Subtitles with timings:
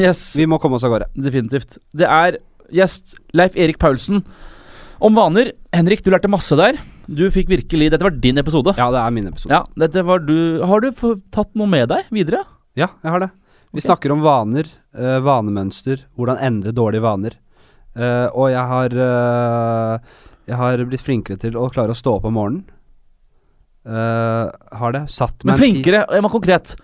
[0.00, 1.10] Yes, vi må komme oss av gårde.
[1.14, 1.78] definitivt.
[1.92, 2.40] Det er
[2.74, 4.22] gjest Leif Erik Paulsen
[5.00, 5.52] om vaner.
[5.74, 6.78] Henrik, du lærte masse der.
[7.10, 8.74] Du fikk virkelig Dette var din episode.
[8.78, 9.52] Ja, det er min episode.
[9.56, 10.90] Ja, dette var du Har du
[11.34, 12.44] tatt noe med deg videre?
[12.78, 13.30] Ja, jeg har det.
[13.70, 13.86] Vi okay.
[13.86, 14.66] snakker om vaner,
[14.98, 17.36] uh, vanemønster, hvordan endre dårlige vaner.
[17.94, 22.28] Uh, og jeg har uh, Jeg har blitt flinkere til å klare å stå opp
[22.30, 22.68] om morgenen.
[23.90, 25.06] Har det.
[25.08, 26.00] Satt Men meg Men flinkere.
[26.12, 26.74] Jeg må konkret.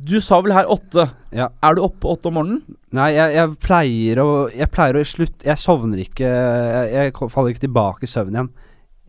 [0.00, 1.04] Du sa vel her åtte.
[1.34, 1.50] Ja.
[1.62, 2.76] Er du oppe åtte om morgenen?
[2.96, 7.54] Nei, jeg, jeg pleier å Jeg pleier å slutte Jeg sovner ikke Jeg, jeg faller
[7.54, 8.50] ikke tilbake i søvn igjen.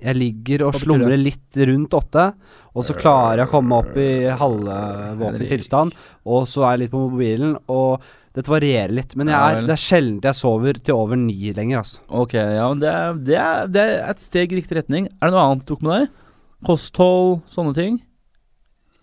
[0.04, 2.26] Jeg ligger og slumrer litt rundt åtte,
[2.76, 5.94] og så klarer jeg å komme opp i halvvåken tilstand,
[6.28, 8.04] og så er jeg litt på mobilen, og
[8.36, 9.16] dette varierer litt.
[9.16, 12.04] Men jeg er, det er sjelden jeg sover til over ni lenger, altså.
[12.09, 15.08] Ok, ja, men det er, det, er, det er et steg i riktig retning.
[15.22, 16.11] Er det noe annet du tok med deg?
[16.67, 18.02] Kosthold, sånne ting?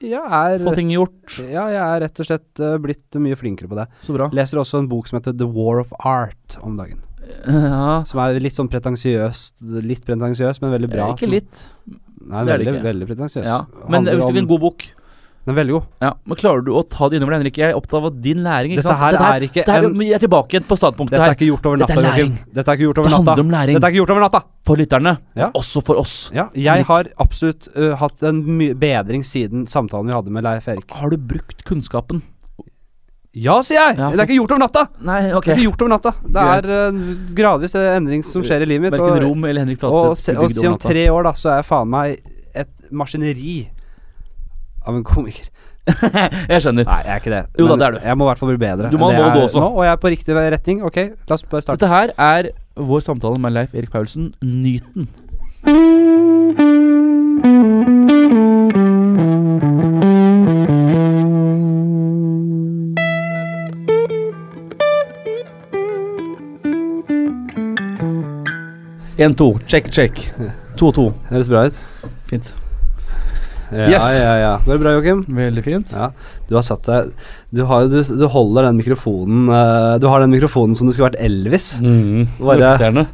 [0.00, 1.36] Jeg er, Få ting gjort?
[1.44, 3.86] ja, jeg er rett og slett eh, blitt mye flinkere på det.
[4.06, 4.30] Så bra.
[4.32, 7.02] Leser også en bok som heter The War of Art om dagen.
[7.46, 11.10] Ja, Som er litt sånn pretensiøst, litt pretensiøst, men veldig bra.
[11.12, 11.68] ikke som- litt.
[12.20, 12.88] Nei, det er det veldig, ikke.
[12.88, 13.44] veldig pretensiøs.
[13.46, 13.60] Ja.
[13.88, 14.86] Men det ikke en god bok
[15.50, 15.86] Den er veldig god.
[16.04, 17.56] Ja, men Klarer du å ta det innover deg, Henrik?
[17.58, 18.70] Jeg er opptatt av din læring.
[18.76, 19.00] Ikke Dette sant?
[19.02, 21.48] her er ikke dette her, en- Vi er tilbake igjen på startpunktet Dette er ikke
[21.50, 22.38] gjort over Dette natta, er læring.
[22.54, 23.18] Dette er ikke gjort over natta.
[23.34, 24.42] handler om læring Dette er ikke gjort over natta.
[24.64, 25.50] for lytterne, Ja.
[25.50, 26.30] også for oss.
[26.32, 28.44] Ja, jeg har absolutt uh, hatt en
[28.78, 30.88] bedring siden samtalen vi hadde med Leif Erik.
[30.90, 32.22] Har du brukt kunnskapen?
[33.32, 33.98] Ja, sier jeg!
[33.98, 34.88] Ja, det er ikke gjort over natta!
[35.06, 35.44] Nei, ok.
[35.44, 36.12] Det er ikke gjort over natta.
[36.26, 37.02] Det er uh,
[37.34, 38.92] gradvis en endring som skjer i livet mitt.
[38.98, 41.32] Verken Og, Rom eller Henrik og, og, og, og bygd si om tre år, da,
[41.38, 42.20] så er jeg faen meg
[42.54, 43.68] et maskineri
[44.86, 45.50] av en komiker.
[46.52, 46.84] Jeg skjønner.
[46.86, 47.40] Nei, jeg er ikke det.
[47.58, 48.00] Jo da, det er du.
[48.04, 48.90] Jeg må i hvert fall bli bedre.
[48.92, 49.62] Du må nå du også.
[49.62, 50.84] Nå, og jeg er på riktig retning.
[50.86, 51.80] Ok, la oss bare starte.
[51.80, 54.30] Dette her er vår samtale med Leif Erik Paulsen.
[54.44, 55.08] Nyt den.
[69.20, 69.58] En, to.
[69.66, 70.32] Check, check.
[70.76, 71.10] To, to.
[71.28, 71.80] Høres bra ut.
[72.30, 72.54] Fint.
[73.70, 74.06] Ja, Yes.
[74.18, 74.52] ja, ja.
[74.64, 75.20] Går det bra, Joakim?
[75.36, 75.92] Veldig fint.
[75.94, 76.08] Ja,
[76.48, 77.12] du har satt deg
[77.54, 81.08] Du, har, du, du holder den mikrofonen uh, Du har den mikrofonen som du skulle
[81.12, 81.68] vært Elvis.
[81.78, 82.26] Mm.
[82.40, 83.04] Bare- Rockestjerne.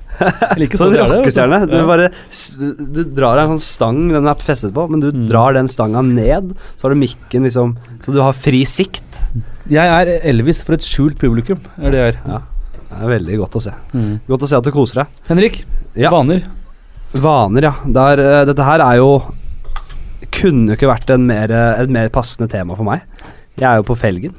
[0.76, 1.60] Sånn det, rockestjerne.
[1.68, 2.08] Du bare
[2.96, 5.26] du, drar en sånn stang den er festet på, men du Mm.
[5.28, 9.02] drar den stanga ned, så har du mikken liksom Så du har fri sikt.
[9.68, 12.20] Jeg er Elvis for et skjult publikum, er det jeg er.
[12.32, 12.40] Ja.
[12.86, 13.72] Det er veldig godt å se.
[14.28, 15.24] Godt å se at du koser deg.
[15.28, 15.64] Henrik,
[15.98, 16.08] Ja.
[16.14, 16.44] vaner.
[17.12, 17.74] Vaner, ja.
[17.86, 19.10] Der, uh, dette her er jo
[20.36, 23.04] Kunne jo ikke vært en mer, et mer passende tema for meg.
[23.56, 24.34] Jeg er jo på felgen.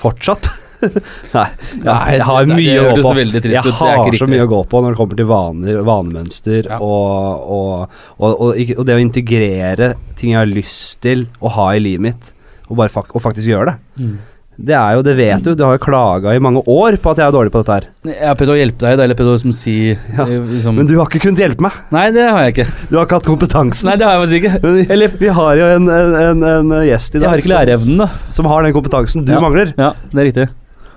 [0.00, 0.48] Fortsatt.
[1.36, 1.46] Nei,
[1.80, 3.14] jeg, jeg har mye å gå på.
[3.48, 6.78] Jeg har så mye å gå på når det kommer til vaner, vanemønster Ja.
[6.84, 11.82] og, og, og, og, det å integrere ting jeg har lyst til å ha i
[11.82, 12.30] livet mitt,
[12.68, 14.08] og, bare fak og faktisk gjøre det.
[14.56, 17.18] Det er jo, det vet du, du har jo klaga i mange år på at
[17.18, 17.86] jeg er dårlig på dette her.
[18.06, 20.86] Jeg har prøvd å hjelpe deg, eller prøvd å liksom si Ja, eh, liksom, Men
[20.86, 21.78] du har ikke kunnet hjelpe meg.
[21.94, 22.66] Nei, det har jeg ikke.
[22.90, 23.90] Du har ikke hatt kompetansen.
[23.90, 24.60] Nei, det har jeg faktisk ikke.
[24.62, 27.42] Men vi, Eller vi har jo en, en, en, en gjest i dag jeg har
[27.42, 28.10] ikke læreevnen, da.
[28.36, 29.40] som har den kompetansen du Ja.
[29.42, 29.74] mangler.
[29.80, 30.46] Ja, det er riktig.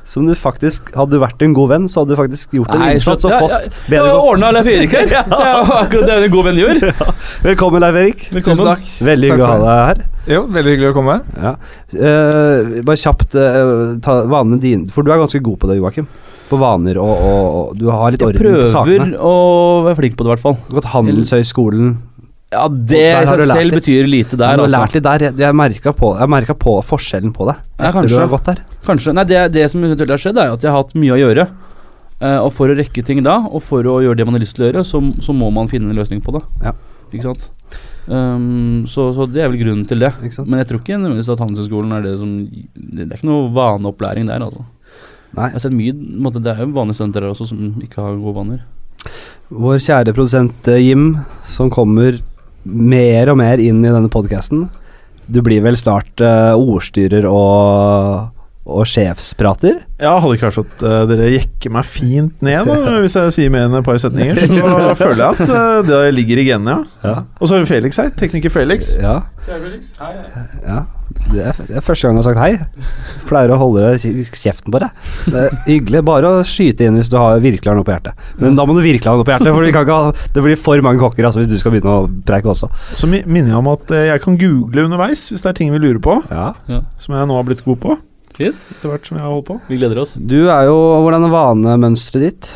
[0.08, 2.86] Som du faktisk Hadde du vært en god venn, så hadde du faktisk gjort en
[2.94, 3.58] innsats og fått ja,
[3.90, 4.20] bedre ja.
[4.22, 5.10] Ordna Leif Erik her.
[5.18, 5.24] ja,
[5.82, 6.80] akkurat det en god venn gjør.
[7.44, 8.24] Velkommen, Leif Erik.
[8.32, 8.62] Velkommen.
[8.62, 8.94] Tusen takk.
[9.10, 10.06] Veldig hyggelig å ha deg her.
[10.28, 11.20] Jo, veldig hyggelig å komme.
[11.40, 11.54] Ja.
[11.94, 16.10] Uh, bare kjapt uh, ta vanene dine For du er ganske god på det, Joakim.
[16.48, 19.34] På vaner og, og, og Du har litt Jeg orden på prøver å
[19.88, 20.60] være flink på det, i hvert fall.
[20.68, 21.96] Du har gått Handelshøyskolen.
[22.48, 23.76] Ja, det i seg selv litt.
[23.82, 24.80] betyr lite du der, har altså.
[24.80, 25.26] lært litt der.
[25.28, 26.14] Jeg, jeg merka på,
[26.64, 27.58] på forskjellen på det.
[27.76, 28.62] Ja, Etter du har gått der.
[28.88, 29.16] Kanskje.
[29.18, 31.48] Nei, det, det som eventuelt har skjedd, er at jeg har hatt mye å gjøre.
[32.18, 34.56] Uh, og for å rekke ting da, og for å gjøre det man har lyst
[34.58, 36.42] til å gjøre, så, så må man finne en løsning på det.
[36.64, 36.74] Ja.
[37.12, 37.50] Ikke sant?
[38.08, 40.14] Um, så, så det er vel grunnen til det.
[40.46, 44.30] Men jeg tror ikke nødvendigvis at Handelshøyskolen er det som Det er ikke noe vaneopplæring
[44.32, 44.64] der, altså.
[45.36, 45.50] Nei.
[45.52, 45.94] Jeg har sett mye
[46.24, 48.64] måte, Det er jo vanlige studenter der også som ikke har gode vaner.
[49.52, 51.10] Vår kjære produsent eh, Jim,
[51.48, 52.22] som kommer
[52.68, 54.66] mer og mer inn i denne podkasten.
[55.28, 58.32] Du blir vel snart uh, ordstyrer og,
[58.68, 59.80] og sjefsprater?
[60.04, 63.54] Ja, hadde ikke vært at eh, dere jekker meg fint ned, da, hvis jeg sier
[63.54, 64.42] mer enn et par setninger.
[64.44, 67.08] Så føler jeg at uh, det ligger i genene, ja.
[67.08, 67.16] Ja.
[67.40, 68.12] Og så har vi Felix her.
[68.20, 68.94] Tekniker Felix.
[69.00, 69.22] ja.
[70.68, 70.84] ja.
[71.32, 72.92] Det, er, det er første gang du har sagt hei.
[73.28, 75.08] Pleier å holde kjeften på deg.
[75.28, 76.02] Det er hyggelig.
[76.08, 78.28] Bare å skyte inn hvis du har, virkelig har noe på hjertet.
[78.40, 80.44] Men da må du virkelig ha noe på hjertet, for vi kan ikke ha, det
[80.46, 82.70] blir for mange kokker altså, hvis du skal begynne å preike også.
[83.00, 85.82] Så minner jeg om at eh, jeg kan google underveis hvis det er ting vi
[85.84, 86.52] lurer på, Ja.
[87.02, 87.98] som jeg nå har blitt god på.
[88.38, 88.66] Fint.
[88.76, 89.60] Etter hvert som jeg har holdt på.
[89.68, 90.16] Vi gleder oss.
[90.18, 92.52] Du er jo Hvordan er vanemønsteret ditt?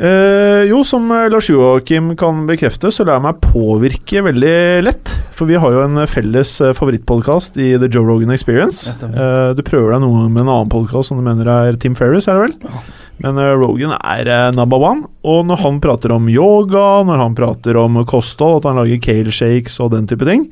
[0.00, 4.54] Eh, jo, som eh, Lars Joakim kan bekrefte, så lar jeg meg påvirke veldig
[4.86, 5.12] lett.
[5.36, 8.94] For vi har jo en felles eh, favorittpodkast i The Joe Rogan Experience.
[9.04, 12.30] Eh, du prøver deg noe med en annen podkast som du mener er Tim Ferris,
[12.30, 12.56] er det vel?
[12.64, 12.82] Ja.
[13.20, 15.04] Men eh, Rogan er eh, number one.
[15.28, 19.34] Og når han prater om yoga, når han prater om kosthold, at han lager kale
[19.34, 20.48] shakes og den type ting,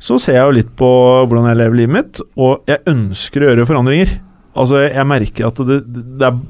[0.00, 0.88] så ser jeg jo litt på
[1.28, 4.14] hvordan jeg lever livet mitt, og jeg ønsker å gjøre forandringer.
[4.58, 5.80] Altså, jeg merker at det,
[6.18, 6.40] det er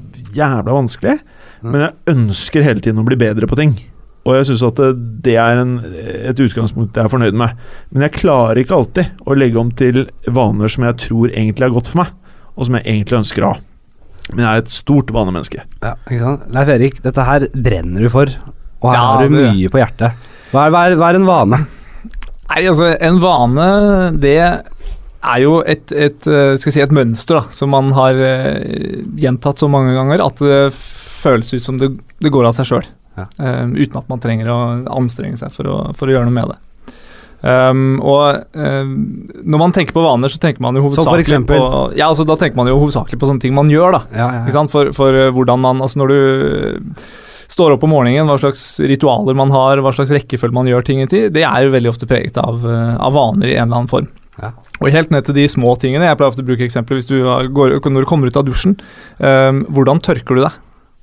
[0.41, 1.19] jævla vanskelig,
[1.61, 1.69] Mm.
[1.75, 3.75] men jeg ønsker hele tiden å bli bedre på ting.
[4.25, 4.87] Og jeg syns at det,
[5.27, 5.75] det er en,
[6.31, 7.53] et utgangspunkt jeg er fornøyd med.
[7.93, 11.75] Men jeg klarer ikke alltid å legge om til vaner som jeg tror egentlig er
[11.75, 12.15] godt for meg,
[12.57, 13.59] og som jeg egentlig ønsker å ha.
[14.31, 15.67] Men jeg er et stort vanemenneske.
[15.85, 16.49] Ja, ikke sant?
[16.57, 18.33] Leif Erik, dette her brenner du for,
[18.81, 20.17] og her Ja, har du mye på hjertet.
[20.49, 21.61] Hva er, hva, er, hva er en vane?
[22.51, 23.67] Nei, altså, en vane,
[24.19, 29.61] det er jo et, et, eh, si, et mønster da, som man har eh, gjentatt
[29.61, 32.89] så mange ganger at det føles ut som det, det går av seg sjøl.
[33.11, 33.25] Ja.
[33.35, 34.57] uten at man trenger å
[34.95, 36.59] anstrenge seg for å, for å gjøre noe med det.
[37.41, 38.91] Um, og um,
[39.41, 41.57] når man tenker på vaner, så tenker man jo for hovedsakelig eksempel?
[41.57, 44.01] på Ja, altså Da tenker man jo hovedsakelig på sånne ting man gjør, da.
[44.13, 44.73] Ja, Ikke sant?
[44.73, 46.19] For, for hvordan man Altså når du
[47.51, 51.03] står opp om morgenen, hva slags ritualer man har, hva slags rekkefølge man gjør ting
[51.03, 53.91] i, det er jo veldig ofte preget av, eh, av vaner i en eller annen
[53.91, 54.09] form.
[54.41, 54.53] Ja.
[54.81, 56.07] Og helt ned til de små tingene.
[56.07, 58.77] Jeg pleier ofte å bruke eksempler hvis du går, når du kommer ut av dusjen.
[59.19, 60.55] Um, hvordan tørker du deg?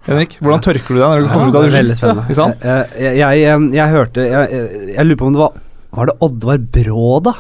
[0.09, 1.93] Henrik, hvordan tørker du deg når du kommer ut av dusjen?
[2.39, 2.65] sant?
[2.65, 2.89] Jeg,
[3.21, 5.63] jeg, jeg, jeg, hørte jeg, lurer på om det var
[5.99, 7.35] Var det Oddvar Brå, da?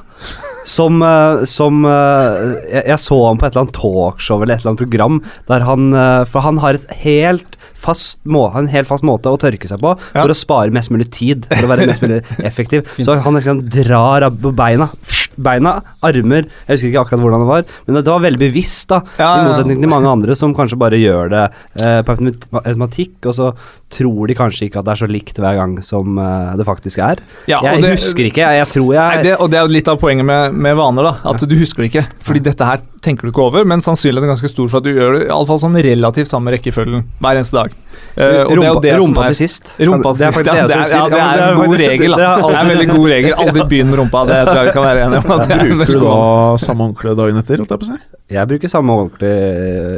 [0.68, 2.46] Som, eh, som eh,
[2.76, 5.88] jeg, så ham på et eller annet talkshow eller et eller annet program der han
[6.28, 9.94] For han har et helt fast, må, en helt fast måte å tørke seg på
[10.10, 11.46] for å spare mest mulig tid.
[11.52, 12.88] For å være mest mulig effektiv.
[12.98, 14.90] Så han liksom drar av beina.
[15.38, 19.00] Beina, armer Jeg husker ikke akkurat hvordan det var, men det var veldig bevisst, da.
[19.18, 19.48] Ja, I ja, ja.
[19.48, 21.44] motsetning til mange andre som kanskje bare gjør det
[21.82, 23.52] eh, på automat- automatikk, og så
[23.88, 26.98] tror de kanskje ikke at det er så likt hver gang som eh, det faktisk
[27.04, 27.22] er.
[27.48, 29.74] Ja, jeg det- husker ikke, jeg, jeg tror Nei, jeg det, og det er jo
[29.78, 31.14] litt av poenget med, med vaner, da.
[31.32, 32.06] At du husker det ikke.
[32.28, 34.90] Fordi dette her tenker du ikke over, men sannsynligheten er ganske stor for at du
[34.90, 37.76] gjør det i alle fall sånn relativt samme rekkefølgen hver eneste dag.
[38.18, 39.70] Eh, det Rumpa, det rumpa er til sist.
[39.78, 40.66] Rumpa til sist, ja.
[40.66, 42.32] Det er, ja, det er en god regel, da.
[42.42, 43.36] Det er en veldig god regel.
[43.44, 45.27] Aldri begynn med rumpa, det tror jeg vi kan være enige om.
[45.28, 46.18] Er Bruker du da
[46.62, 47.60] samme håndkle dagen etter?
[47.62, 47.98] Holdt jeg på å si?
[48.34, 49.32] Jeg bruker samme håndkle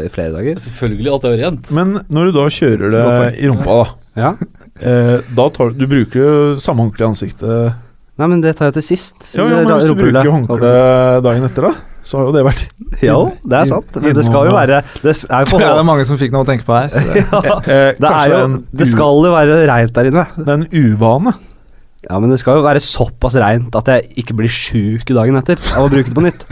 [0.07, 0.61] i flere dager.
[0.65, 1.71] Selvfølgelig, alt er jo rent.
[1.77, 3.05] Men når du da kjører det
[3.43, 4.33] i rumpa, da Ja.
[4.81, 7.75] eh, Da tar du Du bruker jo samme håndkle i ansiktet.
[8.21, 9.17] Nei, men det tar jeg til sist.
[9.39, 10.73] Ja, ja, men hvis du bruker håndkle
[11.25, 11.75] dagen etter, da,
[12.05, 12.67] så har jo det vært
[13.07, 13.17] Ja,
[13.49, 13.97] det er sant.
[13.97, 16.49] Men det skal jo være Det er jo det er mange som fikk noe å
[16.49, 16.89] tenke på her.
[16.93, 17.01] så
[17.43, 20.27] det- ja, eh, det, er jo, det skal jo være reint der inne.
[20.37, 21.33] Det er en uvane.
[22.09, 25.61] Ja, men det skal jo være såpass reint at jeg ikke blir sjuk dagen etter
[25.77, 26.47] av å bruke det på nytt.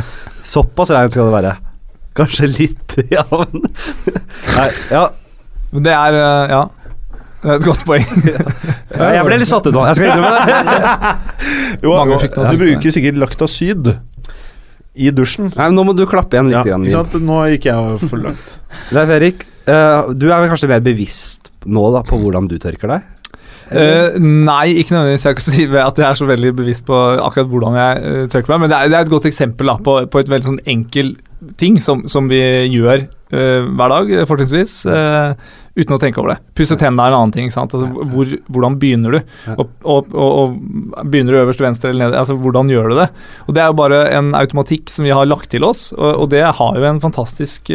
[0.44, 1.54] Såpass reint skal det være.
[2.18, 5.06] Kanskje litt, ja, men Nei, ja.
[5.72, 6.60] Men det er eh, Ja.
[7.38, 8.02] Det er et godt poeng.
[8.98, 9.84] Ja, Jeg ble litt satt ut nå.
[9.86, 11.10] Jeg skal innrømme det.
[11.84, 13.92] Jo, Mange fikk noe du bruker sikkert Lactasyd
[14.98, 15.52] i dusjen.
[15.54, 16.58] Nei, men Nå må du klappe igjen litt.
[16.58, 16.96] Ja, grann, ikke Liv.
[16.98, 17.28] sant?
[17.28, 18.56] Nå gikk jeg for langt.
[18.96, 22.90] Leif Erik, eh, du er vel kanskje mer bevisst nå da på hvordan du tørker
[22.96, 23.06] deg?
[23.69, 25.26] Eh, nei, ikke nødvendigvis.
[25.29, 28.55] Jeg kan si at jeg er så veldig bevisst på akkurat hvordan jeg uh, tørker
[28.55, 30.67] meg, men det er, det er et godt eksempel da, på, på et veldig sånn
[30.69, 31.17] enkel
[31.60, 32.41] ting som, som vi
[32.72, 34.81] gjør uh, hver dag, fortrinnsvis,
[35.79, 36.39] uten å tenke over det.
[36.58, 37.53] Pusse tennene er en annen ting.
[37.53, 39.34] Altså, hvor, hvordan begynner du?
[39.55, 40.56] Og, og, og,
[41.06, 42.19] Begynner du øverst venstre eller nede?
[42.19, 43.06] Altså, hvordan gjør du det?
[43.46, 46.32] Og Det er jo bare en automatikk som vi har lagt til oss, og, og
[46.32, 47.70] det har jo en fantastisk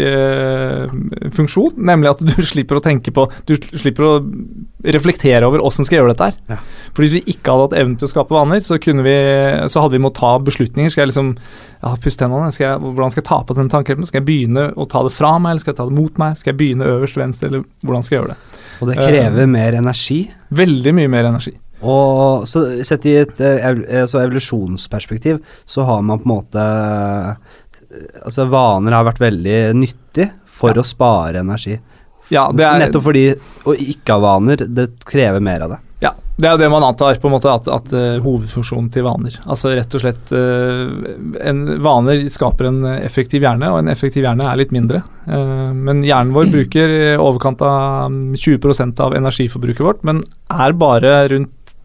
[1.38, 4.14] funksjon, nemlig at du slipper å tenke på Du slipper å
[4.84, 6.40] reflektere over åssen skal jeg gjøre dette her.
[6.52, 6.58] Ja.
[6.92, 9.16] For hvis vi ikke hadde hatt evnen til å skape vaner, så, kunne vi,
[9.72, 10.92] så hadde vi måttet ta beslutninger.
[10.94, 14.10] Skal jeg liksom ja, puste hendene, Skal jeg, hvordan skal jeg ta på den tannkremen?
[14.10, 16.38] Skal jeg begynne å ta det fra meg, eller skal jeg ta det mot meg?
[16.40, 18.62] Skal jeg begynne øverst venstre, eller hvordan skal jeg gjøre det?
[18.80, 20.20] Og det krever mer energi.
[20.64, 21.56] Veldig mye mer energi.
[21.84, 26.70] Og så sett i et eh, eh, så evolusjonsperspektiv så har man på en måte
[28.24, 31.76] Altså vaner har vært veldig nyttig for å spare energi.
[32.34, 33.28] Ja, det er, Nettopp fordi
[33.70, 35.82] å ikke ha vaner, det krever mer av det.
[36.04, 39.06] Ja, det er jo det man antar, på en måte, at, at uh, hovedfunksjonen til
[39.06, 39.38] vaner.
[39.46, 40.90] Altså rett og slett uh,
[41.46, 45.04] en Vaner skaper en effektiv hjerne, og en effektiv hjerne er litt mindre.
[45.30, 50.76] Uh, men hjernen vår bruker i overkant av mm, 20% av energiforbruket vårt, men er
[50.76, 51.76] bare rundt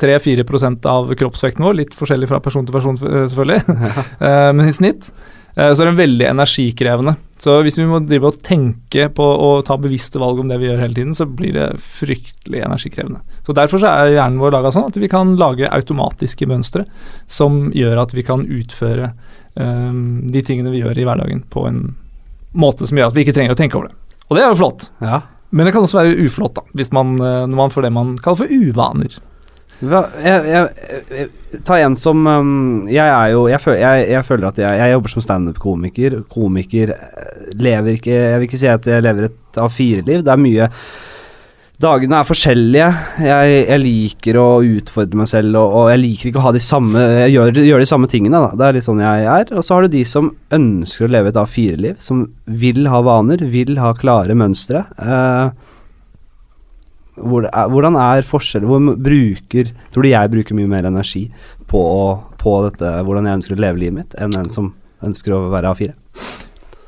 [0.00, 3.76] 3-4% av kroppsvekten vår, litt forskjellig fra person til person, selvfølgelig,
[4.56, 5.08] men i snitt.
[5.56, 7.16] Eh, Så er den veldig energikrevende.
[7.42, 10.70] Så hvis vi må drive og tenke på å ta bevisste valg om det vi
[10.70, 13.20] gjør hele tiden, så blir det fryktelig energikrevende.
[13.44, 16.86] Så Derfor så er hjernen vår laga sånn at vi kan lage automatiske mønstre
[17.28, 19.12] som gjør at vi kan utføre
[19.52, 21.82] um, de tingene vi gjør i hverdagen på en
[22.56, 24.16] måte som gjør at vi ikke trenger å tenke over det.
[24.30, 24.88] Og det er jo flott.
[25.04, 25.20] Ja.
[25.50, 28.16] Men det kan også være uflott, da, hvis man, eh, når man får det man
[28.22, 29.20] kaller for uvaner.
[29.76, 30.68] Jeg, jeg,
[31.12, 34.92] jeg, ta en som um, Jeg er jo Jeg, føl, jeg, jeg føler at jeg,
[34.94, 36.22] jobber som standup-komiker.
[36.32, 40.24] Komiker eh, lever ikke Jeg vil ikke si at jeg lever et A4-liv.
[40.24, 40.70] Det er mye
[41.76, 42.86] Dagene er forskjellige.
[43.20, 47.02] Jeg, liker å utfordre meg selv, og, og, jeg liker ikke å ha de samme
[47.26, 48.56] Jeg gjør, gjør de samme tingene, da.
[48.56, 49.52] Det er litt sånn jeg er.
[49.52, 53.44] Og så har du de som ønsker å leve et A4-liv, som vil ha vaner,
[53.52, 54.86] vil ha klare mønstre.
[54.96, 55.75] Eh,
[57.16, 61.26] hvor, hvordan er forskjellen Hvor bruker Tror du jeg bruker mye mer energi
[61.66, 61.82] på,
[62.38, 64.68] på dette, hvordan jeg ønsker å leve livet mitt, enn en som
[65.06, 65.94] ønsker å være A4?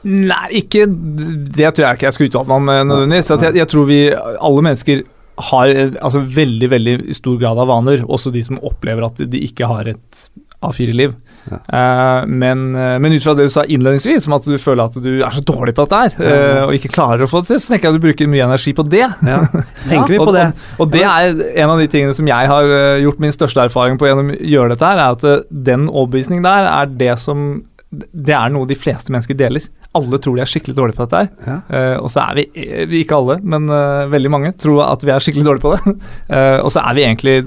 [0.08, 3.30] Nei, ikke Det tror jeg ikke jeg skal uttale meg om eh, nødvendigvis.
[3.34, 5.02] Altså, jeg, jeg, tror vi, alle mennesker,
[5.48, 8.04] har altså, veldig veldig stor grad av vaner.
[8.06, 10.28] Også de som opplever at de ikke har et
[10.64, 11.16] A4-liv.
[11.48, 11.60] Ja.
[11.68, 14.98] Uh, men, uh, men, ut fra det du sa innledningsvis, som at du føler at
[15.02, 17.62] du er så dårlig på dette her, uh, og ikke klarer å få det til,
[17.62, 19.06] så tenker jeg at du bruker mye energi på det.
[19.06, 19.40] Ja.
[19.90, 20.50] Tenker vi på det?
[20.76, 23.98] Og, og, det er en av de tingene som jeg har gjort min største erfaring
[24.00, 27.48] på gjennom å gjøre dette her, er at den overbevisningen der er det som
[27.88, 29.64] Det er noe de fleste mennesker deler
[29.96, 31.30] alle tror de er skikkelig dårlige på dette her.
[31.46, 31.56] Ja.
[31.72, 32.44] Uh, og så er vi,
[32.90, 35.96] vi, ikke alle, men uh, veldig mange tror at vi er skikkelig dårlige på det.
[36.28, 37.38] uh, og så er vi egentlig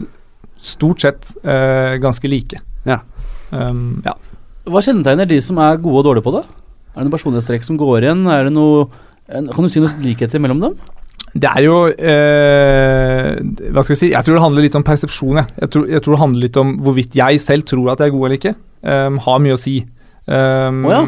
[0.61, 2.59] stort sett ganske like.
[2.85, 2.99] Ja.
[3.51, 4.15] Um, ja.
[4.71, 6.45] Hva kjennetegner de som er gode og dårlige på det?
[6.91, 8.25] Er det noen personlighetstrekk som går igjen?
[8.31, 8.87] Er det noe,
[9.27, 10.75] kan du si noen likheter mellom dem?
[11.31, 15.37] Det er jo Hva skal jeg si Jeg tror det handler litt om persepsjon.
[15.39, 15.47] Jeg.
[15.61, 18.15] Jeg, tror, jeg tror det handler litt om hvorvidt jeg selv tror at jeg er
[18.17, 18.55] god eller ikke.
[18.83, 19.77] Um, har mye å si.
[20.27, 21.01] Um, oh, ja.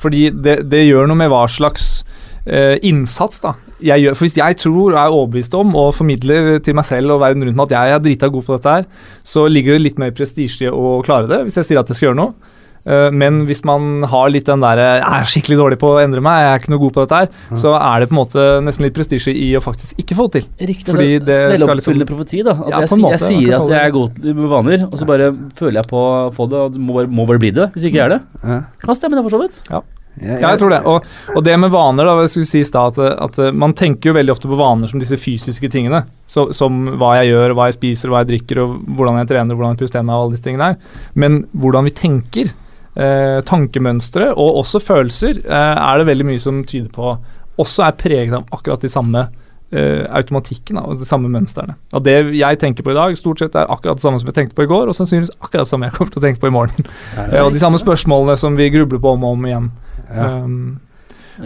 [0.00, 2.02] Fordi det, det, gjør noe med hva slags
[2.46, 3.54] innsats da
[3.84, 4.16] jeg gjør.
[4.16, 7.44] For hvis jeg tror og er overbevist om og formidler til meg selv og verden
[7.46, 8.88] rundt meg at jeg er drita god på dette her,
[9.26, 12.00] så ligger det litt mer prestisje i å klare det, hvis jeg sier at jeg
[12.00, 12.56] skal gjøre noe.
[12.80, 16.22] Uh, men hvis man har litt den derre Jeg er skikkelig dårlig på å endre
[16.24, 17.58] meg, jeg er ikke noe god på dette her, ja.
[17.60, 20.40] så er det på en måte nesten litt prestisje i å faktisk ikke få det
[20.40, 20.48] til.
[20.70, 20.88] Riktig.
[20.88, 22.56] Fordi altså, det Selvoppfyllende liksom, profeti, da.
[22.56, 25.28] At ja, jeg, måte, jeg, sier at jeg er god med vaner, og så bare
[25.60, 26.04] føler jeg på,
[26.38, 28.22] på det, og må, må bare bli det hvis ikke jeg er det.
[28.48, 28.60] Ja.
[28.86, 29.60] Kan stemme det, for så vidt.
[29.68, 29.84] Ja.
[30.18, 30.80] Ja, jeg tror det.
[30.90, 34.34] Og, og, det med vaner, da, jeg skulle si at, at, man tenker jo veldig
[34.34, 36.02] ofte på vaner som disse fysiske tingene.
[36.28, 39.56] Så, som hva jeg gjør, hva jeg spiser, hva jeg drikker, og hvordan jeg trener,
[39.56, 41.02] hvordan jeg puster hendene og alle disse tingene der.
[41.14, 42.54] Men hvordan vi tenker,
[43.00, 47.14] eh, tankemønstre og også følelser eh, er det veldig mye som tyder på
[47.60, 49.26] også er preget av akkurat de samme
[49.74, 51.76] eh, automatikken og de samme mønstrene.
[51.92, 54.38] Og Det jeg tenker på i dag, stort sett er akkurat det samme som jeg
[54.38, 56.50] tenkte på i går, og sannsynligvis akkurat det samme jeg kommer til å tenke på
[56.50, 56.90] i morgen.
[57.18, 59.70] Ja, og de samme spørsmålene som vi grubler på om og om igjen.
[60.10, 60.30] Ja.
[60.44, 60.80] Um,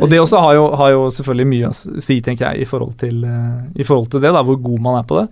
[0.00, 2.97] og det også har jo, har jo, selvfølgelig mye å si, tenker jeg, i forhold
[2.99, 5.28] til, uh, i forhold til det, da, hvor god man er på det.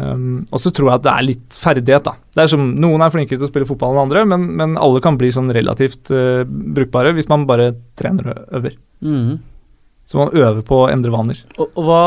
[0.00, 2.16] Um, og så tror jeg at det er litt ferdighet, da.
[2.34, 5.02] Det er som, Noen er flinkere til å spille fotball enn andre, men, men alle
[5.04, 8.76] kan bli sånn relativt uh, brukbare hvis man bare trener og øver.
[9.04, 9.38] Mm.
[10.10, 11.38] Så man øver på å endre vaner.
[11.54, 12.04] Og, og hva,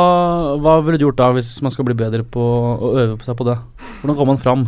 [0.60, 3.48] hva ville du gjort da, hvis man skal bli bedre på å øve seg på
[3.48, 3.56] det?
[4.02, 4.66] Hvordan går man fram?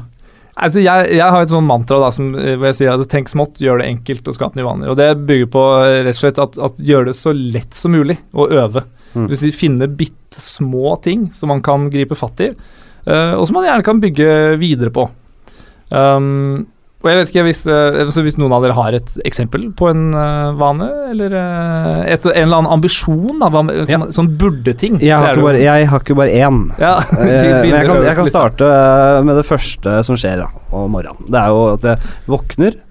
[0.56, 3.60] Altså, jeg, jeg, har et sånt mantra da, som, hvor jeg sier at tenk smått,
[3.60, 4.92] gjør det enkelt og skap nye vaner.
[4.94, 8.16] Og Det bygger på rett og slett at, at gjør det så lett som mulig
[8.32, 8.86] å øve.
[9.16, 9.28] Mm.
[9.32, 12.54] Hvis vi finner bitte små ting som man kan gripe fatt i,
[13.06, 14.30] Uh, og som man gjerne kan bygge
[14.62, 15.06] videre på.
[15.94, 16.66] Um,
[17.06, 20.08] og jeg vet ikke hvis, uh, hvis, noen av dere har et eksempel på en
[20.18, 24.00] uh, vane, eller et, en eller annen ambisjon, da, som, ja.
[24.16, 24.98] sånn burde-ting.
[25.06, 26.64] Jeg, jeg, har ikke bare én.
[26.82, 26.98] Ja.
[27.14, 28.72] men jeg kan, jeg kan, starte
[29.26, 31.30] med det første som skjer da, om morgenen.
[31.30, 32.82] Det er jo at jeg våkner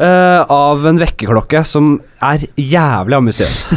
[0.00, 1.90] Uh, av en vekkerklokke som
[2.24, 3.66] er jævlig ambisiøs.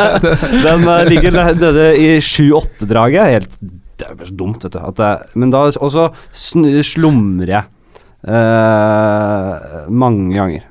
[0.64, 3.34] den uh, ligger nede i 7-8-draget.
[3.34, 3.58] Helt
[4.02, 4.82] Det er jo så dumt, vet du.
[4.98, 7.64] Det, men da også slumrer jeg
[8.26, 10.68] uh, mange ganger.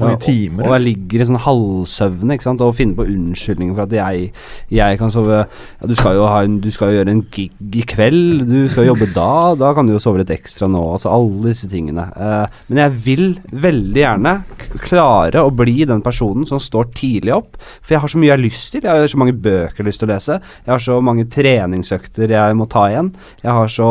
[0.00, 0.64] Mange timer.
[0.64, 2.62] Og, og jeg ligger i sånn halvsøvne ikke sant?
[2.64, 4.30] og finner på unnskyldninger for at jeg,
[4.72, 7.76] jeg kan sove ja, du, skal jo ha en, du skal jo gjøre en gig
[7.76, 9.52] i kveld, du skal jobbe da.
[9.60, 10.80] Da kan du jo sove litt ekstra nå.
[10.94, 12.08] Altså alle disse tingene.
[12.16, 14.34] Uh, men jeg vil veldig gjerne
[14.80, 17.60] klare å bli den personen som står tidlig opp.
[17.82, 18.88] For jeg har så mye jeg har lyst til.
[18.88, 20.42] Jeg har så mange bøker jeg har lyst til å lese.
[20.64, 23.12] Jeg har så mange treningsøkter jeg må ta igjen.
[23.44, 23.90] Jeg har så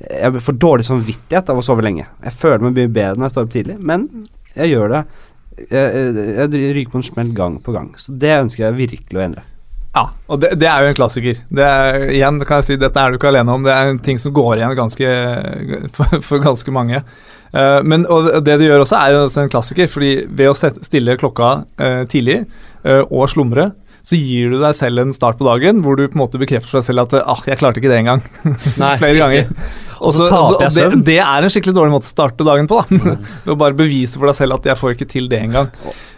[0.00, 2.06] jeg får dårlig samvittighet av å sove lenge.
[2.24, 4.06] Jeg føler meg mye bedre når jeg står opp tidlig, men
[4.62, 5.04] jeg gjør det.
[5.60, 7.90] Jeg, jeg, jeg ryker på en smell gang på gang.
[8.00, 9.46] Så det ønsker jeg virkelig å endre.
[9.90, 11.40] Ja, og det, det, er jo en klassiker.
[11.50, 13.64] Det er, igjen kan jeg si, Dette er du ikke alene om.
[13.66, 15.14] Det er en ting som går igjen ganske,
[15.96, 17.02] for, for ganske mange.
[17.50, 18.06] Uh, men
[18.46, 19.90] det du gjør også, er jo en klassiker.
[19.90, 21.50] fordi ved å sette, stille klokka
[21.82, 22.44] uh, tidlig
[22.86, 23.72] uh, og slumre,
[24.06, 26.70] så gir du deg selv en start på dagen hvor du på en måte bekrefter
[26.70, 28.24] for deg selv at ah, jeg klarte ikke det engang.
[29.02, 29.50] Flere ganger.
[30.00, 31.02] Og så taper jeg søvn.
[31.04, 32.80] Det, er en skikkelig dårlig måte å starte dagen på.
[32.80, 33.00] da.
[33.12, 33.58] Mm.
[33.64, 35.68] bare bevise for deg selv at jeg får ikke til det engang.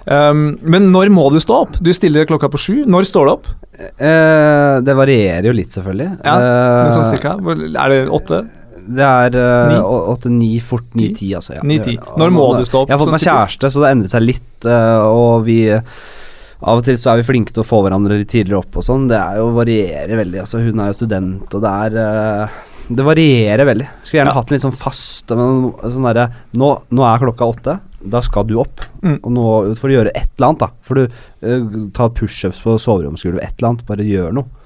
[0.07, 1.77] Um, men når må du stå opp?
[1.83, 2.75] Du stiller klokka på sju.
[2.91, 3.51] Når står du opp?
[3.83, 6.11] Eh, det varierer jo litt, selvfølgelig.
[6.23, 7.37] Ja, men sånn cirka?
[7.39, 8.43] Er det åtte?
[8.83, 9.37] Det er
[9.83, 11.55] åtte-ni, uh, fort ni-ti, altså.
[11.59, 11.63] Ja.
[11.67, 12.91] 9, Når må du stå opp?
[12.91, 15.61] Jeg har fått meg kjæreste, så det endret seg litt, uh, og vi
[16.63, 18.85] av og til så er vi flinke til å få hverandre litt tidligere opp og
[18.87, 19.09] sånn.
[19.11, 20.43] Det er jo varierer veldig.
[20.45, 23.89] Altså, hun er jo student, og det er uh, Det varierer veldig.
[24.03, 24.39] Skulle gjerne ja.
[24.39, 26.29] hatt en litt sånn fast men, sånn derre
[26.59, 27.77] nå, nå, er klokka åtte.
[28.15, 28.85] Da skal du opp.
[29.03, 29.19] Mm.
[29.19, 29.47] Og nå
[29.79, 30.71] får du gjøre et eller annet, da.
[30.87, 33.87] Får du uh, ta pushups på soveromsgulvet, et eller annet.
[33.91, 34.59] Bare gjør noe.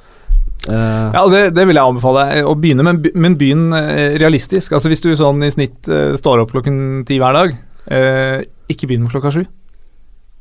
[0.67, 2.29] Uh, ja, det, det, vil jeg anbefale.
[2.45, 3.71] Å begynne, men, men begynn
[4.21, 4.76] realistisk.
[4.76, 5.88] Altså Hvis du sånn i snitt
[6.21, 7.61] står opp klokken ti hver dag,
[8.69, 9.47] ikke begynn med klokka sju.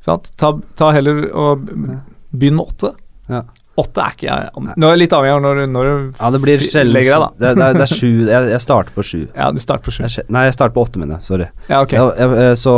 [0.06, 2.92] Ta, ta, heller og begynn med åtte.
[3.32, 3.44] Ja.
[3.76, 6.62] Åtte er ikke jeg Nå er jeg litt avhengig av når, når Ja, det blir
[6.88, 7.28] legger deg, da.
[7.42, 9.20] Det, det, det, er sju jeg, jeg, starter på sju.
[9.34, 10.06] Ja, du starter på sju.
[10.06, 11.28] Jeg, nei, jeg starter på åtte, mener jeg.
[11.28, 11.50] Sorry.
[11.68, 12.00] Ja, okay.
[12.00, 12.76] så, jeg, så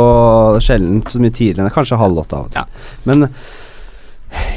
[0.64, 1.74] sjelden så mye tidligere.
[1.74, 2.64] Kanskje halv åtte av og til.
[2.64, 3.00] Ja.
[3.06, 3.28] Men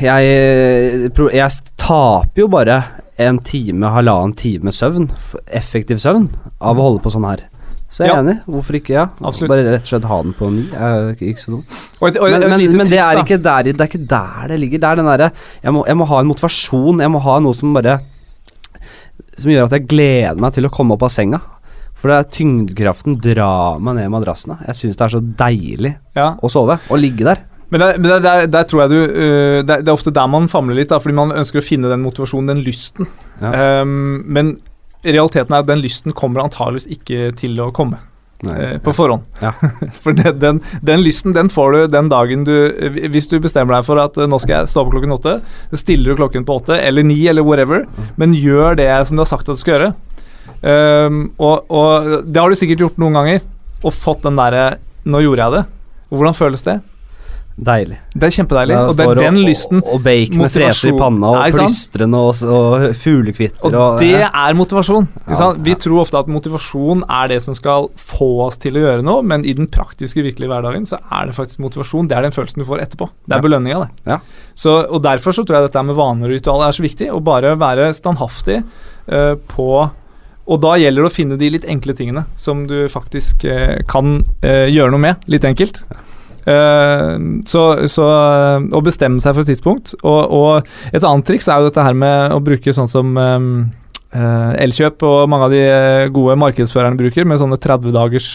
[0.02, 2.82] jeg, jeg taper jo bare
[3.22, 5.12] en time, halvannen time søvn,
[5.54, 7.46] effektiv søvn, av å holde på sånn her.
[7.92, 8.20] Så jeg er ja.
[8.24, 8.38] enig.
[8.48, 8.94] Hvorfor ikke?
[8.96, 9.52] ja Absolutt.
[9.52, 10.64] Bare rett og slett ha den på ni.
[11.28, 11.80] Ikke så dumt.
[12.00, 14.80] men, men, men det, er ikke der, det er ikke der det ligger.
[14.80, 17.04] Det er den derre jeg, jeg, må ha en motivasjon.
[17.04, 18.00] Jeg må ha noe som bare
[19.36, 21.42] Som gjør at jeg gleder meg til å komme opp av senga.
[22.00, 24.62] For det er tyngdekraften drar meg ned i madrassene.
[24.72, 26.32] Jeg syns det er så deilig ja.
[26.40, 27.44] å sove Å ligge der.
[27.72, 30.76] Men, der, men der, der, tror jeg du uh, det, er ofte der man famler
[30.76, 33.08] litt, da, fordi man ønsker å finne den motivasjonen, den lysten.
[33.40, 33.84] Ja.
[33.84, 34.56] Um, men
[35.06, 38.02] realiteten er at den lysten kommer antageligvis ikke til å komme.
[38.42, 39.26] Nei, eh, på forhånd.
[39.42, 39.52] Ja.
[40.04, 42.56] for det, den, den, lysten den får du den dagen du
[43.14, 45.36] Hvis du bestemmer deg for at uh, nå skal jeg stå opp klokken åtte,
[45.70, 47.86] så stiller du klokken på åtte eller ni eller whatever,
[48.18, 49.92] men gjør det som du har sagt at du skal gjøre.
[50.62, 53.46] Um, og, og, det har du sikkert gjort noen ganger,
[53.82, 54.78] og fått den derre
[55.10, 55.62] Nå gjorde jeg det.
[56.12, 56.76] Og hvordan føles det?
[57.62, 57.98] Deilig.
[58.16, 58.76] Det er kjempedeilig.
[58.80, 62.86] og det er den lysten Og, og baconet freser i panna, og plystrende og, og
[62.98, 63.68] fuglekvitter.
[63.68, 65.08] Og, og, det er motivasjon.
[65.30, 69.06] Ja, Vi tror ofte at motivasjon er det som skal få oss til å gjøre
[69.06, 72.10] noe, men i den praktiske, virkelige hverdagen så er det faktisk motivasjon.
[72.10, 73.12] Det er den følelsen du får etterpå.
[73.28, 73.46] Det er ja.
[73.46, 74.14] belønninga, det.
[74.16, 74.22] Ja.
[74.56, 77.12] Så, og Derfor så tror jeg dette med vaner og ritualer er så viktig.
[77.12, 79.72] Å bare være standhaftig uh, på
[80.52, 84.24] og da gjelder det å finne de litt enkle tingene som du faktisk uh, kan
[84.42, 85.84] uh, gjøre noe med, litt enkelt.
[85.92, 86.08] Ja.
[86.42, 89.94] Uh, så, så uh, å bestemme seg for et tidspunkt.
[90.02, 93.62] Og, og, et annet triks er jo dette her med å bruke sånn som uh,
[94.12, 95.62] Elkjøp og mange av de
[96.12, 98.32] gode markedsførerne bruker, med sånne 30 dagers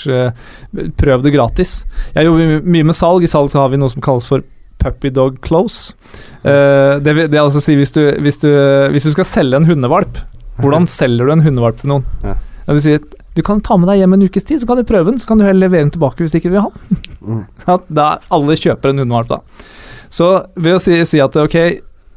[0.97, 1.83] prøv det gratis.
[2.15, 3.27] Jeg jobber mye med salg.
[3.27, 4.47] I salg så har vi noe som kalles for
[4.81, 5.93] puppy dog close.
[6.41, 8.49] det, det altså si hvis du, hvis, du,
[8.95, 10.23] hvis du skal selge en hundevalp,
[10.65, 12.09] hvordan selger du en hundevalp til noen?
[12.25, 12.39] Ja.
[12.65, 12.97] Det vil si
[13.37, 15.19] du kan ta med deg hjem en ukes tid, så kan du prøve den.
[15.21, 17.01] Så kan du heller levere den tilbake hvis du ikke vil ha den.
[17.21, 17.43] Mm.
[17.99, 19.67] da alle kjøper en hundevalp, da.
[20.09, 21.57] Så ved å si, si, at ok,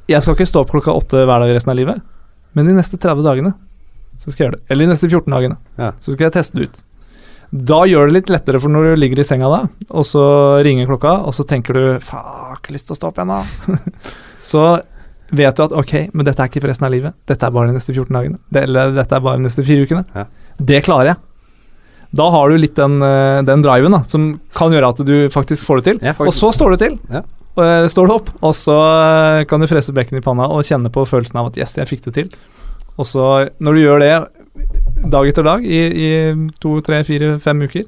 [0.10, 1.99] jeg skal ikke stå opp klokka åtte hver dag resten av livet,
[2.55, 3.51] men de neste 30 dagene
[4.19, 4.63] så skal jeg gjøre det.
[4.71, 5.58] Eller de neste 14 dagene.
[5.79, 5.89] Ja.
[6.03, 6.79] Så skal jeg teste det ut.
[7.49, 10.23] Da gjør det litt lettere, for når du ligger i senga da, og så
[10.65, 13.99] ringer klokka, og så tenker du 'fuck, lyst til å stå opp igjen', da.
[14.51, 14.65] så
[15.32, 17.15] vet du at ok, men dette er ikke for resten av livet.
[17.29, 18.38] Dette er bare de neste 14 dagene.
[18.49, 20.05] Det, eller dette er bare de neste fire ukene.
[20.13, 20.27] Ja.
[20.60, 21.22] Det klarer jeg.
[22.15, 25.65] Da har du litt den, eh, den driven da, som kan gjøre at du faktisk
[25.67, 26.00] får det til.
[26.10, 26.98] Ja, og så står du til.
[27.12, 27.24] Ja.
[27.60, 30.91] Uh, står du opp, og så uh, kan du frese bekken i panna og kjenne
[30.93, 32.36] på følelsen av at 'yes, jeg fikk det til'.
[32.95, 34.13] Og så, når du gjør det
[35.12, 36.10] dag etter dag i, i
[36.62, 37.84] to, tre, fire, fem uker,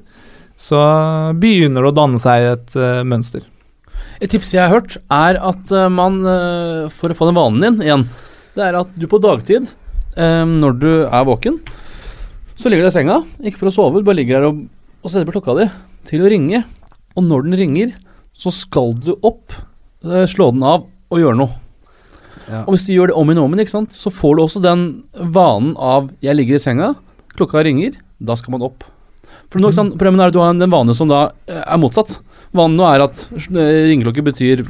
[0.56, 3.46] så begynner det å danne seg et uh, mønster.
[4.20, 6.20] Et tips jeg har hørt, er at man,
[6.94, 8.04] for å få den vanen din igjen,
[8.54, 9.66] det er at du på dagtid,
[10.14, 11.58] når du er våken,
[12.58, 14.62] så ligger du i senga, ikke for å sove, du bare ligger der og,
[15.02, 15.66] og setter på klokka di
[16.08, 16.62] til å ringe.
[17.16, 17.92] Og når den ringer,
[18.32, 19.54] så skal du opp,
[20.04, 21.58] eh, slå den av og gjøre noe.
[22.48, 22.64] Ja.
[22.64, 25.04] Og hvis du gjør det om igjen og om igjen, så får du også den
[25.14, 26.96] vanen av 'jeg ligger i senga',
[27.36, 28.84] klokka ringer, da skal man opp.
[29.50, 32.20] For nå, sant, Problemet er at du har den vanen som da eh, er motsatt.
[32.52, 34.66] Vanen nå er at eh, ringeklokke betyr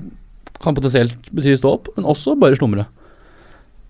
[0.63, 2.87] kan potensielt bety stå opp, men også bare slumre.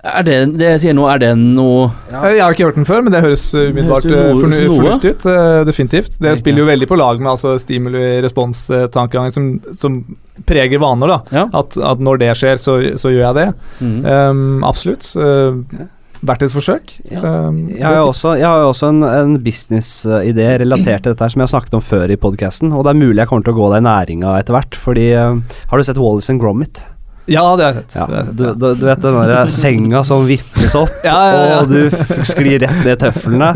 [0.03, 2.25] Er det, det jeg sier nå, er det noe ja.
[2.33, 5.27] Jeg har ikke hørt den før, men det høres umiddelbart eh, fornuftig ut.
[5.29, 6.17] Uh, definitivt.
[6.19, 10.03] Det spiller jo veldig på lag med altså, stimuli-respons-tankegangen som, som,
[10.49, 11.13] preger vaner.
[11.13, 11.47] da ja.
[11.55, 13.49] at, at, når det skjer, så, så gjør jeg det.
[13.79, 13.99] Mm.
[14.03, 15.07] Um, absolutt.
[15.15, 15.87] Uh,
[16.23, 16.93] Verdt et forsøk.
[17.11, 17.21] Ja.
[17.49, 21.35] Um, jeg, har også, jeg, har jo også, en, en businessidé relatert til dette her
[21.35, 22.75] som jeg har snakket om før i podkasten.
[22.75, 24.79] Og det er mulig jeg kommer til å gå deg i næringa etter hvert.
[24.79, 26.83] Fordi uh, Har du sett Wallis and Gromit?
[27.31, 27.95] Ja, det har jeg sett.
[27.95, 28.53] Ja, har jeg sett, du, ja.
[28.59, 31.59] du, du vet den der senga som vippes opp, Ja, ja, ja.
[31.61, 33.51] og du sklir rett ned tøflene.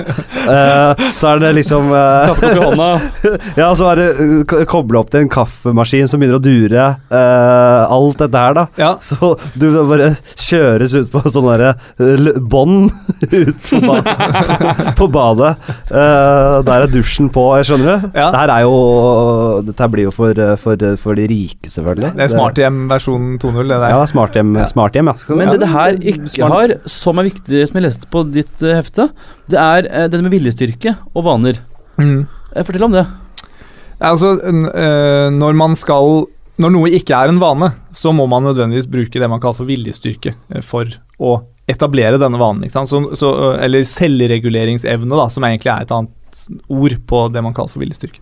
[0.47, 2.91] Uh, så er det liksom uh, Kaffekopp i hånda.
[3.61, 6.87] Ja, så er det uh, koble opp til en kaffemaskin som begynner å dure.
[7.11, 8.67] Uh, alt dette her, da.
[8.79, 12.93] Ja, Så du bare kjøres ut på sånn derre uh, bånd
[13.27, 14.15] ut på, badet.
[15.01, 15.53] på badet.
[15.91, 18.09] Uh, der er dusjen på, jeg skjønner du?
[18.15, 18.31] Ja.
[18.31, 18.77] Det her er jo
[19.67, 22.13] Dette blir jo for, for, for de rike, selvfølgelig.
[22.15, 23.93] det er Smarthjem versjon 2.0, det der.
[23.95, 24.67] Ja, smarthjem, ja.
[24.69, 25.53] Smart Men ja.
[25.55, 29.09] det det her ikke har, som er viktig, som jeg leste på ditt uh, hefte,
[29.51, 31.61] det er uh, det med viljestyrke og vaner.
[31.97, 32.27] Mm.
[32.53, 33.07] Eh, Fortell om det.
[33.97, 34.35] Ja, Altså,
[35.33, 36.27] når man skal
[36.61, 39.69] Når noe ikke er en vane, så må man nødvendigvis bruke det man kaller for
[39.69, 41.33] viljestyrke for å
[41.69, 42.65] etablere denne vanen.
[42.65, 42.89] Ikke sant?
[42.89, 46.13] Så, så, eller selvreguleringsevne, da, som egentlig er et annet
[46.69, 48.21] ord på det man kaller for viljestyrke.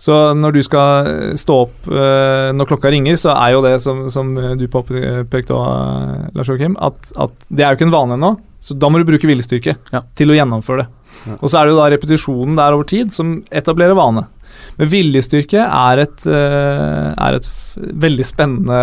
[0.00, 3.76] Så når du skal øh, stå opp øh, når klokka ringer, så er jo det
[3.84, 8.18] som, som du påpekte òg, Lars Joakim, at, at det er jo ikke en vane
[8.18, 8.32] ennå.
[8.60, 10.00] Så da må du bruke viljestyrke Ja.
[10.18, 10.88] til å gjennomføre det.
[11.28, 11.36] Ja.
[11.40, 14.26] Og så er det jo da repetisjonen der over tid som etablerer vane.
[14.78, 18.78] Men viljestyrke er et, eh, er et veldig spennende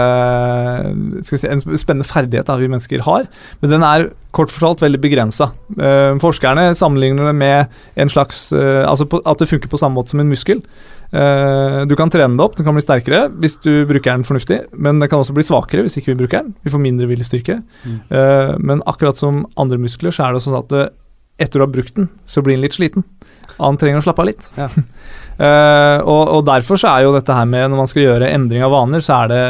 [1.24, 3.28] si, En spennende ferdighet da vi mennesker har,
[3.62, 5.52] men den er kort fortalt veldig begrensa.
[6.20, 10.20] forskerne sammenligner det med en slags eh, Altså at det funker på samme måte som
[10.20, 10.62] en muskel.
[11.12, 14.66] Eh, du kan trene det opp, den kan bli sterkere hvis du bruker den fornuftig,
[14.74, 16.56] men den kan også bli svakere hvis ikke vi bruker den.
[16.64, 17.62] Vi får mindre viljestyrke.
[17.86, 18.00] Mm.
[18.10, 20.92] Eh, men akkurat som andre muskler, så er det sånn at
[21.40, 23.04] etter du har brukt den, så blir den litt sliten.
[23.60, 24.48] Han trenger å slappe av litt.
[24.58, 24.70] Ja.
[25.36, 28.66] Uh, og, og derfor så er jo dette her med når man skal gjøre endring
[28.66, 29.44] av vaner, så er det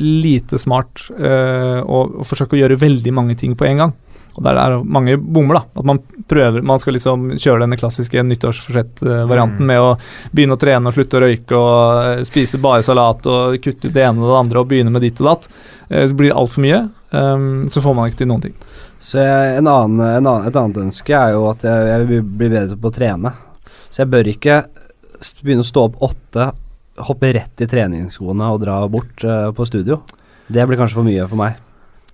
[0.00, 3.96] lite smart uh, å, å forsøke å gjøre veldig mange ting på en gang.
[4.36, 5.80] Og der er det mange bommer, da.
[5.80, 9.66] At man prøver Man skal liksom kjøre denne klassiske nyttårsforsett-varianten Mm.
[9.70, 9.96] med å
[10.34, 13.94] begynne å trene og slutte å røyke og eh, spise bare salat og kutte ut
[13.94, 15.48] det ene og det andre og begynne med ditt og datt.
[15.88, 16.82] Uh, så blir det altfor mye.
[17.10, 18.56] Um, så får man ikke til noen ting.
[18.98, 22.50] Så en annen, en annen, et annet ønske er jo at jeg, jeg vil bli
[22.50, 23.32] bedre på å trene.
[23.90, 24.62] Så jeg bør ikke
[25.42, 26.50] begynne å stå opp åtte,
[27.06, 30.02] hoppe rett i treningsskoene og dra bort uh, på studio.
[30.48, 31.65] Det blir kanskje for mye for meg.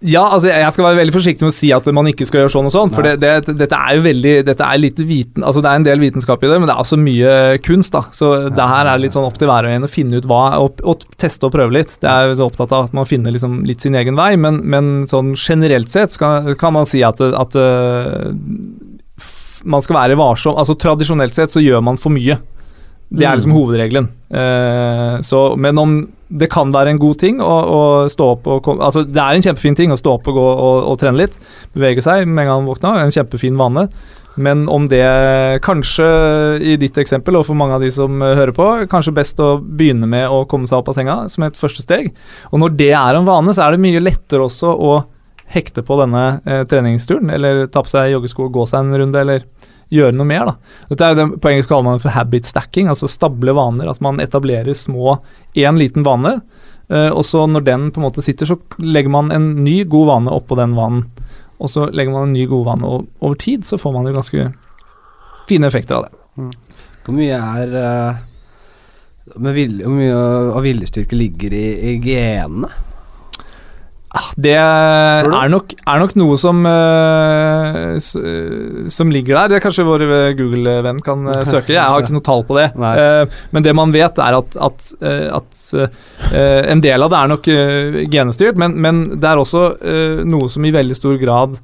[0.02, 2.52] Ja, altså jeg skal være veldig forsiktig med å si at man ikke skal gjøre
[2.56, 5.62] sånn og sånn, for det, det, dette er jo veldig Dette er litt viten Altså
[5.62, 8.02] det er en del vitenskap i det, men det er også mye kunst, da.
[8.16, 10.42] Så det her er litt sånn opp til hver og en å finne ut hva
[10.62, 11.94] og, og teste og prøve litt.
[12.02, 14.62] Det er jo så opptatt av at man finner liksom litt sin egen vei, men,
[14.66, 18.32] men sånn generelt sett skal, kan man si at, at øh,
[19.64, 20.58] man skal være varsom.
[20.58, 22.40] Altså Tradisjonelt sett så gjør man for mye.
[23.12, 24.08] Det er liksom hovedregelen.
[24.32, 25.96] Uh, så, men om
[26.32, 29.44] det kan være en god ting å, å stå opp og Altså, det er en
[29.44, 31.36] kjempefin ting å stå opp og gå og, og trene litt.
[31.76, 33.02] Bevege seg med en gang man våkner.
[33.02, 33.88] En kjempefin vane.
[34.40, 35.04] Men om det
[35.64, 36.06] kanskje,
[36.64, 40.08] i ditt eksempel, og for mange av de som hører på, kanskje best å begynne
[40.08, 42.08] med å komme seg opp av senga som et første steg.
[42.48, 44.94] Og når det er en vane, så er det mye lettere også å
[45.52, 49.20] hekte på denne eh, treningsturen, eller ta på seg joggesko og gå seg en runde,
[49.20, 49.44] eller
[49.92, 50.48] gjøre noe mer.
[50.48, 50.54] da.
[50.90, 53.90] Dette er det, På engelsk kaller man for habit stacking, altså stable vaner.
[53.90, 55.18] At man etablerer små
[55.58, 56.38] én liten vane,
[56.88, 60.08] eh, og så når den på en måte sitter, så legger man en ny, god
[60.08, 61.06] vane oppå den vanen.
[61.62, 64.16] Og så legger man en ny, god vane, og over tid så får man jo
[64.16, 64.48] ganske
[65.48, 66.50] fine effekter av det.
[67.02, 68.22] Hvor mye er eh,
[69.34, 70.16] Hvor mye
[70.56, 72.70] av viljestyrke ligger i, i genene?
[74.12, 77.96] Ah, Det er nok, er nok noe som, uh,
[78.92, 79.48] som ligger der.
[79.48, 81.72] Det er kanskje vår eh, Google-venn kan uh, søke.
[81.72, 82.68] Jeg har ikke noe tall på det.
[82.76, 84.90] Eh, men det man vet, er at, at,
[85.40, 85.64] at
[86.72, 87.48] en del av det er nok
[88.12, 89.62] genestyrt, men, men det er også
[90.28, 91.56] noe som i veldig stor grad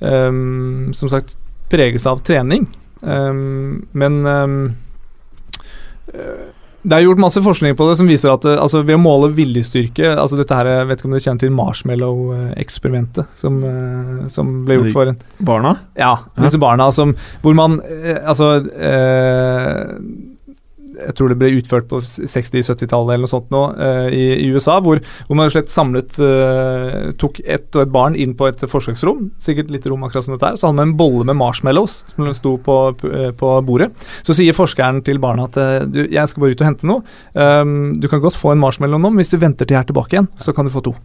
[0.00, 1.36] um, som sagt
[1.70, 2.66] preges av trening.
[3.00, 4.26] Um, men
[6.14, 6.48] eh,
[6.82, 9.28] det er gjort masse forskning på det som viser at eh, altså ved å måle
[9.36, 14.54] viljestyrke altså dette her, Jeg vet ikke om dere kjenner til marshmallow-eksperimentet som, eh, som
[14.64, 15.74] ble gjort for en Barna?
[15.98, 17.12] Ja, disse barna som
[17.42, 19.92] Hvor man eh, Altså eh,
[21.06, 24.78] jeg tror det ble utført på 60-70-tallet eller noe sånt nå, uh, i, i USA,
[24.84, 29.30] hvor, hvor man slett samlet uh, Tok ett og et barn inn på et forsøksrom,
[29.42, 32.30] sikkert litt rom akkurat som dette her, så hadde man en bolle med marshmallows som
[32.36, 32.76] sto på,
[33.10, 33.90] eh, på bordet.
[34.26, 35.58] Så sier forskeren til barna at
[35.92, 37.04] du, jeg skal bare ut og hente noe.
[37.34, 39.90] Um, du kan godt få en marshmallow nå, men hvis du venter til jeg er
[39.90, 40.96] tilbake igjen, så kan du få to.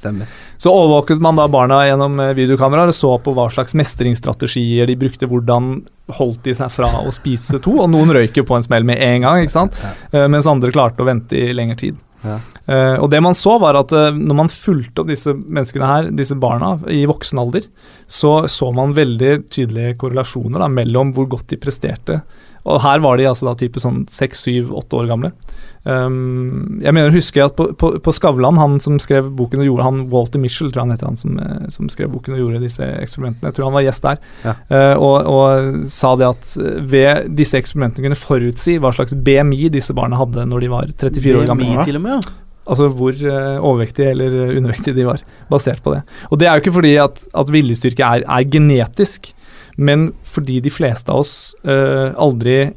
[0.00, 0.28] Stemmer.
[0.56, 4.96] Så overvåket man da barna gjennom eh, videokameraer og så på hva slags mestringsstrategier de
[5.00, 5.74] brukte, hvordan
[6.16, 9.02] holdt de seg fra å spise to, og noen røyk jo på en smell med
[9.04, 9.76] en gang, ikke sant?
[9.82, 9.92] Ja.
[10.12, 12.00] Eh, mens andre klarte å vente i lengre tid.
[12.24, 12.38] Ja.
[12.64, 16.36] Eh, og det man så, var at når man fulgte opp disse menneskene her, disse
[16.40, 17.68] barna, i voksen alder,
[18.08, 22.22] så så man veldig tydelige korrelasjoner da, mellom hvor godt de presterte,
[22.68, 25.32] Og her var de altså da type sånn seks, syv, åtte år gamle.
[25.80, 29.64] Um, jeg mener husker jeg at på, på, på Skavlan, han som skrev boken og
[29.64, 32.42] gjorde Han Walter Mitchell, tror jeg han heter, han som, eh, som skrev boken og
[32.42, 33.48] gjorde disse eksperimentene.
[33.48, 34.20] Jeg tror han var gjest der.
[34.44, 34.54] Ja.
[34.68, 39.72] Uh, og, og sa det at eh, ved disse eksperimentene kunne forutsi hva slags BMI
[39.72, 41.72] disse barna hadde når de var 34 år gamle.
[41.72, 42.38] BMI til og med, ja.
[42.70, 46.04] Altså hvor uh, overvektige eller undervektige de var, basert på det.
[46.28, 49.32] Og det er jo ikke fordi at, at viljestyrke er, er genetisk,
[49.76, 52.72] men fordi de fleste av oss eh, aldri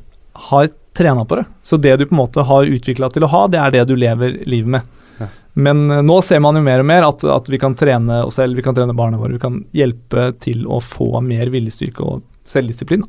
[0.49, 1.45] har trena på det.
[1.65, 3.95] Så det du på en måte har utvikla til å ha, det er det du
[3.97, 4.81] lever livet med.
[5.19, 5.27] Ja.
[5.55, 8.37] Men eh, nå ser man jo mer og mer at, at vi kan trene oss
[8.41, 12.21] selv, vi kan trene barna våre, vi kan hjelpe til å få mer viljestyrke og
[12.45, 13.05] selvdisiplin.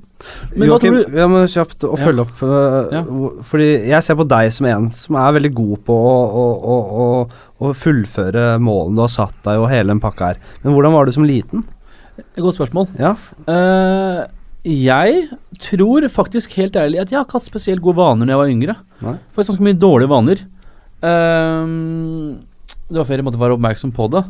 [0.54, 2.04] Men hva tror Joakim, du jeg må kjapt å Ja.
[2.06, 2.36] følge opp.
[2.40, 3.00] Uh, Ja.
[3.50, 6.76] Fordi jeg ser på deg som en som er veldig god på å, å, å,
[7.04, 7.08] å,
[7.66, 10.38] å fullføre målene du har satt deg og hele den pakka her.
[10.62, 11.64] Men hvordan var du som liten?
[12.38, 12.88] Godt spørsmål.
[13.00, 14.24] Ja, Uh,
[14.64, 15.26] jeg
[15.60, 18.52] tror faktisk helt ærlig at jeg har ikke hatt spesielt gode vaner når jeg var
[18.52, 18.76] yngre.
[19.04, 19.16] Nei.
[19.36, 20.40] Faktisk ganske mye dårlige vaner.
[21.04, 22.38] Uh,
[22.88, 24.24] det var før jeg måtte være oppmerksom på det.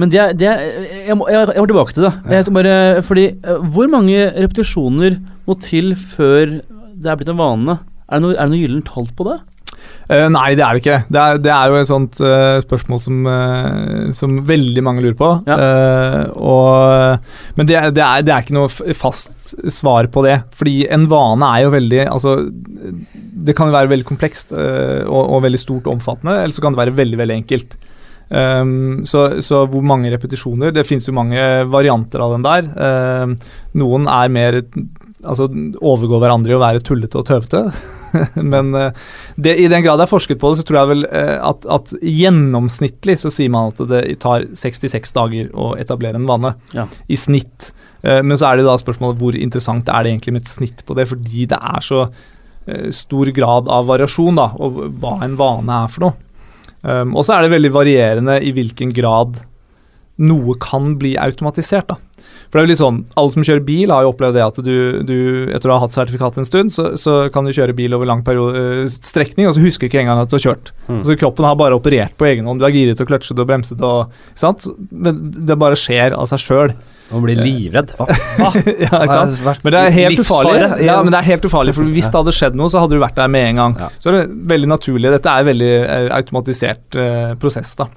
[0.00, 2.12] Men det, det jeg, må, jeg, jeg må tilbake til det.
[2.32, 7.40] Jeg skal bare, fordi eh, Hvor mange repetisjoner må til før det er blitt en
[7.40, 7.76] vane?
[8.08, 9.36] Er det noe, er det noe gyllent tall på det?
[10.12, 10.98] Eh, nei, det er det ikke.
[11.12, 15.18] Det er, det er jo et sånt uh, spørsmål som, uh, som veldig mange lurer
[15.18, 15.30] på.
[15.46, 15.56] Ja.
[16.36, 20.40] Og, men det, det, er, det er ikke noe fast svar på det.
[20.58, 22.34] Fordi en vane er jo veldig Altså,
[23.46, 26.74] det kan jo være veldig komplekst og, og veldig stort og omfattende, eller så kan
[26.74, 27.76] det være veldig, veldig enkelt.
[28.32, 32.68] Um, så, så hvor mange repetisjoner Det finnes jo mange varianter av den der.
[33.26, 33.34] Um,
[33.76, 34.60] noen er mer
[35.22, 35.46] Altså
[35.78, 37.62] overgå hverandre i å være tullete og tøvete.
[38.52, 38.98] Men eh,
[39.36, 41.68] det, i den grad det er forsket på det, så tror jeg vel eh, at,
[41.70, 46.54] at gjennomsnittlig så sier man at det tar 66 dager å etablere en vane.
[46.76, 46.88] Ja.
[47.06, 47.70] I snitt.
[48.02, 50.84] Eh, men så er det da spørsmålet hvor interessant er det egentlig med et snitt
[50.88, 52.06] på det, fordi det er så
[52.94, 56.28] stor grad av variasjon, da, og hva en vane er for noe.
[56.82, 59.38] Um, og så er det veldig varierende i hvilken grad
[60.22, 61.90] noe kan bli automatisert.
[61.90, 61.98] da.
[62.52, 64.58] For det er jo litt sånn, Alle som kjører bil, har jo opplevd det at
[64.60, 64.74] du,
[65.08, 65.16] du
[65.56, 68.20] etter å ha hatt sertifikat en stund, så, så kan du kjøre bil over lang
[68.26, 70.74] periode, øh, strekning, og så husker du ikke engang at du har kjørt.
[70.84, 70.98] Mm.
[70.98, 72.60] Altså Kroppen har bare operert på egen hånd.
[72.60, 74.68] Du har giret og kløtsjet og bremset og ikke sant?
[74.92, 76.76] Men det bare skjer av seg sjøl.
[77.12, 77.96] Man blir livredd.
[77.96, 78.06] Hva
[78.84, 79.64] ja, ikke sant?
[79.64, 80.84] Men det er helt ufarlig.
[80.84, 83.02] Ja, men det er helt ufarlig, for Hvis det hadde skjedd noe, så hadde du
[83.02, 83.80] vært der med en gang.
[83.86, 83.90] Ja.
[83.96, 85.12] Så er det veldig naturlig.
[85.16, 87.76] Dette er en veldig eh, automatisert eh, prosess.
[87.80, 87.88] da.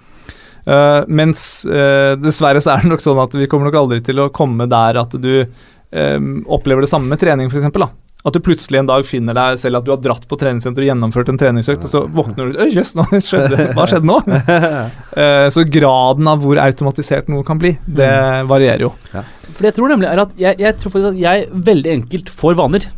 [0.65, 4.23] Eh, mens uh, dessverre så er det nok sånn at vi kommer nok aldri til
[4.23, 6.17] å komme der at du eh,
[6.49, 7.93] opplever det samme med trening, f.eks.
[8.25, 10.87] At du plutselig en dag finner deg selv at du har dratt på treningssenter og
[10.89, 14.15] gjennomført en treningsøkt, og så våkner du Øy, jøss, nå skjedde hva skjedde nå?
[14.25, 18.09] Uh, så graden av hvor automatisert noe kan bli, det
[18.49, 18.91] varierer jo.
[19.13, 22.57] For jeg tror nemlig er at jeg, jeg tror faktisk at jeg veldig enkelt får
[22.57, 22.89] vaner.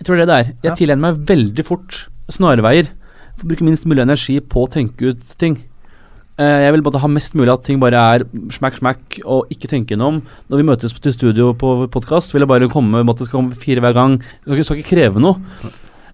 [0.00, 0.48] Jeg tror det er det er.
[0.64, 0.78] Jeg Ja.
[0.80, 2.00] tilegner meg veldig fort
[2.32, 2.88] snarveier.
[3.44, 5.60] Bruker minst mulig energi på å tenke ut ting.
[6.34, 9.70] Eh, jeg vil bare ha mest mulig at ting bare er smack, smack, og ikke
[9.70, 10.20] tenke noe om.
[10.50, 13.38] Når vi møtes til studio på podkast, vil jeg bare komme med at det skal
[13.38, 14.16] komme fire hver gang.
[14.42, 15.38] Det skal ikke, kreve noe.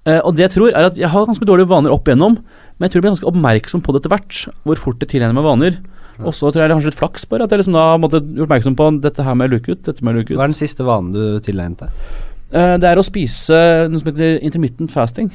[0.05, 2.85] Eh, og det jeg tror er at jeg har ganske dårlige vaner opp igjennom, men
[2.85, 5.49] jeg tror jeg blir ganske oppmerksom på det etter hvert, hvor fort jeg tilegner meg
[5.49, 5.81] vaner.
[6.21, 8.21] Og så tror jeg det er kanskje litt flaks bare, at jeg liksom da måtte
[8.21, 10.37] gjort oppmerksom på dette her med luke ut, dette med luke ut.
[10.37, 12.05] Hva er den siste vanen du tilegnet deg?
[12.51, 15.33] Eh, det er å spise noe som heter intermittent fasting.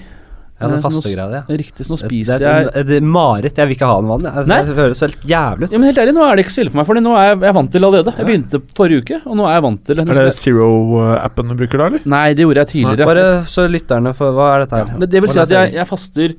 [0.55, 1.41] Ja, den Eh, faste greia, ja.
[1.51, 3.57] Riktig, så nå spiser det, jeg det, er mareritt.
[3.59, 4.37] Jeg vil ikke ha den vannet.
[4.39, 5.71] Altså, det høres helt jævlig ut.
[5.75, 7.25] ja, men Helt ærlig, nå er det ikke så ille for meg, for nå er
[7.27, 8.13] jeg, jeg er vant til det allerede.
[8.21, 10.05] Jeg begynte forrige uke, og nå er jeg vant til det.
[10.15, 12.05] Er det Zero-appen du bruker da, eller?
[12.15, 13.09] Nei, det gjorde jeg tidligere.
[13.11, 14.95] Bare så lytterne får Hva er dette her?
[15.03, 16.37] Det, det vil si at jeg, jeg faster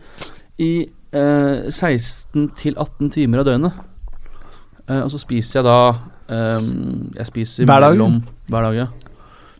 [0.64, 0.72] i
[1.12, 3.84] eh, 16 til 18 timer av døgnet.
[4.88, 5.78] Eh, og så spiser jeg da
[6.32, 6.72] eh,
[7.20, 7.92] Jeg spiser Hver dag?
[7.98, 8.86] mellom Hver dag, ja.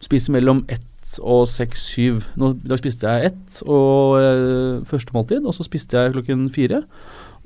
[0.01, 0.86] Spiser mellom ett
[1.23, 2.21] og seks, syv.
[2.39, 6.47] Nå, I dag spiste jeg ett og eh, første måltid, og så spiste jeg klokken
[6.53, 6.83] fire.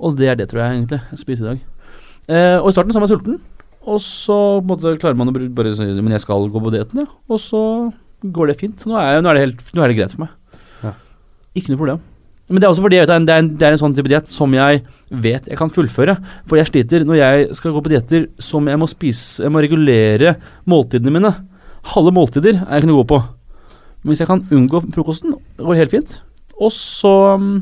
[0.01, 1.65] Og det er det, tror jeg egentlig, jeg spiser i dag.
[2.31, 3.39] Eh, og i starten så var jeg sulten,
[3.81, 6.73] og så på en måte klarer man å bare si Men jeg skal gå på
[6.73, 7.09] dietten, ja.
[7.31, 7.61] Og så
[8.21, 8.85] går det fint.
[8.85, 10.61] Nå er, jeg, nå er, det, helt, nå er det greit for meg.
[10.85, 10.93] Ja.
[11.57, 12.07] Ikke noe problem.
[12.51, 14.31] Men det er også fordi vet, det, er en, det er en sånn type diett
[14.31, 14.81] som jeg
[15.23, 16.17] vet jeg kan fullføre.
[16.49, 19.63] For jeg sliter når jeg skal gå på dietter som jeg må spise Jeg må
[19.63, 20.35] regulere
[20.69, 21.31] måltidene mine.
[21.93, 23.21] Halve måltider er jeg ikke noe god på.
[24.01, 26.15] Men hvis jeg kan unngå frokosten, går det helt fint.
[26.61, 27.53] Og så mm,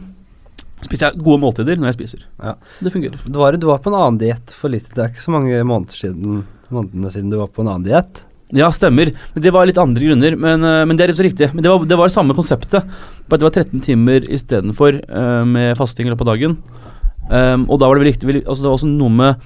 [0.85, 2.23] spiser jeg gode måltider når jeg spiser.
[2.39, 2.55] Ja.
[2.79, 3.19] Det fungerer.
[3.25, 5.59] Du var, du var på en annen diett for litt Det er ikke så mange
[5.67, 8.23] måneder siden månedene siden du var på en annen diett.
[8.55, 9.11] Ja, stemmer.
[9.33, 10.35] Men Det var litt andre grunner.
[10.35, 11.53] Men, eh, men det er rett og riktig.
[11.53, 12.85] Men det var, det var samme konseptet.
[13.29, 16.57] Bare at det var 13 timer istedenfor uh, med fasting i løpet av dagen.
[17.29, 19.43] Um, og da var det vel riktig altså Det var også noe med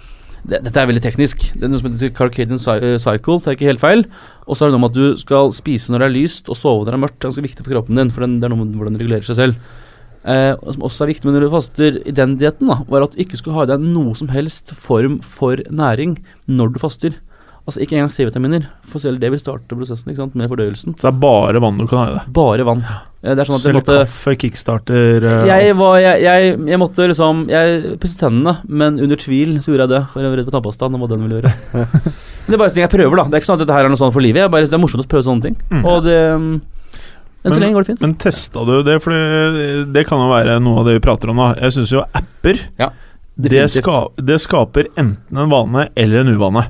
[0.47, 1.43] det, Dette er veldig teknisk.
[1.51, 4.06] Det er noe som heter Carcadian eh, Cycle, det er ikke helt feil.
[4.47, 6.60] Og så er det noe med at du skal spise når det er lyst, og
[6.60, 7.17] sove når det er mørkt.
[7.19, 9.03] Det er ganske viktig for kroppen din, for den, det er noe med hvordan den
[9.06, 9.73] regulerer seg selv.
[10.23, 13.21] Eh, som også er viktig med når du faster i den dietten, var at du
[13.23, 17.17] ikke skulle ha i deg noe som helst form for næring når du faster.
[17.63, 20.97] Altså ikke engang C-vitaminer, for selv det vil starte prosessen ikke sant, med fordøyelsen.
[20.99, 22.23] Så det er bare vann du kan ha i det.
[22.36, 22.84] Bare vann.
[23.23, 26.79] Eh, Det er sånn at Selv måtte kaffe, kickstarter uh, jeg, var, jeg, jeg, jeg
[26.82, 30.03] måtte liksom Jeg pusset tennene, men under tvil så gjorde jeg det.
[30.12, 30.91] For jeg var redd for tannpasta.
[30.91, 31.53] og hva den ville gjøre.
[32.43, 33.23] men det er bare ting jeg prøver, da.
[33.23, 34.41] Det er ikke sånn at dette her er noe sånn for livet.
[34.43, 35.56] Jeg bare, det er morsomt å prøve sånne ting.
[35.71, 35.86] Mm.
[35.88, 36.62] Og det Men
[37.43, 38.01] Enn så Men- lenge går det fint.
[38.01, 39.01] Men testa du det?
[39.03, 41.53] For det, det kan jo være noe av det vi prater om da.
[41.60, 42.89] Jeg syns jo apper Ja,
[43.36, 46.67] det, ska, det skaper enten en vane eller en uvane.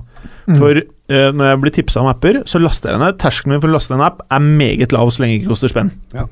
[0.48, 0.58] Mm.
[0.58, 3.20] For eh, når jeg blir tipsa om apper, så laster jeg ned.
[3.22, 5.70] Terskelen min for å laste en app er meget lav så lenge det ikke koster
[5.70, 5.92] spenn.
[6.16, 6.26] Ja.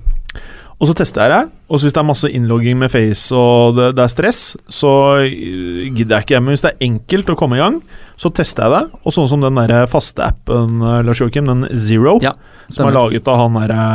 [0.81, 3.75] Og så tester jeg det, og så hvis det er masse innlogging med Face og
[3.77, 6.39] det, det er stress, så eh, gidder jeg ikke.
[6.41, 7.77] Men hvis det er enkelt å komme i gang,
[8.17, 9.01] så tester jeg det.
[9.05, 12.33] Og sånn som den der faste appen, eh, Lars Joakim, den Zero, Ja,
[12.73, 13.85] som er laget av han derre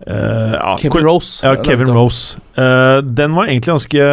[0.00, 1.42] ja, Kevin Rose.
[1.44, 2.38] ja, Kevin Rose.
[2.56, 4.06] Uh, den var egentlig ganske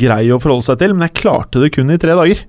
[0.00, 2.42] grei å forholde seg til, men jeg klarte det kun i tre dager.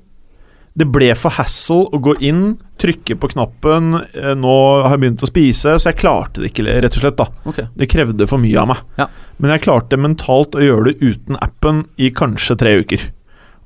[0.79, 3.95] Det ble for hassle å gå inn, trykke på knappen.
[4.13, 7.17] eh, nå har jeg begynt å spise, så jeg klarte det ikke, rett og slett.
[7.19, 7.67] da okay.
[7.75, 8.83] Det krevde for mye av meg.
[8.97, 9.09] Ja.
[9.39, 13.09] Men jeg klarte mentalt å gjøre det uten appen i kanskje tre uker.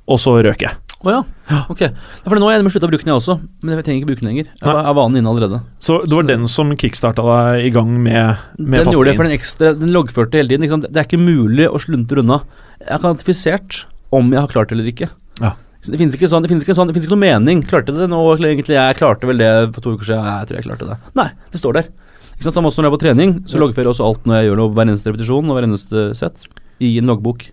[0.09, 0.79] Og så røk jeg.
[1.03, 1.21] Å ja.
[1.67, 1.81] Ok.
[2.23, 3.35] For nå har jeg slutta å bruke den, jeg også.
[3.63, 4.51] Men jeg trenger ikke bruke den lenger.
[4.55, 5.59] Jeg er vanen inne allerede.
[5.83, 9.27] Så det var den som kickstarta deg i gang med, med den gjorde det for
[9.27, 10.85] den ekstra Den loggførte hele tiden.
[10.87, 12.39] Det er ikke mulig å sluntre unna.
[12.79, 13.83] Jeg har kvantifisert
[14.15, 15.09] om jeg har klart det eller ikke.
[15.43, 15.53] Ja.
[15.83, 17.63] Det finnes ikke sånn, det finnes ikke sånn, det finnes ikke noe mening.
[17.67, 18.21] Klarte det nå?
[18.37, 20.29] Egentlig, jeg klarte vel det for to uker siden.
[20.29, 20.99] Jeg tror jeg klarte det.
[21.19, 21.89] Nei, det står der.
[22.33, 22.55] Ikke sant?
[22.55, 24.61] Samme også når jeg er på trening, så loggfører jeg også alt når jeg gjør
[24.61, 26.47] noe, hver eneste repetisjon og hver eneste sett,
[26.83, 27.45] i en loggbok.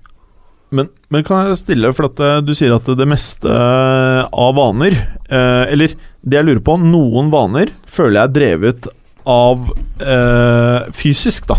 [0.70, 4.52] Men, men kan jeg stille, for at eh, du sier at det meste eh, av
[4.54, 8.90] vaner eh, Eller det jeg lurer på, noen vaner føler jeg er drevet
[9.30, 9.66] av
[9.98, 11.58] eh, fysisk, da.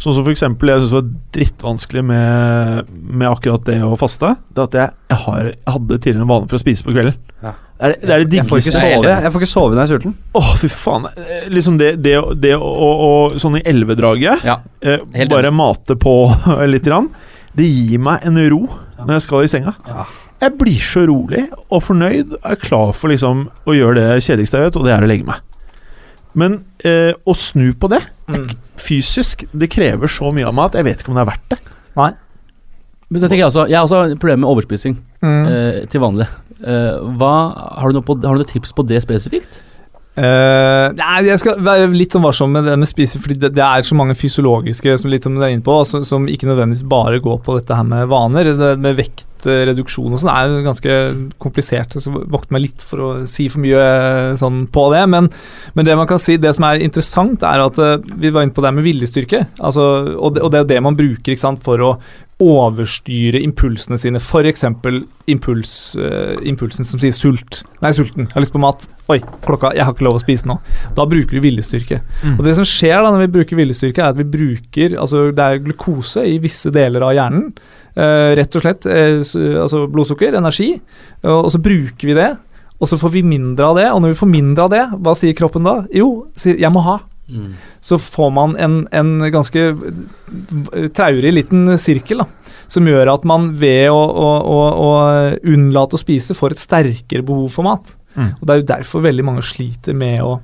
[0.00, 4.30] Sånn som for eksempel, jeg syns det var drittvanskelig med, med akkurat det å faste.
[4.56, 7.18] Det at jeg, jeg, har, jeg hadde tidligere en vane for å spise på kvelden.
[7.44, 7.52] Ja.
[7.80, 9.80] Det er det, er det Jeg får diggeste jeg sove Jeg får ikke sove når
[9.80, 10.14] jeg er sulten.
[10.36, 11.06] Åh, fy faen.
[11.16, 15.96] Eh, Liksom det, det, det å, og, å Sånn i elvedraget Ja, eh, Bare mate
[16.00, 16.14] på
[16.74, 16.84] litt.
[16.84, 17.08] Grann.
[17.56, 18.62] Det gir meg en ro
[19.00, 19.72] når jeg skal i senga.
[19.88, 20.04] Ja.
[20.40, 24.60] Jeg blir så rolig og fornøyd og er klar for liksom å gjøre det kjedeligste
[24.60, 25.40] jeg vet, og det er å legge meg.
[26.38, 28.46] Men eh, å snu på det Mm.
[28.78, 31.48] fysisk, det krever så mye av meg at jeg vet ikke om det er verdt
[31.50, 31.58] det.
[31.98, 32.12] Nei.
[33.10, 33.64] Men det tenker jeg også.
[33.68, 35.46] Jeg har også problemer med overspising Mm.
[35.50, 36.28] eh, til vanlig.
[36.62, 37.32] Eh, hva,
[37.80, 39.62] har, du noe på, har du noe tips på det spesifikt?
[40.20, 43.62] Uh, nei, jeg skal være litt sånn varsom med det med spising, fordi det, det
[43.62, 46.82] er så mange fysiologiske som, litt som du er inne på, som, som ikke nødvendigvis
[46.90, 48.50] bare går på dette her med vaner.
[48.58, 48.98] Det med
[49.40, 50.96] vektreduksjon og sånn er ganske
[51.42, 51.96] komplisert.
[51.96, 55.04] Så vokter meg litt for å si for mye eh, sånn på det.
[55.10, 55.30] Men,
[55.74, 58.56] men det man kan si, det som er interessant, er at eh, vi var inne
[58.56, 59.46] på det med viljestyrke.
[59.58, 61.94] Altså, og, det, og det er det man bruker sant, for å
[62.40, 64.20] overstyre impulsene sine.
[64.20, 64.64] F.eks.
[65.30, 67.60] Impuls, uh, impulsen som sier sult.
[67.84, 68.30] Nei, sulten.
[68.30, 68.86] Jeg har lyst på mat.
[69.12, 69.74] Oi, klokka.
[69.76, 70.56] Jeg har ikke lov å spise nå.
[70.96, 72.00] Da bruker du viljestyrke.
[72.24, 72.38] Mm.
[72.38, 75.44] Og det som skjer da når vi bruker viljestyrke, er at vi bruker Altså, det
[75.44, 77.50] er glukose i visse deler av hjernen.
[78.00, 79.18] Eh, rett og slett eh,
[79.60, 80.72] altså blodsukker, energi.
[81.26, 82.30] Og, så bruker vi det.
[82.80, 85.12] Og så får vi mindre av det, og når vi får mindre av det, hva
[85.18, 85.82] sier kroppen da?
[85.92, 87.00] Jo, sier 'jeg må ha'
[87.80, 92.52] så får man en, en ganske eh, traurig liten sirkel, da.
[92.70, 94.90] Som gjør at man ved å, å, å, å
[95.46, 97.94] unnlate å spise får et sterkere behov for mat.
[98.14, 98.32] Mm.
[98.38, 100.38] Og Det er jo derfor veldig mange sliter med å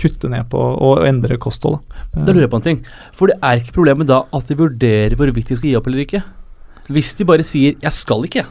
[0.00, 1.84] kutte ned på og endre kostholdet.
[2.14, 2.82] Da lurer jeg på en ting.
[3.16, 6.06] For det er ikke problemet da at de vurderer hvorvidt de skal gi opp eller
[6.06, 6.22] ikke.
[6.90, 8.46] Hvis de bare sier 'jeg skal ikke',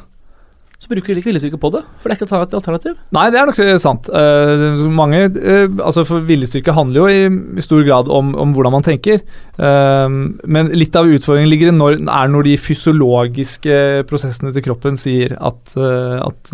[0.80, 1.82] så bruker de ikke viljestyrke på det.
[1.99, 2.93] For det er ikke et alternativ.
[3.12, 4.08] Nei, det er nok sant.
[4.08, 8.86] Uh, mange, uh, altså for Viljestyrke handler jo i, stor grad om, om hvordan man
[8.88, 9.19] tenker.
[9.60, 10.08] Uh,
[10.47, 15.36] men litt av utfordringen ligger i når, er når de fysiologiske prosessene til kroppen sier
[15.36, 16.52] at, at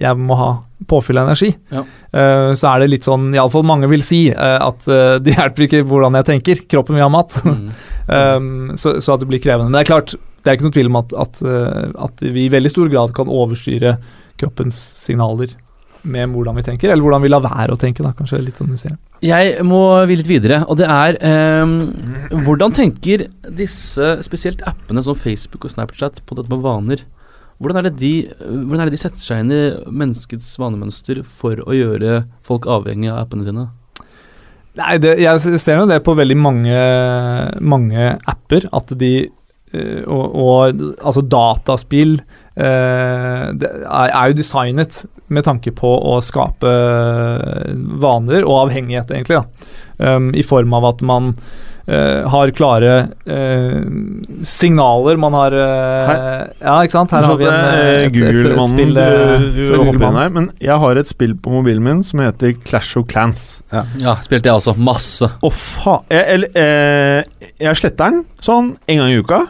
[0.00, 0.50] jeg må ha
[0.88, 1.50] påfyll av energi.
[1.68, 1.84] Ja.
[2.56, 4.88] Så er det litt sånn, iallfall mange vil si, at
[5.24, 6.64] det hjelper ikke hvordan jeg tenker.
[6.72, 7.36] Kroppen vil ha mat.
[7.44, 9.68] Um, så, så at det blir krevende.
[9.68, 12.46] Men det er klart, det er ikke noe tvil om at, at, uh, at vi
[12.46, 13.96] i veldig stor grad kan overstyre
[14.40, 15.52] kroppens signaler
[16.02, 18.72] med hvordan vi tenker, eller hvordan vi lar være å tenke, da, kanskje litt sånn
[18.72, 18.96] du sier.
[19.24, 21.72] Jeg må vi litt videre, og det er eh,
[22.46, 27.04] Hvordan tenker disse spesielt appene som Facebook og Snapchat på dette med vaner?
[27.60, 31.60] Hvordan er, det de, hvordan er det de setter seg inn i menneskets vanemønster for
[31.66, 33.66] å gjøre folk avhengig av appene sine?
[34.80, 36.80] Nei, det, jeg ser jo det på veldig mange,
[37.60, 39.28] mange apper, at de eh,
[39.70, 42.16] og, og altså dataspill
[42.58, 46.72] eh, er jo designet med tanke på å skape
[48.02, 49.38] vaner og avhengighet, egentlig.
[49.38, 49.76] da.
[50.00, 51.34] Um, I form av at man
[51.90, 52.94] eh, har klare
[53.26, 53.80] uh,
[54.46, 55.18] signaler.
[55.20, 57.14] Man har uh, Ja, ikke sant?
[57.14, 60.32] Her har vi en, et, et, et spill du, du her.
[60.32, 63.60] Men jeg har et spill på mobilen min som heter Clash of Clans.
[63.72, 64.76] Ja, spilte jeg også.
[64.80, 65.30] Masse.
[65.40, 69.44] Å, faen Jeg, eller, eh, jeg sletter den sånn en gang i uka.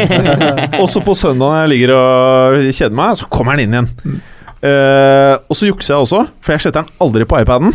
[0.82, 3.90] og så på søndag når jeg ligger og kjeder meg, så kommer den inn igjen.
[4.04, 4.22] Mm.
[4.64, 7.74] Eh, og så jukser jeg også, for jeg sletter den aldri på iPaden.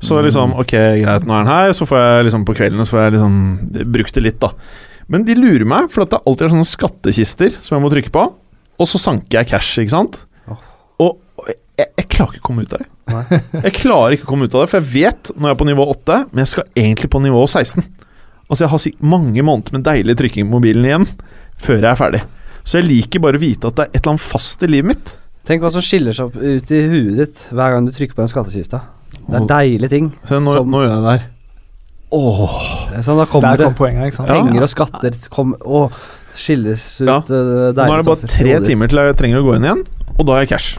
[0.00, 0.72] Så liksom, ok,
[1.02, 1.72] greit, nå er den her.
[1.76, 3.34] Så får jeg liksom på kvelden Så får jeg liksom
[3.92, 4.54] brukt det litt, da.
[5.10, 8.12] Men de lurer meg, for at det alltid er sånne skattkister som jeg må trykke
[8.14, 8.24] på.
[8.80, 10.20] Og så sanker jeg cash, ikke sant.
[11.00, 11.16] Og,
[11.48, 12.88] jeg, jeg klarer ikke å komme ut av det.
[13.66, 15.66] Jeg klarer ikke å komme ut av det, for jeg vet når jeg er på
[15.66, 17.82] nivå 8, men jeg skal egentlig på nivå 16.
[18.46, 21.06] Altså Jeg har mange måneder med deilig trykking på mobilen igjen
[21.58, 22.20] før jeg er ferdig.
[22.62, 24.92] Så jeg liker bare å vite at det er et eller annet fast i livet
[24.92, 25.12] mitt.
[25.48, 28.30] Tenk hva som skiller seg ut i huet ditt hver gang du trykker på den
[28.30, 28.84] skattkista.
[29.30, 30.12] Det er deilige ting.
[30.28, 31.26] Se, nå, Som- nå gjør jeg det her.
[32.12, 32.54] Åh
[33.04, 34.28] Sånn, da kommer Der det kom poenget, ikke sant?
[34.28, 35.90] penger og skatter kom, Å,
[36.34, 37.18] skilles ut Ja.
[37.18, 39.84] eh, Nå er det bare tre timer til jeg trenger å gå inn igjen,
[40.18, 40.78] og da har jeg cash.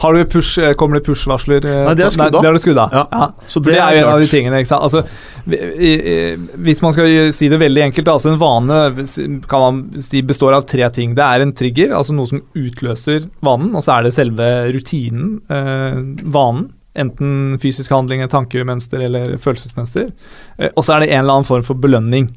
[0.00, 1.64] Har du push, eh, kommer det push-varsler?
[1.64, 2.42] eh, Nei, det er skrudd av.
[2.42, 2.90] Det du skrudd av.
[2.92, 3.28] Ja.
[3.48, 4.58] Så det, det er jo en av de tingene.
[4.60, 4.82] ikke sant?
[4.82, 5.04] Altså,
[5.46, 8.78] hvis man skal si det veldig enkelt, altså en vane
[9.48, 11.14] kan man si består av tre ting.
[11.14, 15.40] Det er en trigger, altså noe som utløser vanen, og så er det selve rutinen,
[15.48, 16.70] eh, vanen.
[16.94, 20.12] Enten fysisk handling, tankemønster eller følelsesmønster.
[20.58, 22.30] Eh, og så er det en eller annen form for belønning.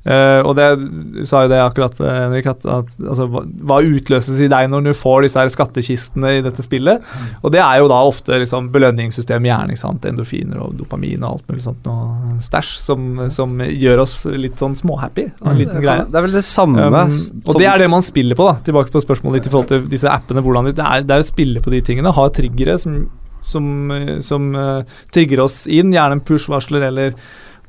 [0.00, 4.38] Eh, og det, du sa jo det akkurat, eh, Henrik, at, at altså, hva, utløses
[4.40, 7.04] i deg når du får disse her skattkistene i dette spillet?
[7.44, 9.74] Og det er jo da ofte liksom, belønningssystem i hjernen.
[9.74, 10.08] ikke sant?
[10.08, 14.78] Endorfiner og dopamin og alt mulig sånt noe stæsj som, som gjør oss litt sånn
[14.78, 15.28] småhappy.
[15.44, 15.84] En liten mm.
[15.84, 16.08] greie.
[16.08, 17.12] det er vel det samme Um,
[17.44, 18.60] og det er det man spiller på, da.
[18.64, 20.42] Tilbake på spørsmålet ditt i forhold til disse appene.
[20.42, 22.12] hvordan de- Det er, det er å spille på de tingene.
[22.16, 22.96] Ha triggere som,
[23.42, 24.82] som, eh, som eh,
[25.14, 25.92] trigger oss inn.
[25.94, 27.14] Gjerne en push-varsler eller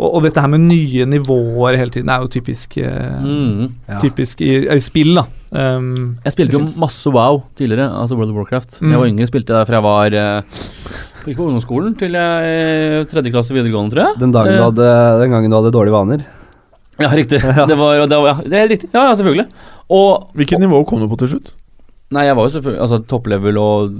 [0.01, 3.67] og, og dette her med nye nivåer hele tiden er jo typisk, eh, Mm.
[3.87, 3.99] Ja.
[4.01, 5.25] typisk i, i spill, da.
[5.51, 8.79] Um, Jeg spilte jo masse WoW tidligere, altså World of Warcraft.
[8.79, 8.91] Da Mm.
[8.95, 10.41] Jeg var yngre, spilte jeg der fra jeg var eh,
[11.21, 14.19] Gikk på ungdomsskolen til jeg tredje klasse videregående, tror jeg.
[14.23, 14.87] Den, dagen du hadde,
[15.21, 16.23] den gangen du hadde dårlige vaner.
[17.01, 17.41] Ja, riktig.
[17.69, 18.89] Det var, det var ja, det er riktig.
[18.93, 19.45] Ja, ja, selvfølgelig.
[19.91, 21.51] Og Hvilket nivå kom du på til slutt?
[22.11, 23.93] Nei, jeg var jo selvfølgelig Altså topplevel og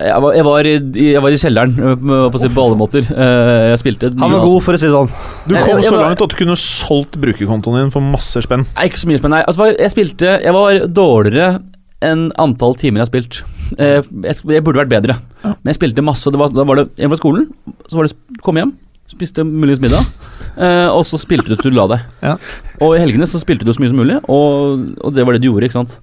[0.00, 0.74] jeg var, jeg, var i,
[1.12, 3.08] jeg var i kjelleren, øh, på, på, si, på alle måter.
[3.12, 5.10] Eh, Jeg spilte Han var god, for å si det sånn.
[5.46, 8.40] Du kom jeg- jeg så var- langt at du kunne solgt brukerkontoen din for masse
[8.46, 8.64] spenn.
[8.76, 11.62] Nei, ikke så mye spenn, Nei, altså, jeg spilte Jeg var dårligere
[12.02, 13.42] enn antall timer jeg har spilt.
[13.78, 15.54] Eh, Jeg, jeg burde vært bedre, Ja.
[15.62, 16.30] men jeg spilte masse.
[16.30, 17.48] Det var, da var det en fra skolen,
[17.88, 18.72] så var det kom hjem,
[19.10, 20.04] spiste muligens middag,
[20.58, 22.00] eh, og så spilte du til du la deg.
[22.22, 22.36] Ja.
[22.80, 25.42] Og i helgene så spilte du så mye som mulig, og, og det var det
[25.42, 25.98] du gjorde, ikke sant.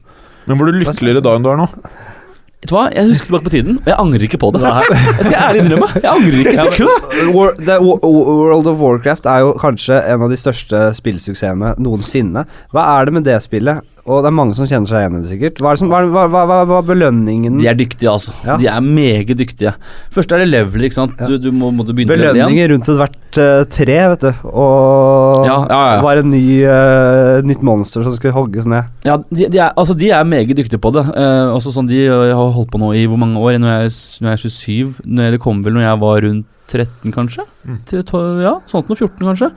[0.47, 1.67] Men var du lykkeligere da enn du er nå?
[2.63, 4.61] Vet du hva, jeg husker tilbake på tiden, og jeg angrer ikke på det.
[4.63, 7.33] Jeg skal ærlig innrømme, jeg angrer ikke et sekund.
[7.35, 12.45] Wo- World of Warcraft er jo kanskje en av de største spillsuksessene noensinne.
[12.71, 13.83] Hva er det med det spillet?
[14.03, 15.59] Og det er mange som kjenner seg igjen i det, sikkert.
[15.63, 17.53] Hva er, det som, hva, er- hva, hva, er belønningen?
[17.61, 18.33] De er dyktige, altså.
[18.43, 18.57] Ja.
[18.59, 19.71] De er meget dyktige.
[20.11, 21.13] Først er det level, ikke sant.
[21.23, 21.29] Ja.
[21.31, 22.11] Du, du må, må du begynne.
[22.11, 24.49] Belønninger rundt ethvert uh, tre, vet du.
[24.51, 26.01] Og Ja, ja, ja.
[26.03, 28.91] var en ny, uh, nytt monster som skulle hogges ned.
[29.07, 31.05] Ja, de, de, er, altså, de er meget dyktige på det.
[31.15, 33.55] Uh, også sånn, De øh, har holdt på nå i hvor mange år?
[33.63, 35.07] Når jeg, er- når jeg er 27?
[35.15, 37.43] Når det kom vel når jeg var rundt 13, kanskje?
[37.67, 37.79] Mm.
[37.87, 39.51] Til, tolv- ja, sånt noe 14, kanskje.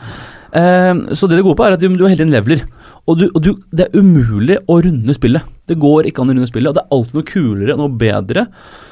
[0.56, 2.62] Eh, så det det går på, er at du, du har hele tiden leveler.
[3.06, 5.46] Og, du, og du, det er umulig å runde spillet.
[5.70, 8.48] Det går ikke an å runde spillet, og det er alltid noe kulere, noe bedre.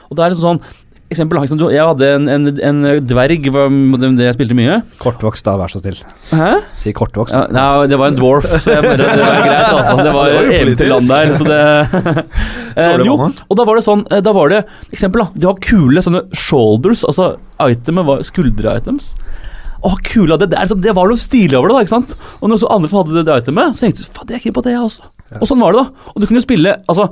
[0.09, 0.65] Og det er liksom sånn
[1.13, 4.79] Eksempel, liksom, du, Jeg hadde en, en, en dverg, det det jeg spilte mye.
[4.99, 5.99] Kortvokst, da, vær så snill.
[6.33, 6.49] Hæ?
[6.81, 7.35] Si kortvokst.
[7.37, 9.99] Ja, nei, det var en dwarf, så jeg bare, det var greit, altså.
[10.01, 11.61] Det var Det var eventyrland der, så det
[12.81, 15.43] eh, Jo, og da var det sånn eh, Da var det Eksempel, da.
[15.45, 17.35] De har kule sånne shoulders, altså
[17.69, 19.13] itemet var skuldre-items.
[19.85, 22.15] Å, kula, det, det, er, liksom- det var noe stilig over det, da, ikke sant?
[22.41, 24.45] Og når så andre som hadde det, det itemet, så tenkte du fader, jeg er
[24.47, 25.09] keen på det, jeg også.
[25.41, 26.11] Og sånn var det, da.
[26.15, 27.09] Og du kunne jo spille Altså,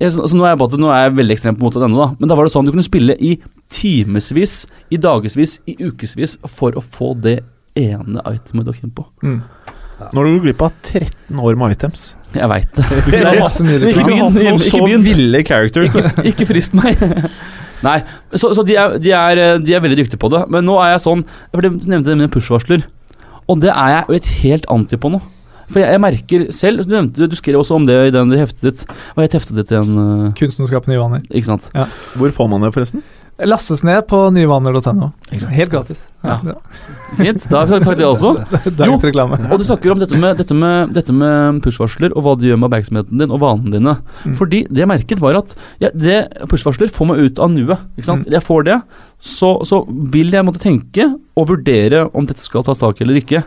[0.00, 2.08] jeg, så, så nå, er jeg nå er jeg veldig ekstremt på motsatt ende, da.
[2.18, 3.34] Men da var det sånn du kunne spille i
[3.70, 4.54] timevis,
[4.90, 7.38] i dagevis, i ukevis for å få det
[7.78, 9.04] ene itemet du har keen på.
[9.22, 9.40] mm.
[9.94, 12.08] Nå har du gått glipp av 13 år med items.
[12.34, 12.86] Jeg veit det.
[13.06, 15.04] Du har hatt begynn, noen ikke så begynn.
[15.06, 15.92] ville characters.
[15.94, 16.98] Ikke, ikke frist meg.
[17.84, 17.98] Nei,
[18.32, 20.44] så, så de, er, de, er, de er veldig dyktige på det.
[20.52, 22.86] Men nå er jeg sånn For Du nevnte det med push-varsler.
[23.50, 25.20] Og det er jeg et helt anti på nå.
[25.70, 28.64] For jeg, jeg merker selv Du nevnte du skrev også om det i den heftet
[28.68, 28.86] ditt.
[29.16, 29.92] Hva het heftet ditt igjen?
[29.96, 31.24] Uh, Kunsten i vaner.
[31.30, 31.68] Ikke sant?
[32.18, 33.04] Hvor får man det, forresten?
[33.42, 35.08] Lastes ned på nyvaner.no.
[35.50, 36.04] Helt gratis.
[36.22, 36.36] Ja.
[37.18, 37.46] Fint.
[37.50, 38.30] Da har vi sagt det også.
[39.08, 39.40] Reklame.
[39.48, 42.60] Og du snakker om dette med, dette med, dette med push-varsler og hva det gjør
[42.60, 43.96] med oppmerksomheten din og vanene dine.
[44.22, 44.36] Mm.
[44.38, 46.20] Fordi det jeg merket, var at ja, det
[46.52, 47.82] push-varsler får meg ut av nuet.
[47.98, 48.28] Ikke sant?
[48.28, 48.36] Mm.
[48.36, 48.78] Jeg får det,
[49.34, 49.82] så, så
[50.14, 53.42] vil jeg måtte tenke og vurdere om dette skal tas tak eller ikke.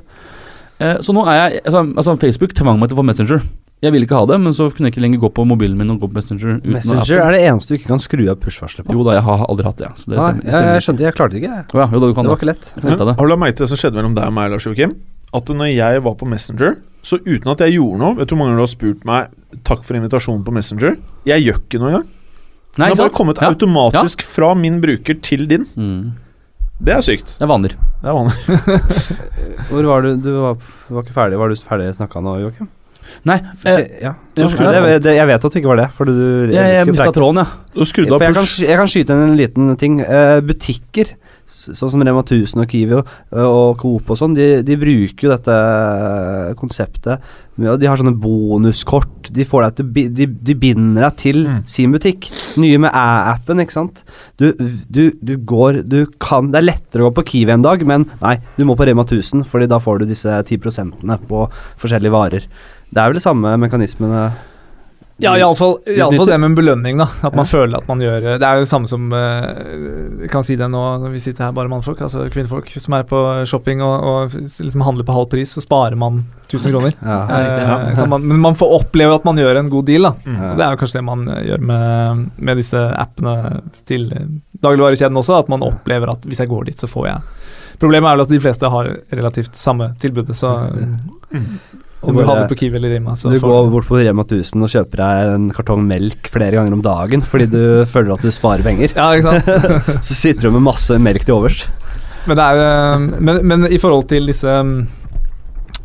[0.83, 3.47] Eh, så nå er jeg altså, altså, Facebook tvang meg til å få Messenger.
[3.85, 5.91] Jeg ville ikke ha det, men så kunne jeg ikke lenger gå på mobilen min
[5.93, 6.55] og gå på Messenger.
[6.63, 8.95] uten Messenger er det eneste du ikke kan skru av push-varselet på.
[8.97, 9.91] Jo da, jeg har aldri hatt det.
[10.01, 10.41] Så det Nei, stemmer.
[10.47, 10.73] jeg, stemmer.
[10.73, 11.59] jeg skjønte, jeg klarte det ikke.
[11.75, 12.41] Oh, ja, jo da, du kan Det var det.
[12.41, 13.17] ikke lett.
[13.19, 14.95] Har du lagt merke til det som skjedde mellom deg og meg, Lars Joakim?
[15.37, 16.75] At når jeg var på Messenger,
[17.05, 19.29] så uten at jeg gjorde noe Vet du hvor mange du har spurt meg
[19.67, 20.97] takk for invitasjonen på Messenger?
[21.29, 22.07] Jeg gjør ikke noe engang.
[22.77, 23.49] Nei, Det har bare kommet Ja.
[23.51, 25.67] automatisk fra min bruker til din.
[25.77, 26.13] Mm.
[26.81, 27.37] Det er sykt.
[27.37, 27.73] Det er vaner.
[28.01, 28.35] Det er vanlig.
[29.69, 30.15] Hvor var du?
[30.17, 30.57] Du var,
[30.89, 31.37] var ikke ferdig?
[31.41, 32.67] Var du ferdig snakka nå, Joakim?
[33.27, 34.15] Nei, eh, ja.
[34.37, 34.47] ja,
[34.99, 35.87] det, jeg vet at du ikke var det.
[35.97, 37.63] For du, jeg, jeg mista tråden, jeg.
[37.77, 39.99] Du skrudde For av jeg kan, jeg kan skyte inn en liten ting.
[40.01, 41.15] Uh, butikker,
[41.47, 45.31] sånn som Rema 1000 og Kiwi og, og Coop og sånn, de, de bruker jo
[45.31, 45.55] dette
[46.59, 47.23] konseptet
[47.55, 49.29] De har sånne bonuskort.
[49.33, 51.61] De, får deg til, de, de binder deg til Mm.
[51.69, 52.27] sin butikk.
[52.59, 54.01] Nye med æ-appen, ikke sant.
[54.41, 54.51] Du,
[54.89, 58.07] du, du går Du kan Det er lettere å gå på Kiwi en dag, men
[58.21, 61.45] nei, du må på Rema 1000, Fordi da får du disse 10% på
[61.79, 62.49] forskjellige varer.
[62.93, 64.27] Det er vel de samme mekanismene
[65.19, 67.07] Ja, iallfall det med en belønning, da.
[67.25, 67.49] At man Ja.
[67.49, 70.81] føler at man gjør Det er jo det samme som eh, kan si det nå
[71.01, 74.83] når vi sitter her, bare mannfolk, altså kvinnfolk, som er på shopping og, og liksom
[74.85, 76.19] handler på halv pris, så sparer man
[76.51, 76.93] 1000 kroner.
[77.01, 77.17] Ja.
[77.33, 77.79] Ja, ja.
[77.89, 78.09] Eh, sant?
[78.13, 80.13] man, men man får oppleve at man gjør en god deal, da.
[80.27, 80.35] Mm.
[80.37, 80.51] Ja.
[80.51, 83.35] Og Det er jo kanskje det man eh, gjør med, med disse appene
[83.89, 84.29] til eh,
[84.61, 87.21] dagligvarekjeden også, at man opplever at hvis jeg går dit, så får jeg
[87.81, 90.53] Problemet er vel at de fleste har relativt samme tilbudet, så
[91.27, 91.49] Mm.
[92.01, 95.01] Om Du du på Kiwi eller Rima, du går bort på Rema 1000 og kjøper
[95.01, 98.93] deg en kartong melk flere ganger om dagen fordi du føler at du sparer penger.
[98.93, 100.03] Ja, ikke sant?
[100.07, 101.65] Så sitter du med masse melk til overs.
[102.27, 104.53] Men, det eh, men, men i forhold til disse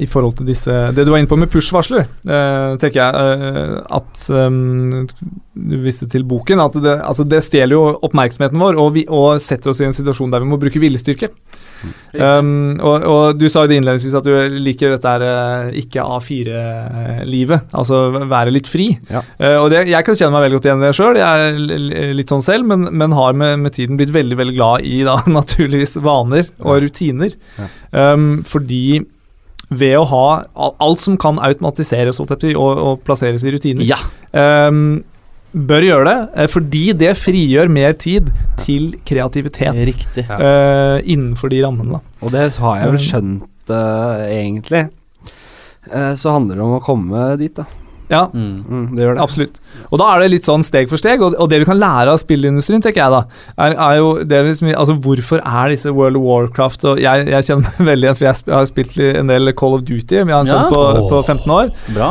[0.01, 3.75] I forhold til disse Det du var inne på med push-varsler, eh, tenker jeg eh,
[3.99, 5.05] at um,
[5.53, 6.63] Du viste til boken.
[6.65, 9.97] At det, altså det stjeler jo oppmerksomheten vår og, vi, og setter oss i en
[9.97, 11.33] situasjon der vi må bruke viljestyrke.
[12.13, 16.05] Um, og, og du sa jo det innledningsvis at du liker dette her, eh, ikke
[16.17, 18.91] A4-livet, altså være litt fri.
[19.11, 19.23] Ja.
[19.39, 22.13] Eh, og det, jeg kan kjenne meg veldig godt igjen i det sjøl, jeg er
[22.19, 25.19] litt sånn selv, men, men har med, med tiden blitt veldig veldig glad i da
[25.39, 27.35] naturligvis vaner og rutiner.
[27.59, 27.73] Ja.
[28.15, 29.03] Um, fordi
[29.79, 30.27] ved å ha
[30.83, 33.99] alt som kan automatiseres og, og plasseres i rutiner, Ja.
[34.69, 35.03] um,
[35.53, 38.31] bør gjøre det, eh, fordi det frigjør mer tid
[38.63, 40.25] til kreativitet Riktig.
[40.29, 40.39] Ja.
[40.41, 41.99] uh, innenfor de rammene.
[41.99, 42.01] Da.
[42.25, 44.87] Og det har jeg vel skjønt uh, egentlig.
[45.93, 47.67] Uh, så handler det om å komme dit, da.
[48.13, 48.65] Ja, Mm.
[48.69, 49.23] Mm, det gjør det.
[49.25, 49.61] absolutt.
[49.91, 52.13] Og da er det litt sånn steg for steg, og, og det vi kan lære
[52.13, 53.23] av spillindustrien, tenker jeg da,
[53.59, 57.47] er, er jo det vi, Altså, hvorfor er disse World of Warcraft og Jeg, jeg
[57.49, 60.45] kjenner meg veldig igjen, for jeg har spilt en del Call of Duty, vi har
[60.45, 60.61] en Ja.
[60.63, 61.09] sånn på, oh.
[61.11, 61.73] på 15 år.
[61.97, 62.11] Bra.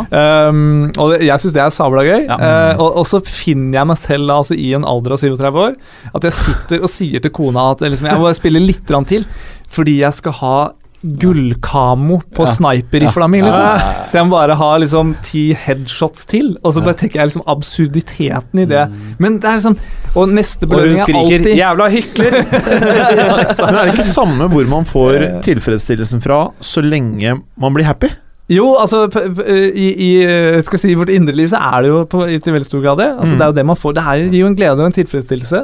[0.50, 2.26] Um, og det, jeg syns det er sabla gøy.
[2.28, 2.38] Ja.
[2.42, 5.62] Uh, og, og så finner jeg meg selv da, altså, i en alder av 37
[5.68, 5.76] år
[6.18, 9.06] at jeg sitter og sier til kona at jeg liksom, jeg må spille litt grann
[9.08, 9.26] til,
[9.72, 10.56] fordi jeg skal ha
[11.04, 12.52] gullkamo på Ja.
[12.56, 13.42] sniper-rifla mi.
[13.42, 13.80] Liksom.
[14.08, 17.44] Så jeg må bare ha liksom ti headshots til, og så bare tenker jeg liksom
[17.48, 18.88] absurditeten i det.
[19.20, 19.78] Men det er liksom
[20.16, 23.66] Og neste belønning er alltid Og hun er skriker 'jævla hykler'!
[23.66, 28.10] Men er det ikke samme hvor man får tilfredsstillelsen fra, så lenge man blir happy?
[28.52, 30.10] Jo, altså i, i
[30.66, 33.08] skal si, vårt indre liv så er det jo på, i veldig stor grad det.
[33.16, 33.40] Altså, Mm.
[33.40, 33.94] Det er jo det man får.
[33.96, 35.62] Det her gir jo en glede og en tilfredsstillelse.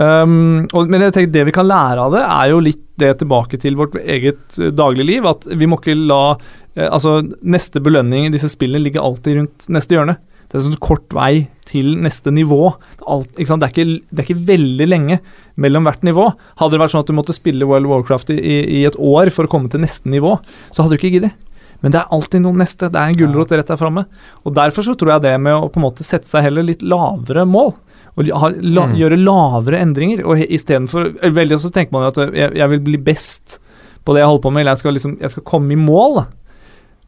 [0.00, 3.12] Um, og, men jeg tenker det vi kan lære av det, er jo litt det
[3.20, 5.28] tilbake til vårt eget dagligliv.
[5.28, 6.24] At vi må ikke la
[6.72, 10.14] Altså, neste belønning i disse spillene ligger alltid rundt neste hjørne.
[10.48, 12.74] Det er sånn kort vei til neste nivå.
[13.08, 13.30] Alt?
[13.36, 15.18] Det, er ikke, det er ikke veldig lenge
[15.60, 16.26] mellom hvert nivå.
[16.60, 18.96] Hadde det vært sånn at du måtte spille World of Warcraft i, i, i et
[18.96, 20.34] år for å komme til neste nivå,
[20.68, 21.36] så hadde du ikke giddet.
[21.82, 22.88] Men det er alltid noe neste.
[22.92, 24.04] Det er en gulrot rett der framme.
[24.46, 26.82] Og derfor så tror jeg det med å på en måte sette seg heller litt
[26.82, 27.72] lavere mål,
[28.16, 28.96] og ha, la, Mm.
[29.00, 32.98] gjøre lavere endringer, og istedenfor Veldig ofte tenker man jo at jeg, jeg vil bli
[32.98, 33.58] best
[34.04, 36.26] på det jeg holder på med, eller jeg skal, liksom, jeg skal komme i mål.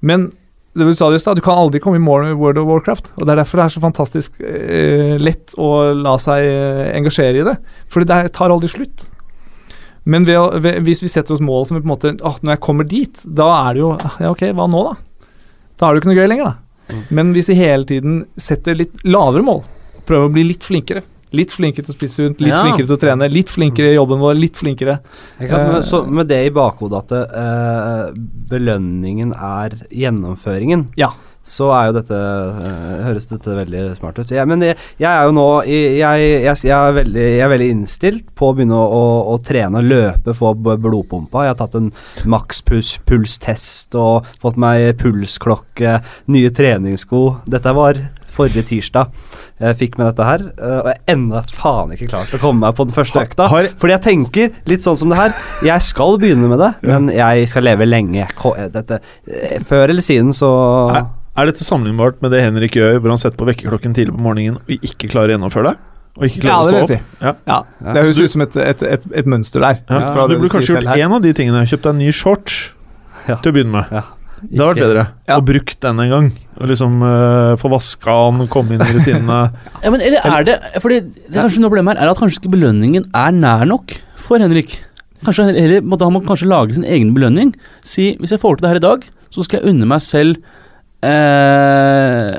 [0.01, 0.33] Men
[0.75, 2.66] det du sa det i stad, du kan aldri komme i mål med World of
[2.66, 3.12] Warcraft.
[3.18, 7.43] Og det er derfor det er så fantastisk eh, lett å la seg eh, engasjere
[7.43, 7.57] i det.
[7.93, 9.05] Fordi det tar aldri slutt.
[10.05, 12.36] Men ved å, ved, hvis vi setter oss mål som vi på en måte åh,
[12.44, 15.28] Når jeg kommer dit, da er det jo ah, Ja, ok, hva nå, da?
[15.80, 17.00] Da er det jo ikke noe gøy lenger, da.
[17.16, 19.62] Men hvis vi hele tiden setter litt lavere mål,
[20.05, 21.02] prøver å bli litt flinkere
[21.34, 22.61] Litt flinkere til å spise sunt, litt Ja.
[22.62, 25.00] flinkere til å trene, litt flinkere i jobben vår, litt flinkere
[25.40, 25.50] sant?
[25.50, 28.12] Eh, så med det i bakhodet at uh,
[28.52, 30.92] belønningen er gjennomføringen.
[31.00, 31.11] Ja.
[31.45, 34.32] Så er jo dette eh, høres dette veldig smart ut.
[34.34, 37.70] Ja, men jeg, jeg er jo nå jeg, jeg, jeg, er veldig, jeg er veldig
[37.74, 41.45] innstilt på å begynne å, å, å trene og løpe, få blodpumpa.
[41.45, 41.92] Jeg har tatt en
[42.30, 45.99] makspulstest og fått meg pulsklokke,
[46.32, 47.24] nye treningssko.
[47.51, 48.01] Dette var
[48.34, 49.12] forrige tirsdag
[49.62, 52.74] jeg fikk med dette her, eh, og jeg ennå faen ikke klart å komme meg
[52.74, 53.47] på den første økta.
[53.78, 55.36] Fordi jeg tenker litt sånn som det her.
[55.62, 58.26] Jeg skal begynne med det, men jeg skal leve lenge.
[58.74, 58.99] Dette,
[59.30, 60.51] eh, før eller siden så
[61.35, 64.61] Er, dette sammenlignbart med det Henrik gjør, hvor han setter på vekkerklokken tidlig på morgenen
[64.61, 65.76] og ikke klarer å gjennomføre det?
[66.14, 66.99] Og ikke Ja, det vil å stå si.
[67.01, 67.22] opp?
[67.24, 67.32] Ja.
[67.49, 69.80] Ja, Ja, Det høres ut som et, et, et, et mønster der.
[69.91, 71.64] Ja, Ja, så du burde kanskje gjort én av de tingene.
[71.66, 72.61] Kjøpt deg en ny shorts
[73.26, 73.41] Ja.
[73.43, 73.91] til å begynne med.
[73.91, 74.05] Ja.
[74.45, 75.05] Det har vært bedre.
[75.26, 75.37] Ja.
[75.41, 76.26] Og brukt den en gang.
[76.61, 79.39] Og liksom uh, få vaska den, komme inn i rutinene.
[79.85, 82.43] Ja, men eller er det Fordi det er kanskje noe problem her er at kanskje
[82.43, 84.76] ikke belønningen er nær nok for Henrik.
[85.24, 85.59] Kanskje han
[85.97, 87.55] da må han kanskje lage sin egen belønning.
[87.82, 90.39] Si hvis jeg får til det her i dag, så skal jeg unne meg selv
[91.05, 92.30] eh,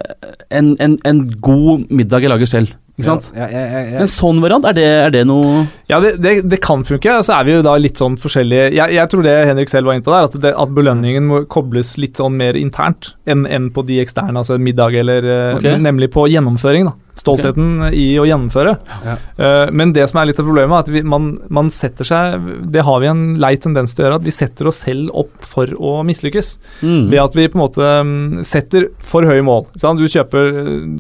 [0.58, 2.74] en, en, en god middag jeg lager selv.
[2.96, 3.26] Ikke sant?
[3.36, 6.62] Ja, ja, ja, En sånn variant, er det, er det noe Ja, det, det, det
[6.64, 9.72] kan funke, så er vi jo da litt sånn forskjellige Jeg, jeg tror det Henrik
[9.72, 13.44] selv var inne på der, at, at belønningen må kobles litt sånn mer internt enn
[13.52, 15.76] enn på de eksterne, altså middag eller okay.
[15.82, 16.96] Nemlig på gjennomføring, da.
[17.16, 18.74] Stoltheten i å gjennomføre.
[19.06, 19.14] Ja.
[19.40, 22.50] Uh, men det som er litt av problemet, er at vi, man, man setter seg
[22.74, 25.46] Det har vi en lei tendens til å gjøre, at vi setter oss selv opp
[25.48, 26.50] for å mislykkes.
[26.84, 27.08] mm.
[27.14, 29.66] Ved at vi på en måte mm, setter for høye mål.
[29.80, 30.00] Sant?
[30.02, 30.52] Du kjøper,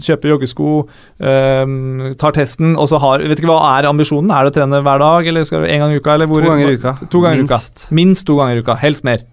[0.05, 0.71] kjøper joggesko,
[1.19, 4.31] ehm, tar testen, og så har Vet ikke hva er ambisjonen?
[4.31, 6.15] Er det å trene hver dag, eller skal du en gang i uka?
[6.15, 6.95] Eller hvor, to ganger i uka.
[7.11, 7.51] To ganger Minst.
[7.51, 7.59] uka.
[7.59, 7.87] Minst.
[7.99, 8.75] Minst to ganger i uka.
[8.81, 9.23] Helst mer.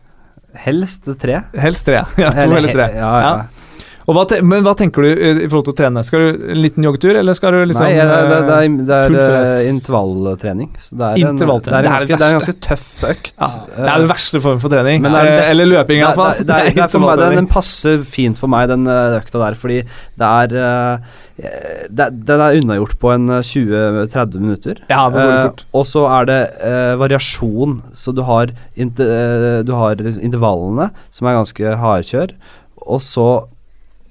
[0.66, 1.42] Helst tre.
[1.56, 2.02] Helst tre.
[2.20, 2.88] Ja, to Eller eller tre.
[2.98, 3.61] Ja, Ja, ja.
[4.06, 6.02] Hva te men hva tenker du eh, i forhold til å trene?
[6.04, 8.96] Skal du en liten joggetur, eller skal du liksom Nei, det, det, det er, det
[8.96, 10.70] er eh, det er, Intervalltrening.
[10.72, 13.32] er, en Det er en ganske tøff økt.
[13.38, 15.06] ja, Det er den verste form for trening.
[15.06, 18.02] Er Eh, eller løping, Det, hvert det, det, er- det for meg, den, den passer
[18.04, 19.78] fint for meg, den eh, økta der, fordi
[20.18, 24.82] det er eh, Den er unnagjort på en eh, 20-30 minutter.
[24.90, 25.64] Ja, det går Eh, fort.
[25.78, 31.26] og så er det eh, variasjon, så du har, inter, eh, du har intervallene, som
[31.30, 32.34] er ganske hardkjør,
[32.82, 33.26] og så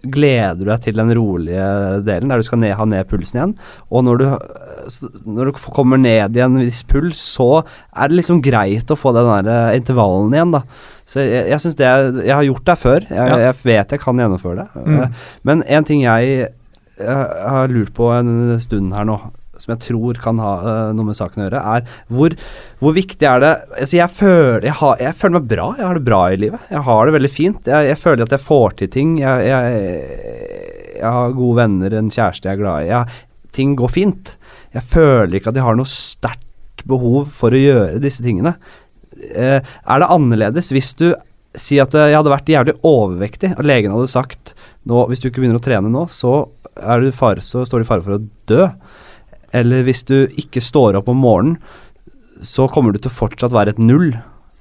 [0.02, 1.66] gleder du deg til den rolige
[2.08, 3.52] delen, der du skal ned, ha ned pulsen igjen.
[3.92, 4.96] Og når du, eh,
[5.26, 9.14] når du kommer ned i en viss puls, så er det liksom greit å få
[9.14, 10.64] den der eh, intervallen igjen, da.
[11.12, 11.88] Så jeg, jeg synes det
[12.26, 13.38] Jeg har gjort det før, jeg, Ja.
[13.38, 14.86] jeg vet jeg kan gjennomføre det.
[14.86, 14.98] Mm.
[15.04, 15.08] Eh,
[15.44, 16.48] Men en ting jeg,
[17.02, 19.20] jeg har lurt på en stund her nå,
[19.62, 22.36] som jeg tror kan ha uh, noe med saken å gjøre, er hvor,
[22.82, 26.00] hvor viktig er det altså jeg, føler, jeg, har, jeg føler meg bra, jeg har
[26.00, 26.68] det bra i livet.
[26.74, 27.72] Jeg har det veldig fint.
[27.74, 29.18] Jeg, jeg føler at jeg får til ting.
[29.22, 29.66] Jeg,
[31.02, 33.02] har gode venner, en kjæreste jeg er glad i.
[33.56, 34.36] Ting går fint.
[34.76, 38.56] Jeg føler ikke at jeg har noe sterkt behov for å gjøre disse tingene.
[39.22, 41.12] Uh, er det annerledes hvis du
[41.58, 44.54] sier at eh, jeg hadde vært jævlig overvektig, og legen hadde sagt
[44.88, 47.90] nå, hvis du ikke begynner å trene nå, så, du fare, så står du i
[47.90, 48.68] fare for å dø.
[49.58, 51.58] Eller hvis du ikke står opp om morgenen,
[52.42, 54.16] så kommer du til å fortsatt være et null.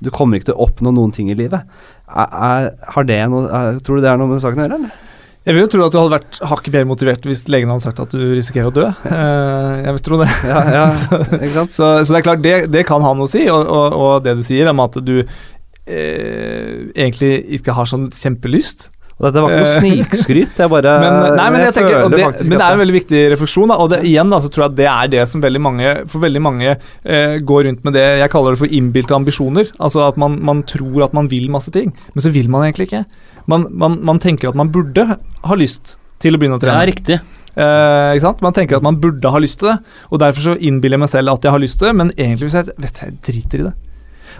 [0.04, 1.64] Du kommer ikke til å oppnå noen ting i livet.
[2.08, 2.66] Er, er,
[2.96, 5.06] har det noe, er, tror du det er noe med saken å gjøre, eller?
[5.48, 8.00] Jeg vil jo tro at du hadde vært hakket mer motivert hvis legen hadde sagt
[8.02, 8.88] at du risikerer å dø.
[9.08, 10.28] Eh, jeg vil tro det.
[10.50, 10.82] Ja, ja,
[11.56, 11.72] sant?
[11.72, 14.26] Så, så det er klart, det, det kan ha noe å si, og, og, og
[14.26, 18.90] det du sier om at du eh, egentlig ikke har sånn kjempelyst.
[19.20, 22.20] Og dette var ikke noe snikskryt, jeg bare Men, nei, men, jeg tenker, føler det,
[22.24, 23.72] faktisk men det er en veldig viktig refleksjon.
[23.72, 26.24] Da, og det, igjen da, så tror jeg det er det som veldig mange For
[26.24, 29.68] veldig mange eh, går rundt med det jeg kaller det for innbilte ambisjoner.
[29.76, 32.88] Altså at man, man tror at man vil masse ting, men så vil man egentlig
[32.88, 33.02] ikke.
[33.50, 36.80] Man, man, man tenker at man burde ha lyst til å begynne å Det trene.
[36.80, 37.20] er riktig.
[37.60, 38.42] Eh, ikke sant?
[38.46, 39.76] Man tenker at man burde ha lyst til det,
[40.08, 42.48] og derfor så innbiller jeg meg selv at jeg har lyst til det, men egentlig
[42.48, 43.76] hvis jeg vet jeg driter i det.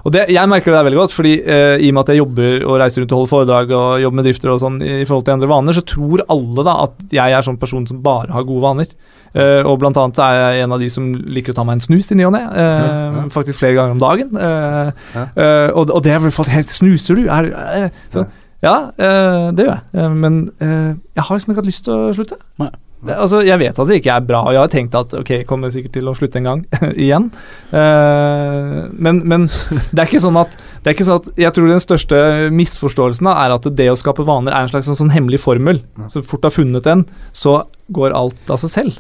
[0.05, 2.21] Og det, Jeg merker det der veldig godt, fordi eh, i og med at jeg
[2.23, 5.25] jobber og reiser rundt og holder foredrag og jobber med drifter og sånn i forhold
[5.27, 8.47] til andre vaner, så tror alle da at jeg er sånn person som bare har
[8.49, 8.87] gode vaner.
[9.31, 11.85] Eh, og blant annet er jeg en av de som liker å ta meg en
[11.85, 12.41] snus i ny og ne.
[12.51, 13.25] eh, Ja, ja.
[13.31, 14.33] Faktisk flere ganger om dagen.
[14.37, 15.27] Eh, Ja.
[15.37, 17.27] eh, og, og det er vel for helt Snuser du?
[17.29, 18.25] Er, du- sånn.
[18.27, 18.27] så,
[18.63, 19.83] ja, eh, det gjør jeg.
[19.95, 22.41] Eh, men eh, jeg har liksom ikke hatt lyst til å slutte.
[22.59, 22.71] Nei.
[23.01, 25.31] Det, altså, jeg vet at det ikke er bra, og jeg har tenkt at ok,
[25.49, 26.59] kommer sikkert til å slutte en gang
[27.07, 27.31] igjen.
[27.73, 31.71] Uh, men, men det er ikke sånn at det er ikke sånn at Jeg tror
[31.71, 32.19] den største
[32.53, 35.81] misforståelsen da, er at det å skape vaner er en slags sånn, sånn hemmelig formel.
[36.13, 37.63] Så fort du har funnet den, så
[37.97, 38.99] går alt av seg selv.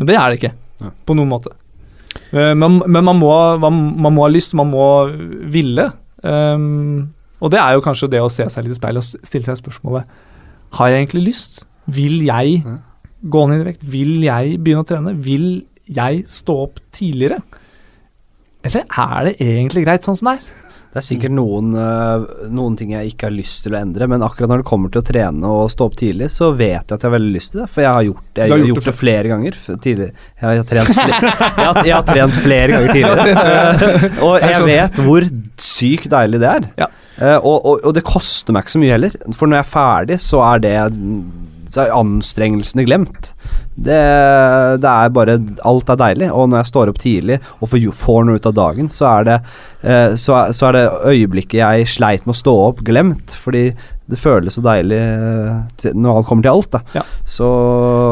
[0.00, 0.92] Men det er det ikke, Ja.
[1.06, 1.52] på noen måte.
[2.32, 4.86] Uh, men men man, må, man, man må ha lyst, man må
[5.52, 5.90] ville.
[6.24, 7.10] Um,
[7.42, 9.56] og det er jo kanskje det å se seg litt i speilet og stille seg
[9.58, 10.06] spørsmålet
[10.78, 11.64] Har jeg egentlig lyst?
[11.90, 12.60] Vil jeg.
[13.22, 13.84] Gå ned i vekt?
[13.92, 15.14] Vil jeg begynne å trene?
[15.22, 15.46] Vil
[15.92, 17.42] jeg stå opp tidligere?
[18.62, 20.50] Eller er det egentlig greit sånn som det er?
[20.92, 24.20] Det er sikkert noen, øh, noen ting jeg ikke har lyst til å endre, men
[24.20, 26.98] akkurat når det kommer til å trene og stå opp tidlig, så vet jeg at
[26.98, 27.68] jeg har veldig lyst til det.
[27.72, 30.12] For jeg har gjort jeg har gjort gjort det flere ganger tidligere.
[30.12, 33.46] Jeg har, jeg har, trent, flere, jeg har, jeg har trent flere ganger tidligere.
[34.02, 35.28] Eh, og Jeg jeg vet hvor
[35.70, 36.68] sykt deilig det er.
[36.84, 36.90] Ja.
[37.22, 39.16] Eh, og, og, og det koster meg ikke så mye heller.
[39.32, 40.76] For når jeg er ferdig, så er det
[41.72, 43.30] så er anstrengelsene glemt.
[43.72, 43.96] Det,
[44.82, 46.28] det er bare Alt er deilig.
[46.36, 49.38] Og når jeg står opp tidlig og får, noe ut av dagen, så er det
[49.80, 53.36] eh, så, er- så er det øyeblikket jeg sleit med å stå opp, glemt.
[53.40, 53.64] Fordi
[54.12, 56.70] det føles så deilig eh, til, når alt kommer til alt.
[56.74, 56.82] Da.
[57.00, 57.06] Ja.
[57.24, 57.48] Så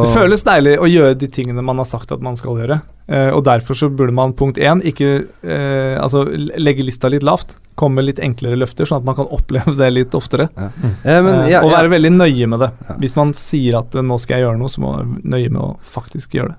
[0.06, 2.80] Det føles deilig å gjøre de tingene man har sagt at man skal gjøre.
[3.11, 5.11] Eh, og derfor så burde man punkt én ikke
[5.44, 7.56] eh, altså legge lista litt lavt.
[7.81, 10.51] Komme med litt enklere løfter, sånn at man kan oppleve det litt oftere.
[10.61, 11.78] eh, men, Eh, ja, og ja.
[11.78, 12.70] være veldig nøye med det.
[12.89, 12.97] Ja.
[13.01, 15.51] Hvis man sier at eh, nå skal jeg gjøre noe, så må man være nøye
[15.55, 16.59] med å faktisk gjøre det.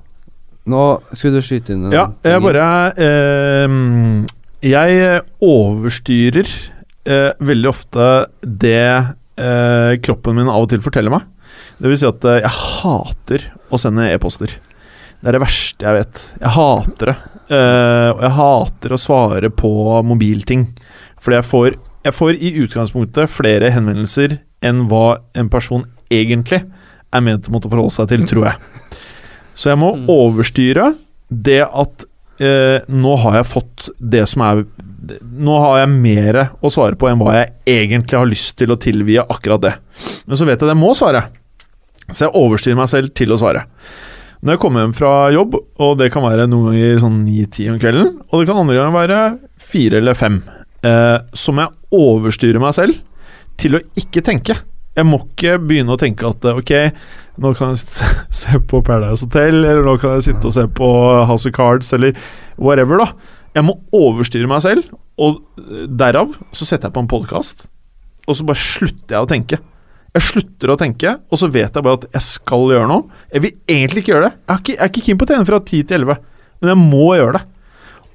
[0.71, 0.81] Nå
[1.17, 2.31] skulle du skyte inn Ja, ting.
[2.35, 2.65] jeg bare
[3.01, 3.77] eh,
[4.61, 6.49] Jeg overstyrer
[7.09, 8.09] eh, veldig ofte
[8.45, 8.75] det
[9.41, 11.25] eh, kroppen min av og til forteller meg.
[11.81, 14.53] Det vil si at eh, jeg hater å sende e-poster.
[15.21, 16.21] Det er det verste jeg vet.
[16.41, 17.17] Jeg hater det.
[17.51, 19.71] Eh, og jeg hater å svare på
[20.07, 20.67] mobilting.
[21.21, 21.75] Fordi jeg får,
[22.07, 26.63] jeg får i utgangspunktet flere henvendelser enn hva en person egentlig
[27.13, 28.55] er ment å måtte forholde seg til, tror jeg.
[29.55, 30.05] Så jeg må Mm.
[30.09, 30.95] overstyre
[31.29, 32.05] det at
[32.41, 34.65] eh, nå har jeg fått det som er
[35.21, 38.77] Nå har jeg mer å svare på enn hva jeg egentlig har lyst til å
[38.77, 39.71] tilvie akkurat det.
[40.29, 41.23] Men så vet jeg at jeg må svare.
[42.13, 43.63] Så jeg overstyrer meg selv til å svare.
[44.45, 47.79] Når jeg kommer hjem fra jobb, og det kan være noen ganger sånn 9-10 om
[47.81, 49.19] kvelden, og det kan andre ganger være
[49.57, 50.37] fire eller fem,
[50.87, 52.99] eh, så må jeg overstyre meg selv
[53.61, 54.57] til å ikke tenke.
[54.97, 56.73] Jeg må ikke begynne å tenke at eh, ok,
[57.41, 58.07] nå kan jeg
[58.41, 60.89] se på Paradise Hotel, eller nå kan jeg sitte og se på
[61.29, 62.17] House of Cards, eller
[62.57, 63.37] whatever, da.
[63.55, 64.87] Jeg må overstyre meg selv,
[65.19, 65.41] og
[65.91, 67.67] derav så setter jeg på en podkast,
[68.29, 69.59] og så bare slutter jeg å tenke.
[70.11, 73.19] Jeg slutter å tenke, og så vet jeg bare at jeg skal gjøre noe.
[73.31, 74.33] Jeg vil egentlig ikke gjøre det.
[74.35, 76.23] Jeg er ikke, jeg keen på å tjene fra 10 til 11,
[76.61, 77.43] men jeg må gjøre det.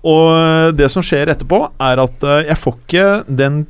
[0.06, 3.06] Og eh, det som skjer etterpå, er at eh, jeg får ikke
[3.42, 3.64] den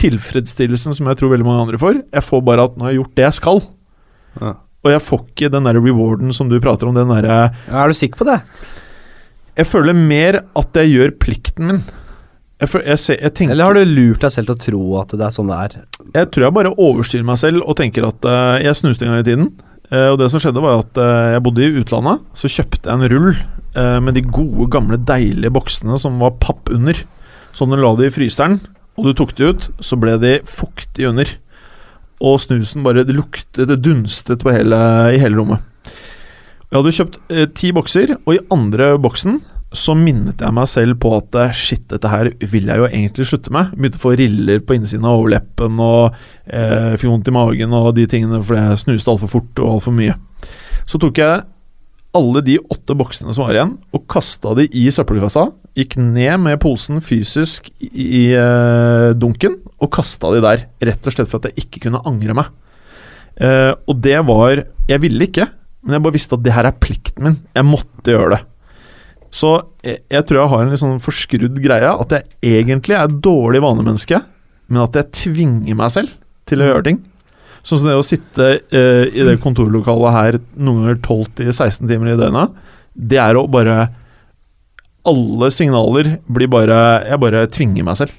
[0.00, 2.02] tilfredsstillelsen som jeg tror veldig mange andre får.
[2.14, 3.62] Jeg får bare at nå har jeg gjort det jeg skal.
[4.40, 4.52] Ja.
[4.80, 6.96] Og jeg får ikke den der rewarden som du prater om.
[6.96, 8.40] Den derre Ja, Er du sikker på det?
[9.58, 11.82] Jeg føler mer at jeg gjør plikten min.
[12.60, 14.80] Jeg, føler, jeg, ser, jeg tenker Eller har du lurt deg selv til å tro
[15.00, 15.76] at det er sånn det er?
[16.12, 19.22] Jeg tror jeg bare overstyrer meg selv og tenker at uh, jeg snuste en gang
[19.22, 19.46] i tiden.
[19.90, 22.22] Eh, og det som skjedde, var at eh, jeg bodde i utlandet.
[22.38, 26.70] Så kjøpte jeg en rull eh, med de gode, gamle, deilige boksene som var papp
[26.72, 27.02] under.
[27.56, 28.60] Så når du la de i fryseren,
[28.98, 31.30] og du tok de ut, så ble de fuktige under.
[32.20, 34.78] Og snusen bare Det luktet, det dunstet hele,
[35.14, 35.64] i hele rommet.
[36.70, 37.16] Jeg hadde kjøpt
[37.58, 41.84] ti bokser, og i andre boksen så minnet jeg meg selv på at eh, shit,
[41.92, 43.70] dette her vil jeg jo egentlig slutte med.
[43.76, 46.16] Begynte å få riller på innsiden av overleppen og
[46.50, 49.94] eh, fikk vondt i magen og de tingene fordi jeg snuste altfor fort og altfor
[49.94, 50.16] mye.
[50.90, 51.44] Så tok jeg
[52.18, 55.46] alle de åtte boksene som var igjen, og kasta de i søppelkassa.
[55.78, 60.66] Gikk ned med posen fysisk i, i eh, dunken og kasta de der.
[60.90, 62.50] Rett og slett for at jeg ikke kunne angre meg.
[63.40, 65.46] Eh, og det var Jeg ville ikke,
[65.86, 67.42] men jeg bare visste at det her er plikten min.
[67.54, 68.42] Jeg måtte gjøre det.
[69.30, 69.52] Så
[69.86, 71.90] jeg, jeg tror jeg har en litt sånn forskrudd greie.
[71.90, 74.22] At jeg egentlig er et dårlig vanemenneske,
[74.70, 76.16] men at jeg tvinger meg selv
[76.50, 77.00] til å gjøre ting.
[77.62, 82.18] Sånn som det å sitte eh, i det kontorlokalet her noen ganger 12-16 timer i
[82.18, 82.56] døgnet.
[82.94, 83.90] Det er å bare
[85.06, 88.16] Alle signaler blir bare Jeg bare tvinger meg selv.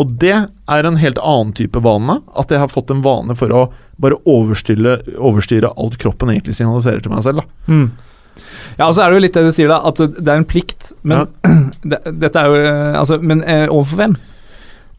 [0.00, 2.18] Og det er en helt annen type vane.
[2.34, 3.66] At jeg har fått en vane for å
[4.02, 7.44] bare overstyre, overstyre alt kroppen egentlig signaliserer til meg selv.
[7.44, 7.70] Da.
[7.70, 7.86] Mm.
[8.78, 10.46] Ja, og så er det jo litt det du sier, da, at det er en
[10.48, 10.92] plikt.
[11.06, 11.28] Men
[11.90, 14.16] det, dette er jo eh, Altså, men eh, overfor hvem?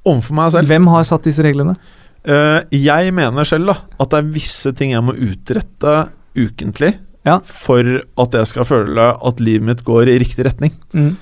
[0.06, 0.70] Overfor meg selv.
[0.72, 1.76] Hvem har satt disse reglene?
[2.26, 5.92] Uh, jeg mener selv da at det er visse ting jeg må utrette
[6.34, 7.36] ukentlig Ja.
[7.46, 7.86] for
[8.22, 10.74] at jeg skal føle at livet mitt går i riktig retning.
[10.94, 11.14] Får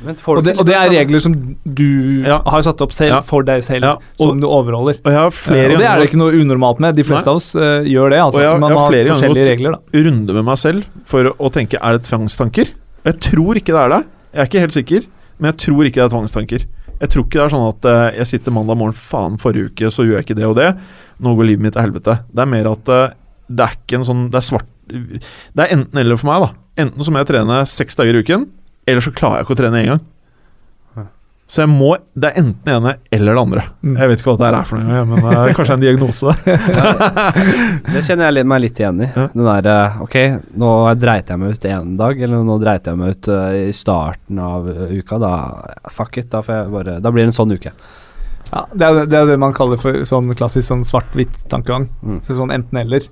[0.00, 1.34] Og, det, og det er regler som
[1.64, 2.40] du Ja.
[2.46, 3.20] har satt opp selv Ja.
[3.20, 4.98] for deg selv, Ja, og- som du overholder.
[5.04, 6.96] Og flere og det er det ikke noe unormalt med.
[6.96, 7.32] De fleste Nei.
[7.32, 8.18] av oss uh, gjør det.
[8.20, 8.58] altså.
[8.60, 9.70] Man har har forskjellige regler.
[9.72, 9.78] da.
[9.92, 12.68] runde med meg selv for å tenke er det tvangstanker.
[13.04, 14.06] Jeg tror ikke det er det.
[14.32, 15.06] Jeg er ikke helt sikker,
[15.38, 16.64] men jeg tror ikke det er tvangstanker.
[17.00, 19.88] Jeg tror ikke det er sånn at uh, jeg sitter mandag morgen Faen, forrige uke
[19.90, 20.76] så gjør jeg ikke det og det.
[21.20, 22.20] Nå går livet mitt til helvete.
[22.32, 23.08] Det er mer at uh,
[23.50, 26.84] det er ikke en sånn Det er svart Det er enten-eller for meg, da.
[26.84, 28.46] Enten så må jeg trene seks dager i uken,
[28.90, 30.06] eller så klarer jeg ikke å trene én gang.
[31.50, 33.62] Så jeg må Det er enten det ene eller det andre.
[33.82, 33.94] Mm.
[33.98, 36.34] Jeg vet ikke hva det er for noe, men det er kanskje en diagnose.
[37.94, 39.08] Det kjenner jeg meg litt igjen i.
[39.16, 40.14] Den der Ok,
[40.62, 40.70] nå
[41.00, 44.38] dreit jeg meg ut en dag, eller nå dreit jeg meg ut eh, i starten
[44.44, 45.18] av eh, uka.
[45.22, 45.32] Da
[45.90, 47.74] fuck it, da, får jeg bare, da blir det en sånn uke.
[48.52, 51.90] Ja, det er det, er det man kaller for sånn klassisk sånn svart-hvitt-tankegang.
[52.06, 52.22] Mm.
[52.28, 53.10] Så sånn enten-eller.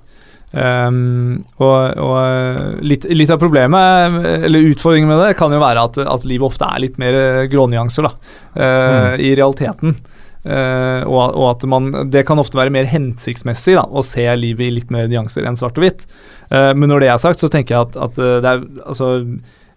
[0.49, 4.15] Um, og og litt, litt av problemet,
[4.47, 7.17] eller utfordringen med det, kan jo være at, at livet ofte er litt mer
[7.51, 8.15] grånyanser, da.
[8.57, 9.97] Uh, I realiteten.
[10.39, 14.69] Uh, og, og, at man Det kan ofte være mer hensiktsmessig da, å se livet
[14.69, 16.07] i litt mer nyanser enn svart og hvitt.
[16.47, 19.19] Uh, men når det er sagt, så tenker jeg at, at det er Altså,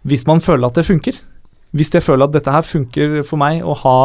[0.09, 1.19] hvis man føler at det funker,
[1.73, 3.99] hvis jeg føler at dette her funker for meg, å ha,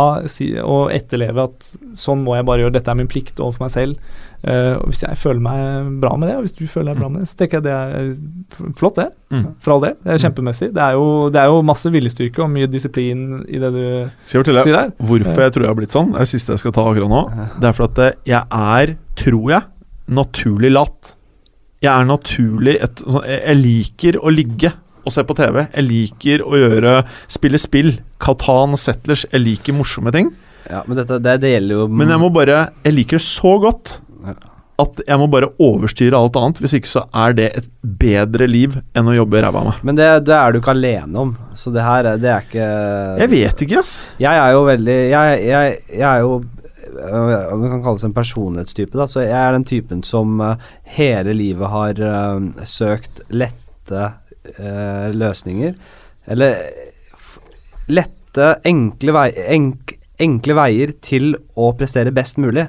[0.64, 4.20] å etterleve at sånn må jeg bare gjøre, dette er min plikt overfor meg selv
[4.46, 7.10] uh, og Hvis jeg føler meg bra med det, og hvis du føler deg bra
[7.10, 9.08] med det, så tenker jeg det er flott, det.
[9.34, 9.46] Mm.
[9.64, 9.96] For all del.
[10.04, 10.70] Det er kjempemessig.
[10.76, 13.84] Det er jo, det er jo masse viljestyrke og mye disiplin i det du
[14.30, 14.92] Skal jeg sier der.
[15.02, 16.12] hvorfor jeg tror jeg har blitt sånn?
[16.14, 17.24] Det er det siste jeg skal ta akkurat nå.
[17.60, 19.64] Det er fordi at eh, jeg er, tror jeg,
[20.08, 21.14] naturlig lat.
[21.84, 24.72] Jeg er naturlig et, sånn- jeg liker å ligge
[25.08, 25.62] og se på TV.
[25.72, 26.94] Jeg liker å gjøre
[27.32, 27.94] spille spill.
[28.20, 29.26] Katan og Settlers.
[29.32, 30.32] Jeg liker morsomme ting.
[30.68, 33.54] Ja, men dette, det, det gjelder jo Men jeg må bare Jeg liker det så
[33.64, 34.02] godt.
[34.80, 36.60] At jeg må bare overstyre alt annet.
[36.62, 39.80] Hvis ikke så er det et bedre liv enn å jobbe ræva av meg.
[39.90, 42.68] Men det, det er du ikke alene om, så det her er- det er ikke
[43.24, 43.96] Jeg vet ikke, ass.
[44.22, 48.14] Jeg er jo veldig Jeg, jeg, jeg er jo øh, om det kan kalles en
[48.14, 49.06] personlighetstype, da.
[49.10, 50.56] Så jeg er den typen som øh,
[50.98, 54.06] hele livet har uh, søkt lette
[54.60, 55.74] uh, løsninger.
[56.28, 56.54] Eller
[57.18, 57.40] f-
[57.90, 62.68] lette, enkle, vei, enk, enkle veier til å prestere best mulig.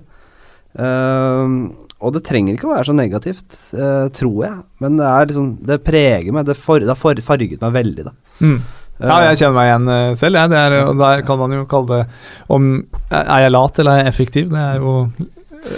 [0.78, 4.58] Ehm, og det trenger ikke å være så negativt, øh, tror jeg.
[4.84, 6.46] Men det er liksom Det preger meg.
[6.46, 8.12] Det, for, det har for, farget meg veldig, da.
[8.38, 8.60] Mm.
[8.98, 10.38] Ja, jeg kjenner meg igjen eh, selv.
[10.38, 10.50] Jeg.
[10.52, 12.06] Det er, og der kan man jo kalle det
[12.54, 12.70] om
[13.14, 14.48] Er jeg lat eller er jeg effektiv?
[14.54, 14.94] Det er jo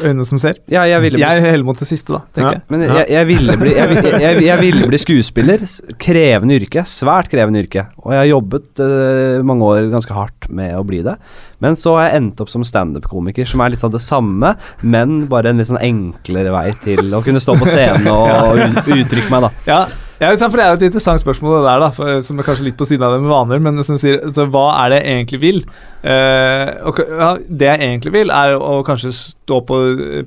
[0.05, 0.59] øynene som ser.
[0.71, 2.59] Ja, jeg ville bli Jeg heller mot det siste, da, tenker Ja.
[2.59, 2.63] jeg.
[2.73, 5.65] Men jeg, jeg, ville bli, jeg, jeg, jeg ville bli skuespiller.
[6.01, 6.85] Krevende yrke.
[6.89, 7.87] Svært krevende yrke.
[8.05, 11.17] Og jeg har jobbet uh, mange år ganske hardt med å bli det.
[11.61, 15.27] Men så har jeg endt opp som standup-komiker, som er litt av det samme, men
[15.31, 19.31] bare en litt sånn enklere vei til å kunne stå på scenen og og uttrykke
[19.33, 19.51] meg, da.
[19.69, 19.81] Ja,
[20.21, 22.67] ja, for Det er jo et interessant spørsmål, det der, da, for, som er kanskje
[22.67, 23.63] litt på siden av det med vaner.
[23.65, 25.61] Men som sier, altså, hva er det jeg egentlig vil?
[26.05, 29.79] Uh, og, ja, det jeg egentlig vil, er å kanskje stå på,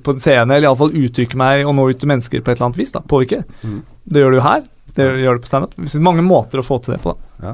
[0.01, 2.71] på en scene, eller iallfall uttrykke meg og nå ut til mennesker på et eller
[2.71, 2.93] annet vis.
[2.95, 3.43] da, Påvirke.
[3.61, 3.83] Mm.
[4.09, 4.65] Det gjør du her.
[4.97, 5.77] Det gjør du på standup.
[5.77, 7.13] Det er mange måter å få til det på.
[7.13, 7.53] da.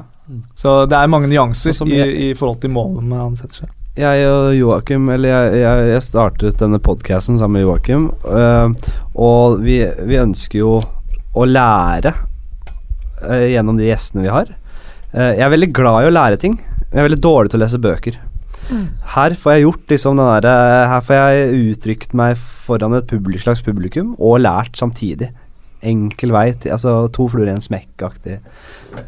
[0.56, 3.76] Så det er mange nyanser i, i forhold til målene han setter seg.
[4.00, 8.70] Jeg og Joakim, eller jeg, jeg, jeg startet denne podkasten sammen med Joakim, uh,
[9.18, 10.78] og vi, vi ønsker jo
[11.34, 12.14] å lære
[13.22, 14.50] øh, gjennom de gjestene vi har.
[15.14, 17.60] Uh, jeg er veldig glad i å lære ting, men jeg er veldig dårlig til
[17.60, 18.18] å lese bøker.
[19.16, 20.50] Her får jeg gjort liksom den derre
[20.86, 25.32] Her får jeg uttrykt meg foran et publik, slags publikum, og lært samtidig.
[25.82, 28.36] Enkel vei til Altså to fluer i en smekk-aktig.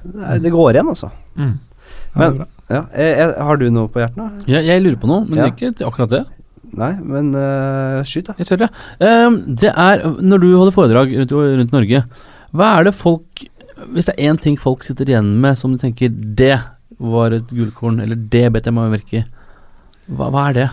[0.02, 1.12] Det, det går igjen, altså.
[1.38, 1.54] Mm.
[2.18, 2.42] Men-.
[2.72, 4.16] Ja, jeg, jeg, har du noe på hjertet?
[4.18, 4.46] nå?
[4.48, 5.46] Jeg, jeg lurer på noe, men Ja.
[5.46, 6.22] det er ikke akkurat det.
[6.72, 8.36] Nei, men uh, skyt, da.
[8.40, 8.68] Jeg tør, det.
[9.04, 12.04] Um, det er Når du holder foredrag rundt, rundt Norge,
[12.52, 13.42] hva er det folk
[13.90, 16.54] Hvis det er én ting folk sitter igjen med som de tenker Det
[17.02, 19.24] var et gullkorn, eller det bet jeg meg merke i.
[20.12, 20.68] Hva, hva er det?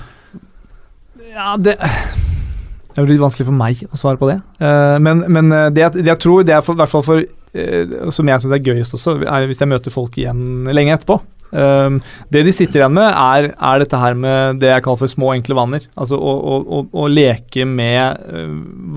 [1.29, 4.39] Ja, det Det blir litt vanskelig for meg å svare på det.
[4.61, 7.21] Uh, men men eh, det, jeg, det jeg tror, det er i hvert fall for
[7.21, 11.19] uh, Som jeg syns er gøyest også, er hvis jeg møter folk igjen lenge etterpå.
[11.49, 15.13] Um, det de sitter igjen med, er, er dette her med det jeg kaller for
[15.13, 15.87] små, enkle vaner.
[15.97, 18.19] Altså å, å, å, å leke med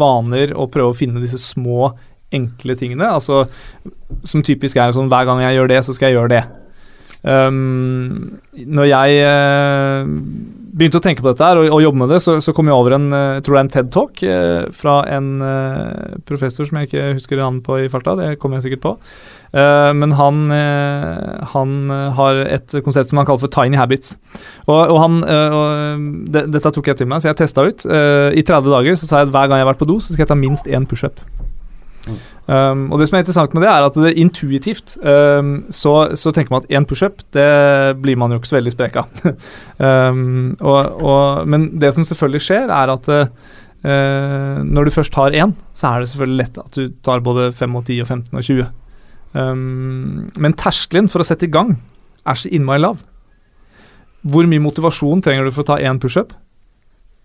[0.01, 1.93] vaner og prøve å finne disse små,
[2.35, 3.11] enkle tingene.
[3.12, 3.45] Altså
[4.28, 6.43] som typisk er sånn hver gang jeg gjør det, så skal jeg gjøre det.
[7.22, 10.09] Um, når jeg uh,
[10.74, 12.74] begynte å tenke på dette her og, og jobbe med det, så, så kom jeg
[12.74, 16.80] over en eh, jeg tror det er en TED-talk uh, fra en uh, professor som
[16.80, 18.16] jeg ikke husker navnet på i farta.
[18.18, 18.97] Det kommer jeg sikkert på.
[19.53, 20.47] Men han,
[21.53, 21.72] han
[22.16, 24.14] har et konsept som han kaller for tiny habits.
[24.64, 27.85] Og, og han, og, det, Dette tok jeg til meg, så jeg testa ut.
[27.85, 30.14] I 30 dager så sa jeg at hver gang jeg har vært på do, så
[30.14, 31.20] skal jeg ta minst én pushup.
[32.03, 36.33] Um, og det som er interessant med det, er at det intuitivt um, så, så
[36.35, 37.47] tenker man at én pushup, det
[38.03, 39.13] blir man jo ikke så veldig sprek av.
[40.11, 45.39] um, og, og, men det som selvfølgelig skjer, er at uh, når du først tar
[45.39, 48.43] én, så er det selvfølgelig lett at du tar både 5 og 10 og 15
[48.43, 48.69] og 20.
[49.33, 51.77] Um, men terskelen for å sette i gang
[52.29, 53.01] er så innmari lav.
[54.23, 56.35] Hvor mye motivasjon trenger du for å ta én pushup?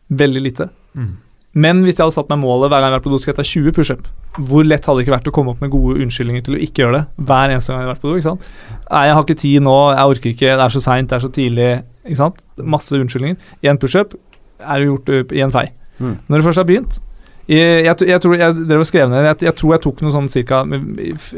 [0.08, 0.70] Veldig lite.
[0.98, 1.18] Mm.
[1.58, 3.34] Men hvis jeg hadde satt meg målet hver gang jeg har vært på do, skal
[3.34, 4.10] jeg ta 20 pushup.
[4.38, 6.84] Hvor lett hadde det ikke vært å komme opp med gode unnskyldninger til å ikke
[6.84, 8.20] gjøre det hver eneste gang jeg har vært på do?
[8.20, 8.47] ikke sant?
[8.91, 11.26] Nei, jeg har ikke tid nå, jeg orker ikke, det er så seint, det er
[11.26, 11.72] så tidlig.
[12.05, 12.45] ikke sant?
[12.76, 13.51] Masse unnskyldninger.
[13.66, 14.14] Én pushup
[14.62, 15.66] er jo gjort i en fei.
[15.97, 16.18] Mm.
[16.30, 16.99] Når du først har begynt
[17.47, 20.12] jeg, jeg, jeg tror jeg drev og skrev ned jeg, jeg tror jeg tok noe
[20.12, 20.60] sånn ca.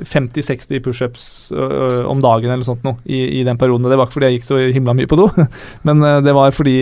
[0.09, 3.85] 50-60 pushups om dagen eller sånt noe i, i den perioden.
[3.85, 5.29] Det var ikke fordi jeg gikk så himla mye på do,
[5.87, 6.79] men det var fordi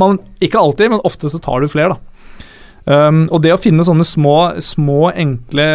[0.00, 2.09] man, ikke alltid, men ofte så tar du flere, da.
[2.86, 5.66] Um, og det å finne sånne små, små, enkle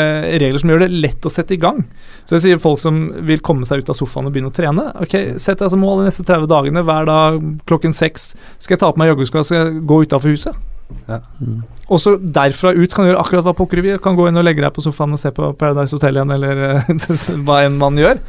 [0.42, 1.84] regler som gjør det lett å sette i gang.
[2.26, 4.88] Så jeg sier folk som vil komme seg ut av sofaen og begynne å trene.
[5.06, 6.86] Ok, Sett deg som mål de neste 30 dagene.
[6.86, 10.66] Hver dag klokken seks skal jeg ta på meg joggesko og gå utafor huset.
[11.10, 11.20] Ja.
[11.42, 11.64] Mm.
[11.86, 14.00] Og så derfra ut kan du gjøre akkurat hva pokker du vil.
[14.02, 16.62] Kan gå inn og legge deg på sofaen og se på Paradise Hotel igjen, eller
[17.46, 18.22] hva enn man gjør.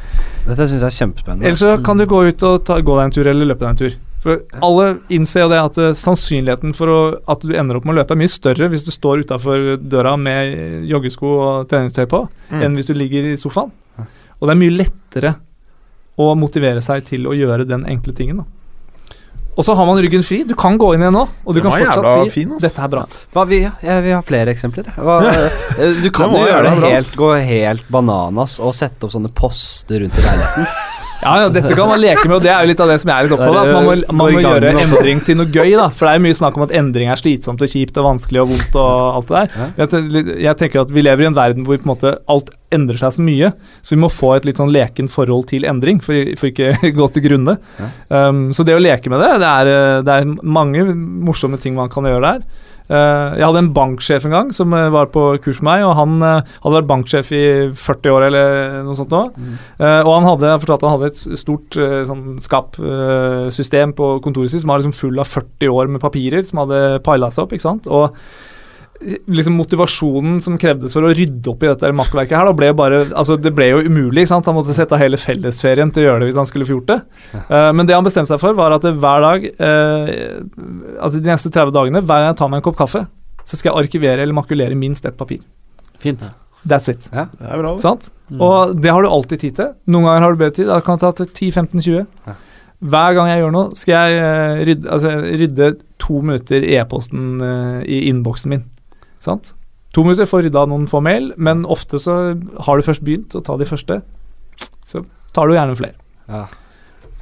[0.45, 1.49] Dette syns jeg er kjempespennende.
[1.49, 3.73] Eller så kan du gå ut og ta, gå deg en tur, eller løpe deg
[3.73, 3.97] en tur.
[4.23, 6.99] For alle innser jo det at uh, sannsynligheten for å,
[7.29, 10.15] at du ender opp med å løpe, er mye større hvis du står utafor døra
[10.19, 12.61] med joggesko og treningstøy på, mm.
[12.65, 13.73] enn hvis du ligger i sofaen.
[14.37, 15.33] Og det er mye lettere
[16.17, 18.41] å motivere seg til å gjøre den enkle tingen.
[18.41, 18.57] da.
[19.57, 20.43] Og så har man ryggen fri.
[20.45, 23.05] Du kan gå inn igjen nå, og du kan fortsatt si fin, 'dette er bra'.
[23.33, 24.91] Hva, vi, ja, vi, har flere eksempler.
[25.01, 29.33] Hva, eh, du kan jo gjøre det helt, gå helt bananas og sette opp sånne
[29.33, 30.69] poster rundt i leiligheten.
[31.21, 33.09] Ja, ja, dette kan man leke med, og det er jo litt av det som
[33.09, 33.57] jeg er litt opptatt av.
[33.63, 35.87] At man må, man må gjøre endring til noe gøy, da.
[35.89, 38.51] For det er mye snakk om at endring er slitsomt og kjipt og vanskelig og
[38.51, 40.37] vondt og alt det der.
[40.45, 43.15] Jeg, tenker at vi lever i en verden hvor på en måte alt endrer seg
[43.15, 43.51] så mye,
[43.81, 47.09] så vi må få et litt sånn leken forhold til endring, for, for ikke gå
[47.15, 47.57] til grunne.
[48.11, 49.73] Um, så det å leke med det, det er,
[50.05, 52.65] det er mange morsomme ting man kan gjøre der.
[52.87, 55.95] Uh, jeg hadde en banksjef en gang som uh, var på kurs med meg, og
[55.99, 57.43] han uh, hadde vært banksjef i
[57.75, 59.23] 40 år eller noe sånt nå.
[59.37, 59.55] Mm.
[60.07, 61.77] og han hadde fortalt at han hadde et stort
[62.07, 66.63] sånn skapsystem på kontoret sitt som var liksom full av 40 år med papirer som
[66.63, 67.55] hadde paila seg opp.
[67.55, 67.89] ikke sant?
[67.91, 68.15] Og
[68.99, 73.03] liksom motivasjonen som krevdes for å rydde opp i dette makkverket her, da ble bare,
[73.17, 74.23] altså det ble jo umulig.
[74.23, 74.49] ikke sant?
[74.49, 76.89] Han måtte sette av hele fellesferien til å gjøre det hvis han skulle få gjort
[76.89, 76.97] det.
[77.35, 81.53] Uh, men det han bestemte seg for, var at hver dag, uh, altså de neste
[81.53, 83.03] 30 dagene, hver gang jeg tar meg en kopp kaffe,
[83.47, 85.43] så skal jeg arkivere eller makulere minst ett papir.
[86.01, 86.25] Fint.
[86.67, 87.05] That's it.
[87.13, 87.75] Ja, det er bra.
[87.79, 88.09] Sant?
[88.27, 88.41] Mm.
[88.43, 89.69] Og det har du alltid tid til.
[89.87, 90.71] Noen ganger har du bedre tid.
[90.71, 92.01] Det kan ta til 10-15-20.
[92.27, 92.35] Ja.
[92.77, 95.69] Hver gang jeg gjør noe, skal jeg uh, rydde, altså, rydde
[96.01, 97.39] to minutter i e-posten
[97.85, 98.65] i innboksen min.
[99.27, 99.53] Sant?
[99.95, 102.17] To minutter for rydda noen få mail, men ofte så
[102.67, 104.01] har du først begynt å ta de første,
[104.87, 105.03] så
[105.35, 105.97] tar du gjerne flere.
[106.27, 106.45] Ja.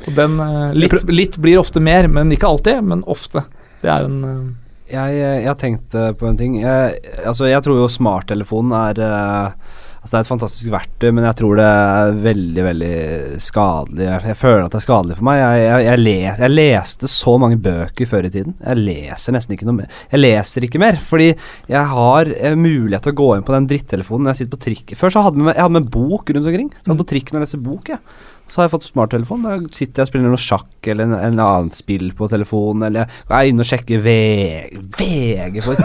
[0.06, 3.46] Og den uh, litt, litt, blir ofte mer, men ikke alltid, men ofte.
[3.82, 4.46] Det er en uh,
[4.86, 6.60] jeg, jeg, har tenkt på en ting.
[6.62, 11.26] Jeg, altså, jeg tror jo smarttelefonen er uh, Altså Det er et fantastisk verktøy, men
[11.26, 12.98] jeg tror det er veldig veldig
[13.42, 14.04] skadelig.
[14.06, 15.40] Jeg, føler at det er skadelig for meg.
[15.40, 18.54] Jeg, jeg, jeg, les, jeg, leste så mange bøker før i tiden.
[18.60, 20.04] Jeg leser nesten ikke noe mer.
[20.12, 23.70] Jeg leser ikke mer, fordi jeg har eh, mulighet til å gå inn på den
[23.74, 24.96] drittelefonen når jeg sitter på trikk.
[25.02, 26.70] Før så hadde jeg med, jeg hadde med bok rundt omkring.
[26.86, 27.90] Satt på trikken og leste bok.
[27.96, 28.22] Jeg.
[28.48, 29.46] Så har jeg fått smarttelefon.
[29.46, 32.86] Da sitter jeg og spiller noe sjakk eller en, en annen spill på telefonen.
[32.90, 35.80] Eller jeg er inne og sjekker VG, VG for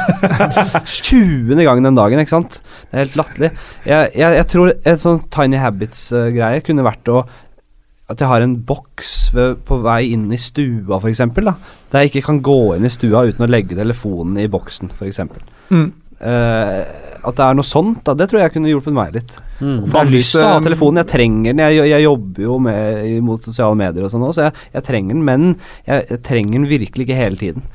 [1.11, 1.55] 20.
[1.65, 2.61] gang den dagen, ikke sant.
[2.91, 3.53] Det er helt latterlig.
[3.89, 7.25] Jeg, jeg, jeg, tror en sånn Tiny Habits-greie kunne vært å
[8.11, 11.21] at jeg har en boks ved, på vei inn i stua, f.eks.
[11.31, 15.21] Der jeg ikke kan gå inn i stua uten å legge telefonen i boksen, f.eks.
[15.71, 15.87] Mm.
[16.19, 16.81] Uh,
[17.27, 19.33] at det er noe sånt, da, det tror jeg kunne hjulpet meg litt.
[19.61, 19.85] Mm.
[19.85, 21.63] For jeg har lyst til å ha telefonen, jeg trenger den.
[21.67, 25.17] Jeg, jeg jobber jo med, mot sosiale medier og sånn òg, så jeg, jeg, trenger
[25.17, 25.49] den, men
[25.87, 27.67] jeg, jeg, trenger den virkelig ikke hele tiden.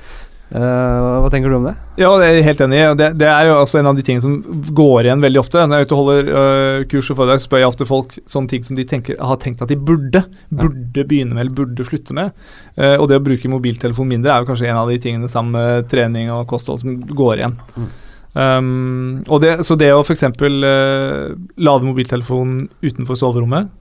[0.53, 1.73] Uh, hva tenker du om det?
[1.97, 2.77] Ja, det er helt enig.
[2.99, 5.63] Det, det, er jo altså en av de tingene som går igjen veldig ofte.
[5.65, 8.53] Når jeg er ute og holder uh, kurs og foredrag, spør jeg ofte folk sånne
[8.53, 10.21] ting som de tenker, har tenkt at de burde.
[10.53, 11.07] Burde ja.
[11.09, 12.31] begynne med eller burde slutte med.
[12.77, 15.57] Uh, og det å bruke mobiltelefon mindre er jo kanskje en av de tingene sammen
[15.57, 17.57] med trening og kosthold som går igjen.
[17.75, 17.91] Mm.
[18.35, 20.25] Um, det, så det å f.eks.
[20.27, 23.71] Uh, lade mobiltelefonen utenfor soverommet,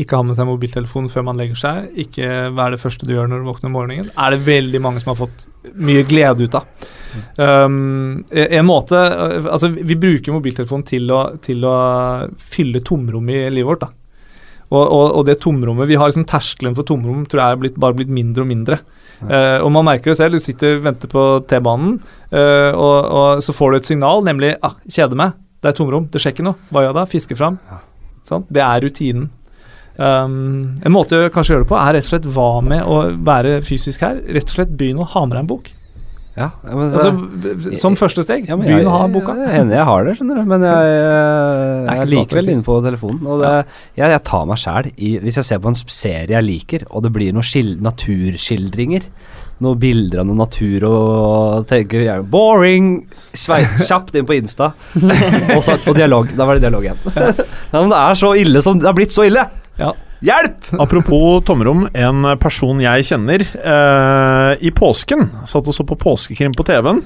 [0.00, 3.30] ikke ha med seg mobiltelefonen før man legger seg, ikke være det første du gjør
[3.30, 5.46] når du våkner om morgenen, er det veldig mange som har fått
[5.78, 6.88] mye glede ut av.
[7.38, 11.76] Um, en måte Altså, vi bruker mobiltelefonen til å, til å
[12.42, 13.84] fylle tomrom i livet vårt.
[13.84, 13.92] da.
[14.72, 17.78] Og, og, og, det tomrommet Vi har liksom terskelen for tomrom tror jeg er blitt,
[17.78, 18.80] bare blitt mindre og mindre.
[19.30, 20.36] Uh, og man merker det selv.
[20.36, 21.96] Du sitter og venter på T-banen,
[22.34, 26.10] uh, og, og, så får du et signal, nemlig ah, 'kjeder meg', det er tomrom,
[26.12, 26.60] det skjer ikke noe.
[26.68, 27.06] Hva gjør jeg da?
[27.08, 27.56] Fisker fram.
[28.24, 28.44] Sånn?
[28.52, 29.30] Det er rutinen.
[29.94, 32.98] Um, en måte å kanskje gjøre det på, er rett og slett hva med å
[33.24, 34.18] være fysisk her?
[34.26, 35.70] Rett og slett begynne å ha med deg en bok.
[36.34, 37.12] Ja, men, altså,
[37.78, 39.36] som første steg, ja, begynn å ha boka.
[39.38, 40.48] Hender jeg har det, skjønner du.
[40.50, 43.20] Men jeg, jeg, jeg er likevel inne på telefonen.
[43.30, 43.52] Og det,
[44.00, 47.06] jeg, jeg, tar meg sjæl i Hvis jeg ser på en serie jeg liker, og
[47.06, 49.06] det blir noen naturskildringer
[49.62, 52.88] noen bilder av noe natur og tenker gjerne 'boring',
[53.34, 54.72] kjapt inn på Insta.
[55.54, 56.32] og, så, og dialog.
[56.34, 56.98] Da var det dialog igjen.
[57.14, 57.30] ja,
[57.78, 59.46] men det er så ille som Det har blitt så ille!
[59.78, 59.92] Ja.
[60.24, 60.68] Hjelp!
[60.82, 66.66] Apropos tomrom, en person jeg kjenner eh, i påsken satt og så på påskekrim på
[66.68, 67.02] TV-en.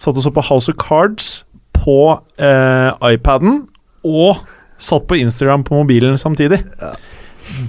[0.00, 1.98] Satt og så på House of Cards på
[2.40, 3.64] eh, iPaden,
[4.04, 4.44] og
[4.78, 6.60] satt på Instagram på mobilen samtidig.
[6.80, 6.92] Ja.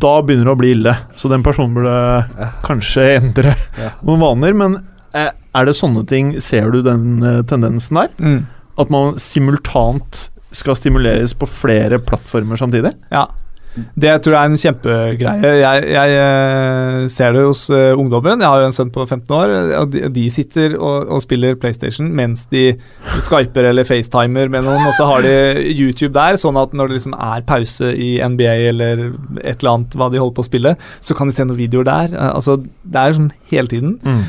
[0.02, 2.52] Da begynner det å bli ille, så den personen burde ja.
[2.66, 3.56] kanskje endre
[4.06, 4.56] noen vaner.
[4.58, 4.78] Men
[5.16, 8.14] eh, er det sånne ting Ser du den eh, tendensen der?
[8.20, 8.46] Mm.
[8.82, 12.94] At man simultant skal stimuleres på flere plattformer samtidig?
[13.12, 13.28] Ja.
[13.76, 15.52] Det tror jeg er en kjempegreie.
[15.60, 18.42] Jeg, jeg eh, ser det hos eh, ungdommen.
[18.42, 19.54] Jeg har jo en sønn på 15 år.
[19.82, 22.66] og De, de sitter og, og spiller PlayStation mens de
[23.26, 25.34] skyper eller facetimer med noen, og så har de
[25.74, 29.06] YouTube der, sånn at når det liksom er pause i NBA eller
[29.44, 31.90] et eller annet hva de holder på å spille, så kan de se noen videoer
[31.90, 32.16] der.
[32.16, 33.96] Eh, altså, Det er sånn hele tiden.
[34.06, 34.22] Mm.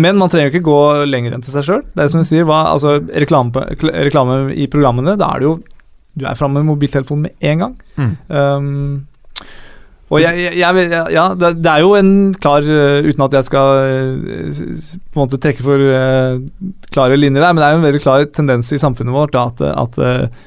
[0.00, 1.82] men man trenger jo ikke gå lenger enn til seg sjøl.
[1.94, 5.54] Det er som du sier, hva, altså, reklame, reklame i programmene, da er det jo
[6.14, 7.74] Du er framme med mobiltelefonen med en gang.
[7.98, 8.14] Mm.
[8.28, 9.06] Um,
[10.12, 13.80] og jeg, jeg, jeg, ja, det, er jo en klar uh, Uten at jeg skal
[14.52, 16.36] s- på en måte trekke for uh,
[16.94, 19.46] klare linjer der, men det er jo en veldig klar tendens i samfunnet vårt da,
[19.50, 19.98] at, at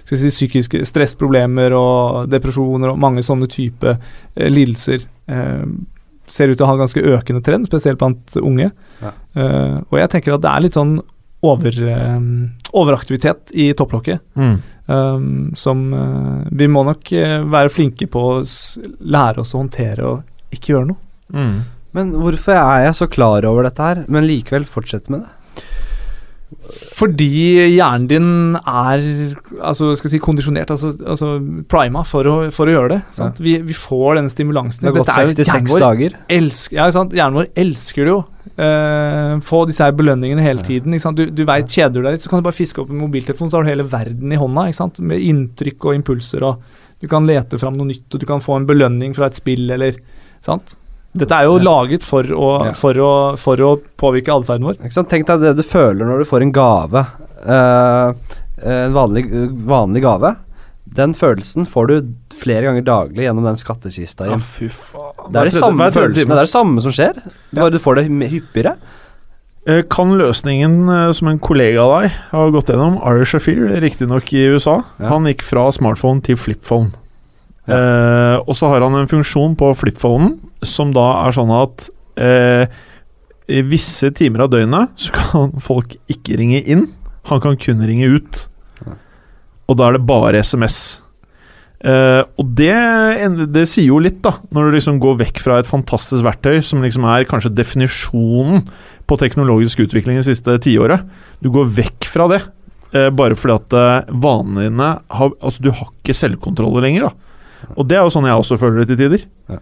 [0.07, 3.97] si, psykiske stressproblemer og depresjoner og mange sånne type
[4.38, 5.65] lidelser eh,
[6.32, 8.70] ser ut til å ha en ganske økende trend, spesielt blant unge.
[9.01, 9.11] Ja.
[9.36, 10.97] Uh, og jeg tenker at det er litt sånn
[11.47, 11.76] over,
[12.15, 12.30] um,
[12.78, 14.24] overaktivitet i topplokket.
[14.39, 14.55] Mm.
[14.88, 18.35] Um, som uh, Vi må nok uh, være flinke på å
[19.03, 21.01] lære oss å håndtere og ikke gjøre noe.
[21.35, 21.57] Mm.
[21.97, 25.65] Men hvorfor er jeg så klar over dette her, men likevel fortsette med det?
[26.97, 27.27] Fordi
[27.75, 29.01] hjernen din er
[29.59, 31.33] altså, skal jeg si, kondisjonert, altså, altså
[31.67, 32.99] prima, for å, for å gjøre det.
[33.17, 33.41] Sant?
[33.43, 34.85] Vi, vi får denne stimulansen.
[34.85, 36.15] Det har gått er jo- hjernen 66 dager.
[36.37, 37.15] Elsker, ja, sant?
[37.17, 38.21] Hjernen vår elsker det jo.
[38.55, 40.95] Eh, få disse her belønningene hele tiden.
[41.19, 43.51] Du, du vet, Kjeder du deg litt, så kan du bare fiske opp en mobiltelefon,
[43.51, 44.69] så har du hele verden i hånda.
[45.03, 46.47] Med inntrykk og impulser.
[46.47, 46.63] og
[47.03, 49.67] Du kan lete fram noe nytt, og du kan få en belønning fra et spill,
[49.75, 49.99] eller
[50.41, 50.77] sant?
[51.18, 51.63] Dette er jo Ja.
[51.63, 52.72] laget for å, Ja.
[52.74, 54.78] for å, for å påvirke atferden vår.
[54.82, 55.09] Ikke sant?
[55.09, 57.05] Tenk deg det du føler når du får en gave.
[57.47, 58.13] Uh,
[58.63, 59.26] en vanlig,
[59.65, 60.36] vanlig gave.
[60.88, 64.26] Den følelsen får du flere ganger daglig gjennom den skattkista.
[64.30, 65.32] Ja, fy faen.
[65.34, 66.32] det er de samme følelsene.
[66.32, 67.20] Det er det samme som skjer.
[67.51, 67.61] Ja.
[67.61, 68.78] Bare du får det hyppigere.
[69.68, 74.32] Eh, Kan løsningen eh, som en kollega av deg har gått gjennom, Ari Shafir, riktignok
[74.34, 75.09] i USA, Ja.
[75.09, 76.93] han gikk fra smartphone til flipphone.
[77.68, 82.70] Eh, og så har han en funksjon på flipphonen som da er sånn at eh,
[83.47, 86.88] i visse timer av døgnet så kan folk ikke ringe inn,
[87.28, 88.45] han kan kun ringe ut.
[89.68, 91.01] Og da er det bare SMS.
[91.78, 92.74] Eh, og det,
[93.53, 96.82] det sier jo litt, da, når du liksom går vekk fra et fantastisk verktøy som
[96.82, 98.63] liksom er kanskje definisjonen
[99.07, 101.05] på teknologisk utvikling det siste tiåret.
[101.43, 102.41] Du går vekk fra det,
[102.93, 104.89] eh, bare fordi at eh, vanene
[105.20, 107.26] har, Altså, du har ikke selvkontroll lenger, da.
[107.76, 109.26] Og det er jo sånn jeg også føler det til tider.
[109.49, 109.60] Ja.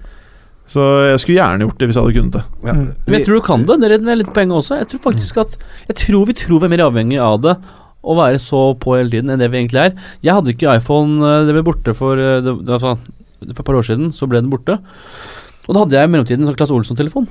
[0.68, 0.82] Så
[1.12, 2.44] jeg skulle gjerne gjort det hvis jeg hadde kunnet det.
[2.66, 2.74] Ja.
[2.74, 2.86] Mm.
[3.06, 3.80] Men jeg tror du kan det.
[3.82, 4.78] Det er- litt poeng også.
[4.82, 7.56] Jeg tror faktisk at Jeg tror vi tror vi er mer avhengig av det
[8.06, 9.94] å være så på hele tiden enn det vi egentlig er.
[10.22, 12.98] Jeg hadde ikke iPhone, eh, det ble borte for eh, det, det, sånn-
[13.46, 14.80] For et par år siden så ble den borte.
[15.68, 17.28] Og da hadde jeg i mellomtiden en sånn Claes Olsson-telefon.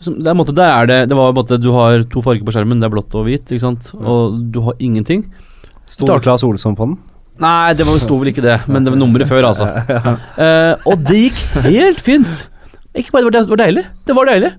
[0.00, 2.44] Det er, en måte, der er det Det var en måte Du har to farger
[2.46, 5.24] på skjermen, det er blått og hvit, ikke sant, og du har ingenting.
[5.88, 6.98] Stor Claes Olsson på den?
[7.38, 9.68] Nei, det var, sto vel ikke det, men det var nummeret før, altså.
[10.34, 12.46] Uh, og det gikk helt fint.
[12.98, 14.50] Ikke bare det var, deilig, det var deilig.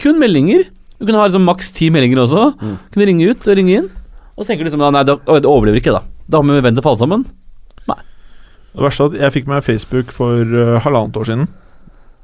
[0.00, 0.64] Kun meldinger.
[0.96, 2.52] Du kunne ha liksom maks ti meldinger også.
[2.56, 2.76] Mm.
[2.94, 3.90] Kunne ringe ut og ringe inn.
[4.32, 6.04] Og så tenker du liksom Nei, det, overlever ikke, da.
[6.30, 7.26] Da har vi vent til å falle sammen.
[7.90, 7.98] Nei.
[8.72, 11.50] Det verste er at jeg fikk meg Facebook for uh, halvannet år siden.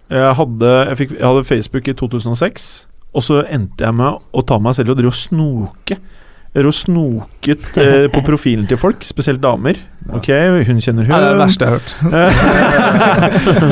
[0.09, 2.68] Jeg hadde, jeg, fikk, jeg hadde Facebook i 2006,
[3.12, 5.98] og så endte jeg med å ta meg selv og drive og snoke.
[6.59, 9.76] Og snoket eh, på profilen til folk, spesielt damer.
[10.16, 10.26] Ok,
[10.66, 11.12] hun kjenner hun.
[11.12, 11.92] Det er det verste jeg har hørt.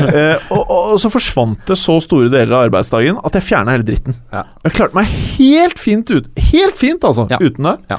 [0.07, 3.73] Eh, og, og, og så forsvant det så store deler av arbeidsdagen at jeg fjerna
[3.75, 4.15] hele dritten.
[4.33, 4.43] Ja.
[4.65, 7.39] Jeg klarte meg helt fint ut Helt fint, altså, Ja.
[7.41, 7.73] uten det.
[7.91, 7.97] Ja.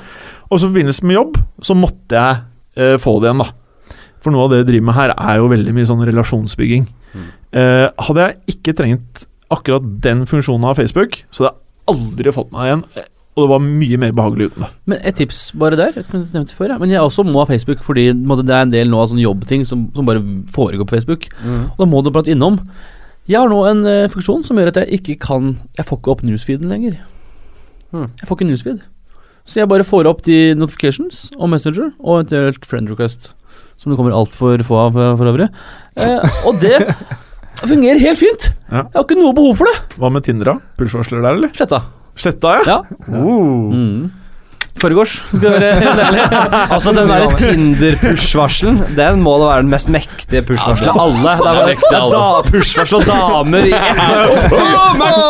[0.49, 1.37] Og så i forbindelse med jobb
[1.69, 2.41] så måtte jeg
[2.79, 3.99] eh, få det igjen, da.
[4.25, 6.89] For noe av det jeg driver med her, er jo veldig mye sånn relasjonsbygging.
[7.13, 7.29] Mm.
[7.61, 12.51] Eh, hadde jeg ikke trengt akkurat den funksjonen av Facebook, så hadde jeg aldri fått
[12.55, 12.85] meg igjen.
[13.39, 14.69] Og det var mye mer behagelig uten det.
[14.91, 15.95] Men et tips bare der.
[15.95, 16.79] Jeg nevnte før, ja.
[16.83, 19.63] Men jeg også må ha Facebook, fordi det er en del nå av sånne jobbting
[19.69, 20.25] som, som bare
[20.55, 21.29] foregår på Facebook.
[21.47, 22.59] Og da må du blant innom.
[23.29, 26.13] Jeg har nå en uh, funksjon som gjør at jeg ikke kan Jeg får ikke
[26.15, 26.97] opp newsfeeden lenger.
[27.93, 28.09] Mm.
[28.09, 28.79] Jeg får ikke newsfeed.
[29.49, 33.31] Så jeg bare får opp de notifications og Messenger og eventuelt friend request.
[33.81, 35.49] Som det kommer altfor få av for øvrig.
[35.97, 36.81] Eh, og det
[37.71, 38.51] fungerer helt fint.
[38.69, 38.83] Ja.
[38.83, 40.01] Jeg har ikke noe behov for det.
[40.01, 40.75] Hva med Tinder, da?
[40.81, 41.53] Pulsvarsler der, eller?
[41.57, 41.85] Sletta.
[42.19, 42.85] Sletta, ja?
[43.07, 43.15] Ja.
[43.15, 43.73] Uh.
[43.75, 44.11] Mm.
[44.83, 46.37] Forgårs, skal være helt.
[46.79, 51.35] Altså, den der Tinder-push-varselen, den må da være den mest mektige push-varselen av alle.
[51.39, 55.29] Det er bare da- push-varsel og damer i ett oh, match!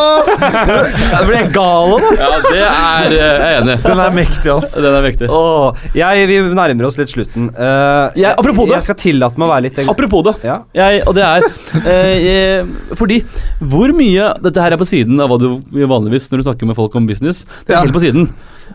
[1.29, 2.11] Blir gal av det.
[2.19, 3.77] Ja, det er Jeg er enig.
[3.85, 4.73] Den er mektig, ass.
[4.77, 5.29] Den er mektig.
[5.33, 7.49] Åh, jeg, vi nærmer oss litt slutten.
[7.55, 8.77] Eh, Jeg- apropos det.
[8.79, 10.35] Jeg skal tillate meg å være litt Apropos det.
[10.47, 10.59] ja.
[10.75, 11.47] Jeg, og det er
[11.83, 12.67] eh, jeg,
[12.99, 13.21] Fordi
[13.59, 15.47] hvor mye Dette her er på siden av hva du
[15.89, 17.45] vanligvis når du snakker med folk om business.
[17.65, 17.83] Det er Ja.
[17.85, 18.29] helt på siden.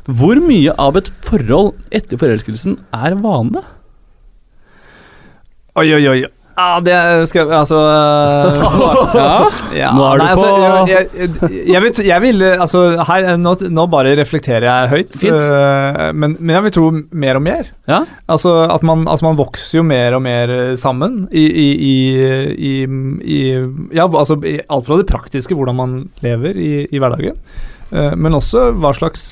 [0.07, 3.63] Hvor mye av et forhold etter forelskelsen er vane?
[5.75, 6.25] Oi, oi, oi.
[6.55, 6.95] Ja, det
[7.27, 8.61] skal Altså øh,
[9.19, 9.31] Ja.
[9.75, 13.27] ja, Nå er du nei, altså, på- jeg, jeg, jeg, vil, jeg vil Altså, her
[13.43, 15.17] nå, nå bare reflekterer jeg høyt.
[15.19, 15.35] Fint.
[15.35, 17.73] øh, men, men jeg vil tro mer og mer.
[17.91, 18.05] Ja.
[18.31, 21.95] Altså at man, altså man vokser jo mer og mer eh, sammen i, i, i,
[22.55, 22.73] i,
[23.35, 23.43] i
[23.99, 27.35] Ja, altså i alt fra det praktiske, hvordan man lever i, i hverdagen,
[27.91, 29.27] eh, men også hva slags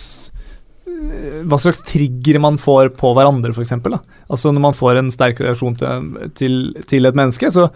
[1.49, 3.75] hva slags trigger man får på hverandre, f.eks.
[3.77, 7.69] Altså når man får en sterk relasjon til, til, til et menneske, så,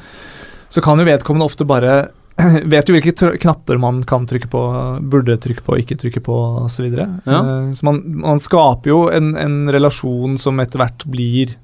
[0.69, 2.07] så kan jo vedkommende ofte bare
[2.69, 4.63] Vet jo hvilke knapper man kan trykke på,
[5.09, 6.35] burde trykke på, ikke trykke på
[6.67, 6.91] osv.
[6.93, 7.07] Ja.
[7.25, 11.55] Uh, så man, man skaper jo en, en relasjon som etter hvert blir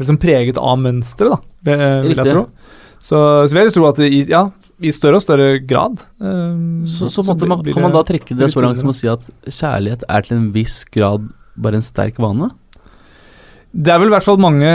[0.00, 2.42] liksom preget av da, vil vil jeg tro.
[2.98, 4.42] Så, så vil jeg tro at det ja,
[4.80, 8.50] i større og større grad Um, Så, så, blir- man, kan man da trekke det
[8.52, 12.18] så langt som å si at kjærlighet er til en viss grad bare en sterk
[12.20, 12.50] vane?
[13.72, 14.72] Det er vel i hvert fall mange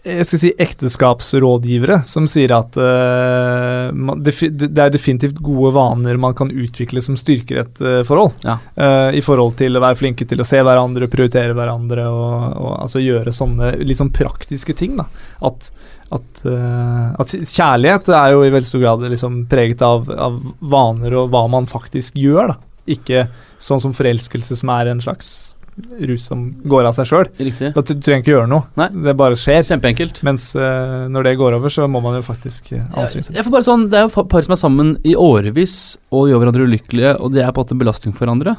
[0.00, 6.16] jeg skal si ekteskapsrådgivere som sier at uh, man, det, det er definitivt gode vaner
[6.16, 8.32] man kan utvikle som styrker et uh, forhold.
[8.46, 8.56] Ja.
[8.80, 12.72] Uh, I forhold til å være flinke til å se hverandre, prioritere hverandre og, og
[12.86, 14.96] altså gjøre sånne litt sånn praktiske ting.
[14.96, 15.04] da.
[15.44, 15.68] At,
[16.10, 21.14] at, uh, at kjærlighet er jo i veldig stor grad liksom preget av, av vaner
[21.20, 22.54] og hva man faktisk gjør.
[22.54, 22.58] da.
[22.90, 23.24] Ikke
[23.62, 25.54] sånn som forelskelse, som er en slags
[26.00, 27.28] rus som går av seg sjøl.
[27.72, 28.66] Da trenger ikke gjøre noe.
[28.80, 28.88] Nei.
[29.06, 29.62] Det bare skjer.
[29.68, 30.20] Kjempeenkelt.
[30.26, 33.38] Mens uh, når det går over, så må man jo faktisk uh, anstrenge seg.
[33.38, 35.78] Jeg får bare sånn, Det er jo par som er sammen i årevis
[36.10, 38.58] og gjør hverandre ulykkelige, og det er på en måte en belastning for hverandre.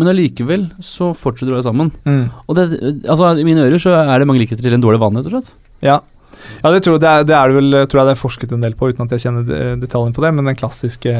[0.00, 1.90] Men allikevel så fortsetter de å være sammen.
[2.08, 2.22] Mm.
[2.46, 2.64] Og det,
[3.04, 5.36] altså I mine ører så er det mange likheter til en dårlig vane, rett og
[5.36, 5.52] slett.
[5.84, 5.98] Ja.
[6.62, 8.60] Ja, det tror jeg det er, det er vel tror jeg det er forsket en
[8.66, 10.32] del på, uten at jeg kjenner de- detaljene på det.
[10.36, 11.14] Men den klassiske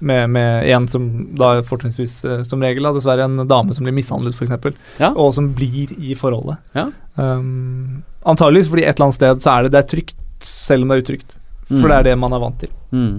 [0.00, 1.06] med, med en som
[1.40, 4.74] da fortrinnsvis eh, som regel da, dessverre en dame som blir mishandlet, f.eks.
[5.00, 5.12] Ja.
[5.16, 6.58] Og som blir i forholdet.
[6.76, 6.88] Ja.
[7.16, 10.92] Um, antageligvis fordi et eller annet sted så er det, det er trygt, selv om
[10.92, 11.38] det er utrygt.
[11.66, 11.88] For Mm.
[11.90, 12.68] det er det man er vant til.
[12.92, 13.14] Mm.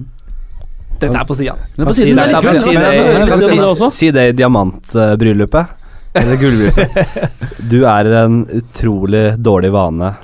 [1.02, 1.52] Dette er på sida.
[1.76, 3.90] Men Kan på si det, kan si det, kan si det også.
[3.92, 5.74] Si det i diamantbryllupet.
[6.14, 7.34] Eller gullbryllupet.
[7.68, 10.14] Du er en utrolig dårlig vane.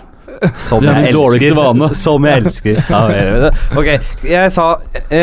[0.66, 1.58] Som er jeg min dårligste elsker.
[1.60, 1.88] vane.
[2.04, 2.80] Som jeg elsker.
[2.90, 3.90] Ja, ok,
[4.28, 4.66] jeg sa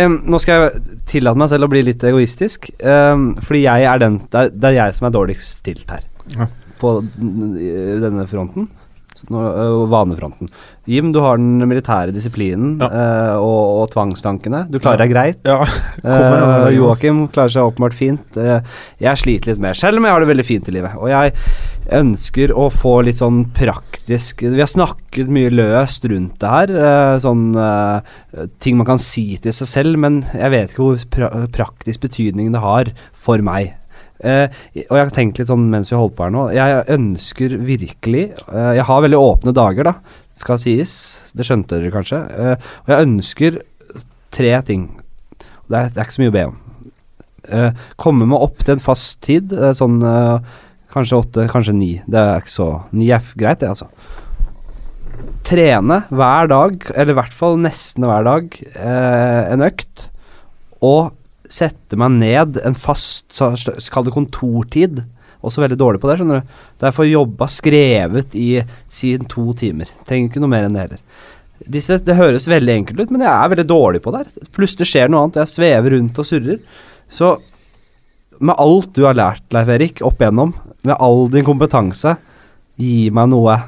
[0.05, 2.69] um, Nå skal jeg tillate meg selv å bli litt egoistisk.
[2.83, 6.05] Um, fordi jeg er den det er, det er jeg som er dårligst stilt her.
[6.37, 6.47] Ja.
[6.81, 8.69] På denne fronten.
[9.29, 9.39] Nå,
[9.91, 10.47] vanefronten.
[10.89, 12.87] Jim, du har den militære disiplinen Ja.
[12.87, 14.63] uh, og, og tvangstankene.
[14.71, 15.41] Du klarer deg greit.
[15.45, 15.59] Ja.
[16.01, 18.39] Det, Joakim klarer seg åpenbart fint.
[18.39, 18.63] Eh,
[19.03, 20.95] jeg sliter litt mer, selv om jeg har det veldig fint i livet.
[20.97, 21.35] Og jeg
[21.95, 26.71] ønsker å få litt sånn praktisk Vi har snakket mye løst rundt det her.
[26.71, 31.05] eh, sånn eh, ting man kan si til seg selv, men jeg vet ikke hvor
[31.11, 33.75] pra praktisk betydning det har for meg.
[34.21, 34.45] Uh,
[34.85, 36.43] og jeg har tenkt litt sånn mens vi holdt på her nå.
[36.53, 39.95] Jeg ønsker virkelig uh, Jeg har veldig åpne dager, da,
[40.37, 40.93] skal sies.
[41.33, 42.19] Det skjønte dere kanskje.
[42.29, 43.61] Uh, og jeg ønsker
[44.31, 44.91] tre ting.
[45.41, 46.59] Det er, det er ikke så mye å be om.
[47.99, 49.97] Komme meg opp til en fast tid, sånn
[50.93, 51.91] kanskje åtte, kanskje ni.
[52.09, 53.89] Det er ikke så Ni er greit, det, altså.
[55.47, 60.07] Trene hver dag, eller i hvert fall nesten hver dag, eh, en økt.
[60.81, 61.11] Og
[61.51, 63.27] sette meg ned en fast,
[63.91, 65.03] kall det kontortid.
[65.41, 66.55] Også veldig dårlig på det, skjønner du.
[66.83, 68.61] Derfor jobba skrevet i
[68.93, 69.89] siden to timer.
[70.07, 71.01] Trenger ikke noe mer enn det heller.
[71.71, 74.23] Disse, det høres veldig enkelt ut, men jeg er veldig dårlig på det.
[74.23, 74.51] her.
[74.55, 76.61] Plutselig skjer noe annet, jeg svever rundt og surrer.
[77.11, 77.35] Så
[78.41, 80.55] med alt du har lært, Leif Erik, opp igjennom,
[80.87, 82.15] med all din kompetanse,
[82.81, 83.59] gi meg noe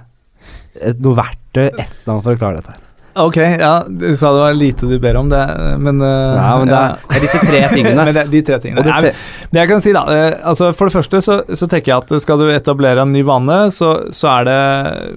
[0.74, 2.74] et, Noe verktøy, et eller annet, for å klare dette.
[2.74, 2.80] her.
[3.22, 5.41] Ok, ja, du sa det var lite du ber om, det,
[5.78, 7.94] men uh, Ja, men det er, disse tre tingene.
[8.08, 8.82] Men det, de tre tingene.
[8.82, 9.12] Det
[9.54, 12.26] Det jeg kan si da, eh, altså For det første så, så tenker jeg at
[12.26, 14.60] skal du etablere en ny vane, så, så er det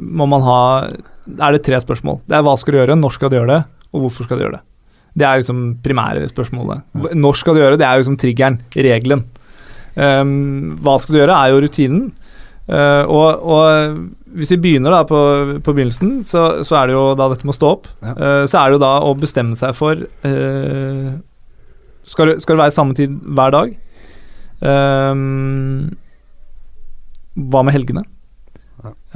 [0.05, 0.61] må man ha
[1.41, 2.21] er det tre spørsmål.
[2.29, 4.45] Det er hva skal du gjøre, når skal du gjøre det, og hvorfor skal du
[4.45, 4.65] gjøre det.
[5.17, 6.85] Det er liksom primære spørsmålet.
[7.17, 9.25] Når skal du gjøre det, det er liksom triggeren, regelen.
[9.97, 12.07] Um, hva skal du gjøre, er jo rutinen.
[12.67, 15.19] Uh, og, og hvis vi begynner da på,
[15.65, 17.89] på begynnelsen, så, så er det jo da dette med å stå opp.
[18.03, 18.17] Ja.
[18.17, 21.15] Uh, så er det jo da å bestemme seg for uh,
[22.07, 23.73] skal, det, skal det være samme tid hver dag?
[24.61, 25.97] Um,
[27.51, 28.05] hva med helgene?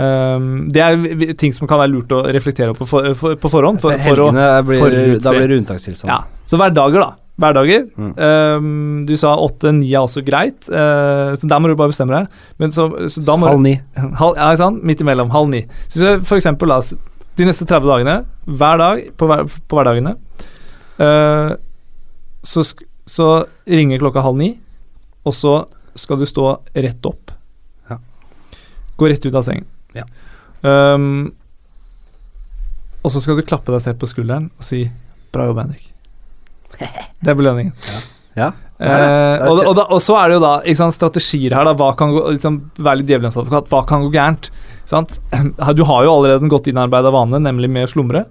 [0.01, 3.81] Um, det er ting som kan være lurt å reflektere på, for, for, på forhånd.
[3.82, 5.24] For, for å, Helgene blir, forutse.
[5.27, 6.11] da blir det unntakstilstand.
[6.11, 6.20] ja.
[6.48, 7.20] Så hverdager, da.
[7.41, 7.87] Hverdager.
[7.97, 8.11] Mm.
[8.17, 12.43] Um, du sa åtte-ni er også greit, uh, så der må du bare bestemme deg.
[12.61, 13.75] Men så, så da må Halv ni.
[13.97, 14.85] Halv, ja, ikke sant?
[14.87, 15.33] Midt imellom.
[15.35, 15.65] Halv ni.
[15.89, 16.93] Så hvis jeg for eksempel la oss
[17.39, 20.15] de neste 30 dagene, hver dag på, hver, på hverdagene,
[21.01, 21.57] uh,
[22.45, 22.65] så,
[23.09, 23.29] så
[23.69, 24.55] ringer klokka halv ni,
[25.25, 25.62] og så
[25.99, 27.33] skal du stå rett opp.
[27.91, 27.99] Ja.
[29.01, 29.69] Gå rett ut av sengen.
[29.97, 30.05] Ja.
[30.61, 31.31] Um,
[33.01, 34.85] og så skal du klappe deg selv på skulderen og si
[35.33, 35.90] 'bra jobb, Henrik'.
[37.23, 37.73] Det er belønningen.
[38.39, 38.52] Ja.
[38.81, 41.69] Eh, og, og, da, og så er det jo da ikke sant, strategier her.
[41.69, 43.69] da, hva kan gå, liksom, Vær litt djevelens advokat.
[43.73, 44.48] Hva kan gå gærent?
[44.89, 45.19] Sant?
[45.77, 48.24] Du har jo allerede en godt innarbeida vane, nemlig med å slumre.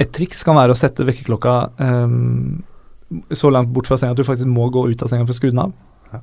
[0.00, 2.62] Et triks kan være å sette vekkerklokka um,
[3.36, 5.38] så langt bort fra senga at du faktisk må gå ut av senga for å
[5.38, 5.74] skru den av.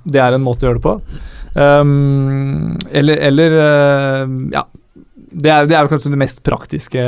[0.04, 0.96] Det er en måte å gjøre det på.
[1.56, 4.66] Um, eller eller uh, ja.
[5.28, 7.02] Det er, det er jo kanskje det mest praktiske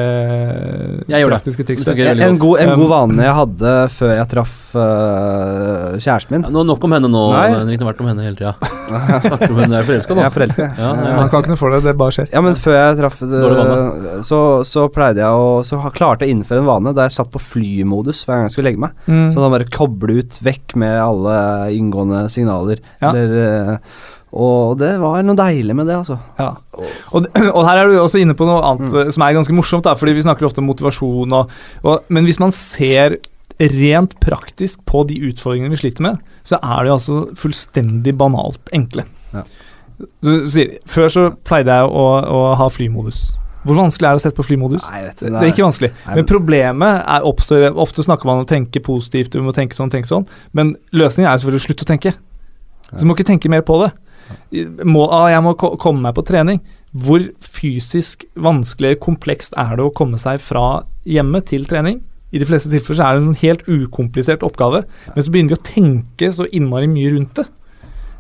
[1.39, 1.93] praktiske Det trikset.
[1.93, 6.43] fungerer En, god, en Um, god vane jeg hadde før jeg traff uh, kjæresten min
[6.43, 7.45] Ja, nå, nok om henne nå, Nei.
[7.53, 7.79] Henrik.
[7.79, 8.53] Det har vært om henne hele tida.
[9.29, 10.21] Snakker om henne er forelska nå.
[10.21, 10.67] Jeg er forelska.
[10.77, 12.29] Ja, nei, Man kan ikke noe for det, det bare skjer.
[12.35, 16.37] Ja, men før jeg traff øh, så, så pleide jeg å Så klarte jeg å
[16.37, 19.03] innføre en vane der jeg satt på flymodus hver gang jeg skulle legge meg.
[19.07, 19.27] Mm.
[19.33, 21.35] Så da bare koble ut vekk med alle
[21.75, 22.83] inngående signaler.
[22.99, 23.13] Ja.
[23.13, 26.19] Eller, øh, og det var noe deilig med det, altså.
[26.37, 26.51] Ja.
[27.13, 27.25] Og,
[27.55, 28.99] og her er du også inne på noe annet Mm.
[29.07, 31.49] eh, som er ganske morsomt, da, fordi vi snakker ofte om motivasjon og,
[31.83, 33.17] og Men hvis man ser
[33.59, 38.69] rent praktisk på de utfordringene vi sliter med, så er det jo altså fullstendig banalt
[38.71, 39.03] enkle.
[39.33, 39.41] Ja.
[40.23, 43.33] Du sier, før så pleide jeg å, å ha flymodus.
[43.67, 44.85] Hvor vanskelig er det å sette på flymodus?
[44.87, 45.89] Nei, vet du, Det er ikke vanskelig.
[46.05, 49.75] Nei, Men problemet er oppstår Ofte snakker man om å tenke positivt, du må tenke
[49.75, 50.23] sånn, tenke sånn.
[50.55, 52.13] Men løsningen er selvfølgelig å slutte å tenke.
[52.93, 53.91] Så du må ikke tenke mer på det.
[54.85, 56.61] Må, ah, jeg må komme meg på trening.
[56.89, 62.01] Hvor fysisk vanskelig komplekst er det å komme seg fra hjemme til trening?
[62.29, 64.83] I de fleste tilfeller er det en helt ukomplisert oppgave,
[65.15, 67.47] men så begynner vi å tenke så innmari mye rundt det.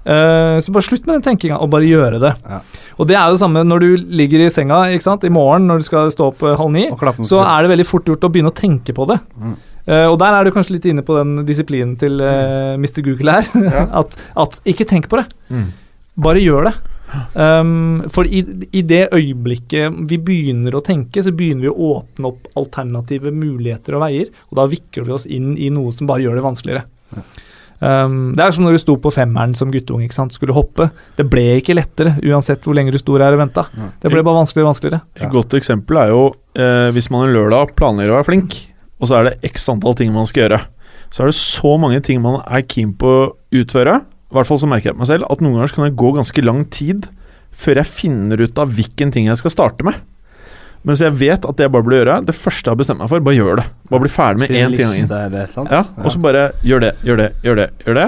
[0.09, 2.31] Uh, så bare slutt med den tenkinga, og bare gjøre det.
[2.47, 2.61] Ja.
[2.97, 3.89] Og det er jo det samme når du
[4.21, 6.87] ligger i senga i morgen når du skal stå opp eh, halv ni
[7.27, 9.19] så er det veldig fort gjort å begynne å tenke på det.
[9.37, 9.57] Mm.
[9.89, 13.03] Uh, og der er du kanskje litt inne på den disiplinen til uh, Mr.
[13.05, 13.51] Google her.
[14.01, 15.69] at, at ikke tenk på det, Mm.
[16.21, 16.75] Bare gjør det.
[17.33, 18.43] Um, for i,
[18.75, 23.97] i det øyeblikket vi begynner å tenke, så begynner vi å åpne opp alternative muligheter
[23.97, 26.85] og veier, og da vikler vi oss inn i noe som bare gjør det vanskeligere.
[27.79, 30.35] Um, det er som når du sto på femmeren som guttunge, ikke sant?
[30.35, 30.89] skulle hoppe.
[31.17, 33.65] Det ble ikke lettere, uansett hvor lenge du sto der og venta.
[33.73, 33.91] Ja.
[34.03, 35.01] Det ble bare vanskeligere og vanskeligere.
[35.17, 36.25] Et godt eksempel er jo
[36.59, 38.59] eh, hvis man en lørdag planlegger å være flink,
[38.99, 40.61] og så er det x antall ting man skal gjøre.
[41.09, 44.61] Så er det så mange ting man er keen på å utføre, i hvert fall
[44.61, 47.09] så merker jeg på meg selv, at noen ganger kan det gå ganske lang tid
[47.59, 49.97] før jeg finner ut av hvilken ting jeg skal starte med.
[50.87, 53.09] Mens jeg vet at det jeg bare burde gjøre, det første jeg har bestemt meg
[53.11, 53.65] for, bare gjør det.
[53.89, 55.71] Bare bli ferdig med én ting av gangen.
[55.73, 58.05] Ja, og så bare gjør det, gjør det, gjør det, gjør det.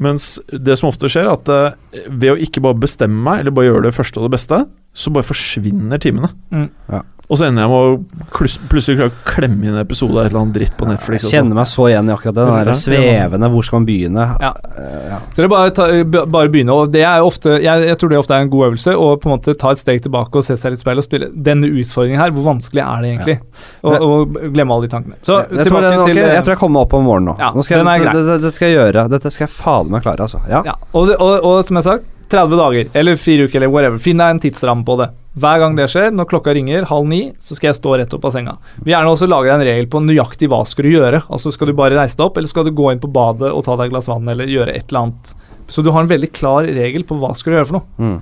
[0.00, 3.54] Mens det som ofte skjer, er at uh, ved å ikke bare bestemme meg, eller
[3.56, 4.60] bare gjøre det første og det beste,
[4.96, 6.32] så bare forsvinner timene.
[6.52, 6.68] Mm.
[6.90, 7.02] Ja.
[7.30, 10.32] Og så ender jeg med å plutselig klare å klemme inn en episode av et
[10.32, 11.28] eller annet dritt på Netflix.
[11.28, 12.46] Jeg kjenner meg så igjen i akkurat det.
[12.48, 14.24] Den der svevende Hvor skal man begynne?
[14.42, 14.50] Ja.
[14.74, 15.18] Eh, ja.
[15.30, 15.86] Så det er bare, ta,
[16.34, 18.96] bare begynne, og det er ofte jeg, jeg tror det ofte er en god øvelse
[18.98, 21.08] å på en måte ta et steg tilbake og se seg litt i speilet og
[21.08, 23.38] spille denne utfordringen her, hvor vanskelig er det egentlig?
[23.86, 25.18] Og, og glemme alle de tankene.
[25.22, 27.30] Så jeg, tror tilbake den, ok, til jeg tror jeg kommer meg opp om morgenen
[27.30, 27.38] nå.
[27.46, 29.06] Ja, nå skal jeg, det, det, det skal jeg gjøre.
[29.14, 30.42] Dette skal jeg fader meg klare, altså.
[30.50, 30.64] Ja.
[30.66, 33.72] ja, og, det- og, og som jeg har sagt, 30 dager eller fire uker eller
[33.72, 33.98] whatever.
[34.02, 35.10] Finn deg en tidsramme på det.
[35.40, 38.24] Hver gang det skjer, når klokka ringer halv ni, så skal jeg stå rett opp
[38.26, 38.56] av senga.
[38.82, 41.22] Vi gjerne også lage deg en regel på nøyaktig hva skal du gjøre.
[41.30, 43.62] Altså Skal du bare reise deg opp, eller skal du gå inn på badet og
[43.66, 45.32] ta deg et glass vann, eller gjøre et eller annet.
[45.70, 47.86] Så du har en veldig klar regel på hva skal du gjøre for noe.
[48.02, 48.18] Mm.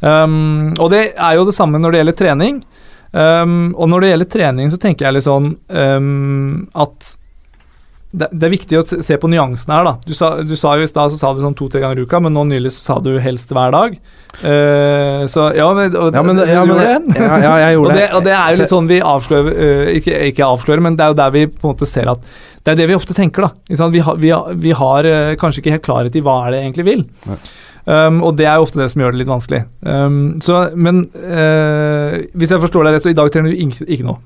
[0.00, 2.64] Um, og det er jo det samme når det gjelder trening.
[3.12, 7.16] Um, og når det gjelder trening, så tenker jeg litt sånn um, at
[8.16, 9.94] det, det er viktig å se på nyansene her, da.
[10.06, 12.20] Du sa, du sa jo i stad så sa du sånn to-tre ganger i uka,
[12.24, 13.98] men nå nylig så sa du helst hver dag.
[14.36, 18.24] Uh, så ja, men, og, Ja, men, ja, men ja, ja, jeg gjorde det, og
[18.26, 21.18] det er jo litt sånn vi avslører uh, ikke, ikke avslører, men det er jo
[21.22, 22.24] der vi på en måte ser at
[22.60, 23.52] Det er det vi ofte tenker, da.
[23.68, 26.62] Vi, har, vi, har, vi har uh, kanskje ikke helt klarhet i hva er det
[26.64, 27.04] egentlig vil.
[27.86, 29.60] Um, og det er jo ofte det som gjør det litt vanskelig.
[29.86, 31.04] Um, så, men
[32.34, 34.18] hvis jeg forstår deg rett, så i dag trener du ikke, ikke noe?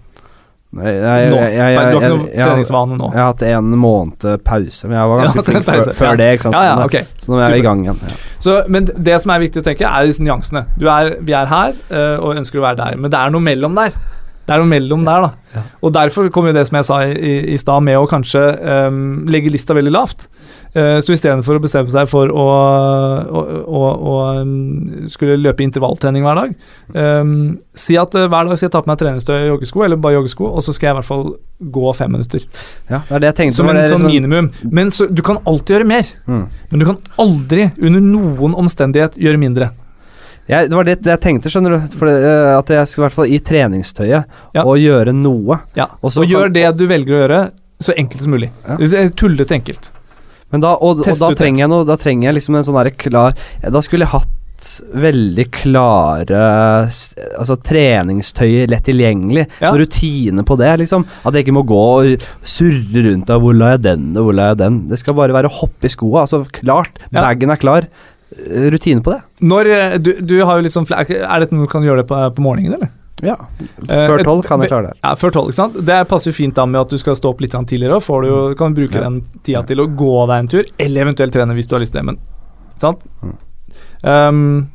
[0.71, 3.07] Nei, jeg, jeg, jeg, du har ikke jeg, noe jeg, jeg, treningsvane nå?
[3.11, 6.29] jeg har hatt en måned pause, men jeg var ganske flink før, før det.
[6.37, 6.55] ikke sant?
[6.55, 7.09] Ja, ja, okay.
[7.19, 7.99] Så nå er jeg i gang igjen.
[8.07, 8.19] Ja.
[8.45, 10.63] Så, men det som er viktig å tenke, er disse nyansene.
[10.79, 13.47] Du er, vi er her øh, og ønsker å være der, men det er noe
[13.51, 13.99] mellom der.
[14.47, 15.65] Det er noe mellom der, da.
[15.83, 18.41] Og derfor kommer jo det som jeg sa i, i, i stad, med å kanskje
[18.59, 20.27] ehm, legge lista veldig lavt.
[20.71, 22.45] Uh, så istedenfor å bestemme seg for å,
[23.27, 26.53] å, å, å um, skulle løpe intervalltrening hver dag,
[26.95, 27.33] um,
[27.75, 30.21] si at uh, hver dag skal jeg ta på meg treningstøy og joggesko, eller bare
[30.21, 31.27] joggesko, og så skal jeg i hvert fall
[31.75, 32.47] gå fem minutter.
[32.87, 33.57] Ja, det er det jeg tenkte.
[33.59, 34.53] Som en det sånn liksom- minimum.
[34.71, 36.15] Men så, du kan alltid gjøre mer.
[36.31, 36.47] Mm.
[36.71, 39.73] Men du kan aldri, under noen omstendighet, gjøre mindre.
[40.51, 41.93] Jeg, det var det, det jeg tenkte, skjønner du.
[41.99, 44.25] For eh, at jeg skal i hvert fall i treningstøyet
[44.57, 44.65] Ja.
[44.65, 45.61] og gjøre noe.
[45.79, 45.91] Ja.
[46.01, 47.41] Og Og, gjør det du velger å gjøre,
[47.81, 48.51] så enkelt som mulig.
[48.67, 49.09] Ja.
[49.15, 49.91] Tullete enkelt.
[50.51, 52.95] Men da, og, og da trenger jeg noe Da trenger jeg liksom en sånn derre
[52.99, 54.37] klar Da skulle jeg hatt
[55.01, 56.41] veldig klare
[56.85, 59.47] Altså treningstøy lett tilgjengelig.
[59.63, 59.73] Ja.
[59.77, 61.07] Rutine på det, liksom.
[61.25, 64.37] At jeg ikke må gå og surre rundt av hvor la jeg den, og hvor
[64.37, 64.79] la jeg den.
[64.91, 66.27] Det skal bare være å hoppe i skoa.
[66.27, 67.01] Altså klart.
[67.09, 67.23] Ja.
[67.23, 67.89] Bagen er klar.
[68.37, 69.21] Eh, Rutine på det.
[69.41, 71.09] Når, eh, du, du har jo sånn Er
[71.43, 72.93] dette noe du kan gjøre det på, på morgenen, eller?
[73.23, 73.37] Ja.
[73.61, 74.99] Eh, Før tolv kan jeg klare det.
[75.03, 75.79] Ja, før tolv, ikke sant.
[75.87, 77.97] Det passer jo fint da med at du skal stå opp litt tidligere.
[77.99, 79.03] og Får du jo, kan bruke Ja.
[79.09, 81.93] den tida til å gå deg en tur, eller eventuelt trene hvis du har lyst
[81.93, 82.07] til det.
[82.07, 82.19] Men,
[82.79, 83.05] sant?
[83.23, 83.37] Mm.
[84.03, 84.69] Um,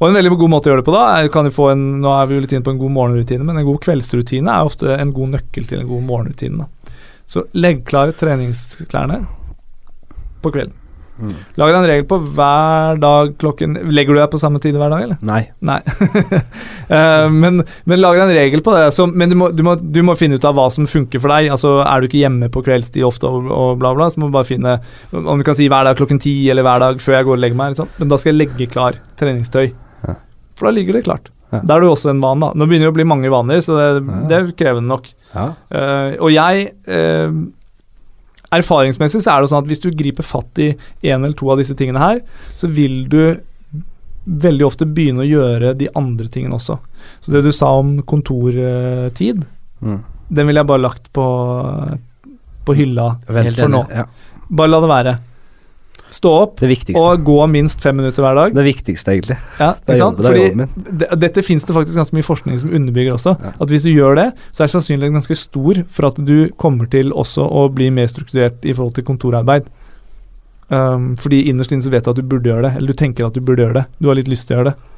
[0.00, 2.00] og en veldig god måte å gjøre det på da er, kan du få en,
[2.00, 4.64] Nå er vi jo litt inne på en god morgenrutine, men en god kveldsrutine er
[4.68, 6.64] ofte en god nøkkel til en god morgenrutine.
[6.64, 6.92] Da.
[7.28, 9.26] Så legg klare treningsklærne
[10.40, 10.72] på kvelden.
[11.20, 11.34] Mm.
[11.60, 14.92] Lag deg en regel på hver dag klokken Legger du deg på samme tid hver
[14.92, 15.18] dag, eller?
[15.26, 15.42] Nei.
[15.60, 15.78] Nei.
[16.90, 18.86] uh, men, men lag deg en regel på det.
[18.96, 21.32] Så, men du må, du, må, du må finne ut av hva som funker for
[21.34, 21.50] deg.
[21.52, 24.36] Altså, Er du ikke hjemme på kveldstid ofte og, og bla, bla, så må du
[24.38, 24.78] bare finne
[25.12, 27.44] Om du kan si hver dag klokken ti eller hver dag før jeg går og
[27.44, 27.74] legger meg.
[27.74, 27.92] Liksom.
[28.00, 29.68] Men da skal jeg legge klar treningstøy.
[30.08, 30.16] Ja.
[30.58, 31.30] For da ligger det klart.
[31.50, 31.62] Ja.
[31.66, 32.52] Da er du også en van, da.
[32.54, 34.20] Nå begynner det å bli mange vaner, så det, Ja.
[34.30, 35.08] det er krevende nok.
[35.34, 35.46] Ja.
[35.70, 37.30] Uh, og jeg eh,
[38.52, 40.72] Erfaringsmessig så er det sånn at hvis du griper fatt i
[41.06, 42.20] en eller to av disse tingene her,
[42.58, 43.20] så vil du
[44.26, 46.76] veldig ofte begynne å gjøre de andre tingene også.
[47.24, 49.44] Så det du sa om kontortid,
[49.80, 50.02] Mm.
[50.28, 51.24] den ville jeg bare lagt på,
[52.66, 53.06] på hylla
[53.62, 53.80] for nå.
[53.90, 54.04] Ja.
[54.50, 55.14] Bare la det være.
[56.10, 56.62] Stå opp
[56.98, 58.54] og gå minst fem minutter hver dag.
[58.54, 59.36] Det viktigste, egentlig.
[59.60, 60.98] Ja, Det er, jobben, det er Fordi jobben min.
[60.98, 63.36] det, dette finnes det faktisk ganske mye forskning som underbygger også.
[63.38, 63.52] Ja.
[63.62, 67.14] At hvis du gjør det, så er sannsynligheten ganske stor for at du kommer til
[67.14, 69.70] også å bli mer strukturert i forhold til kontorarbeid.
[70.70, 73.26] Um, fordi innerst inne så vet du at du burde gjøre det, eller du tenker
[73.26, 73.86] at du burde gjøre det.
[73.98, 74.89] Du har litt lyst til å gjøre det.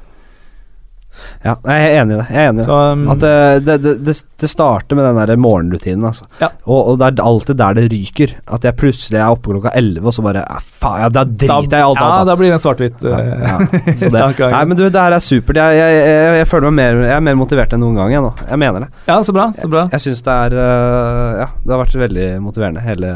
[1.43, 2.25] Ja, jeg er enig i det.
[2.31, 2.67] Jeg er enig i det.
[2.67, 3.33] Så um, At det,
[3.65, 6.27] det, det, det, det starter med den der morgenrutinen, altså.
[6.39, 6.49] Ja.
[6.63, 8.35] Og, og det er alltid der det ryker.
[8.57, 11.77] At jeg plutselig er oppe klokka elleve, og så bare ah, Faen, ja, da driter
[11.77, 13.03] jeg i alt Ja, da blir det en svart-hvitt.
[13.03, 14.53] Ja, uh, ja.
[14.57, 15.59] Nei, men du, det her er supert.
[15.59, 18.25] Jeg, jeg, jeg, jeg føler meg mer Jeg er mer motivert enn noen gang, jeg
[18.25, 18.31] nå.
[18.47, 18.89] Jeg mener det.
[19.11, 19.49] ja, så bra.
[19.57, 19.85] Så bra.
[19.93, 23.13] Jeg syns det er øh, Ja, det har vært veldig motiverende, hele,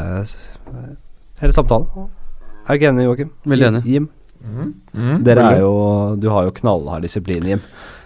[1.42, 2.08] hele samtalen.
[2.68, 3.34] Er du ikke enig, Joakim?
[3.48, 3.82] Veldig enig.
[3.88, 4.08] Jim?
[4.44, 5.72] Mm, Dere er jo
[6.20, 7.60] Du har jo knallhard disiplin, Jim.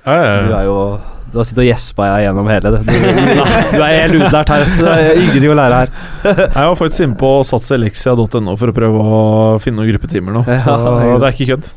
[0.06, 0.60] ja, ja, Du ja.
[0.62, 0.76] er jo
[1.32, 2.80] Du har sittet og gjespa gjennom hele det.
[2.88, 3.44] Du, du,
[3.76, 4.64] du er helt utlært her.
[4.76, 5.92] Det er ingenting å lære her.
[6.56, 9.22] Jeg var faktisk inne på satseleksia.no for å prøve å
[9.62, 10.44] finne noen gruppetimer nå.
[10.48, 11.70] Ja, Så det er det er ikke kødd.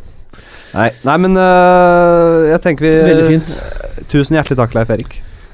[0.76, 3.54] Nei, nei men øh, jeg tenker vi Veldig fint.
[4.12, 5.14] Tusen hjertelig takk, Leif Erik.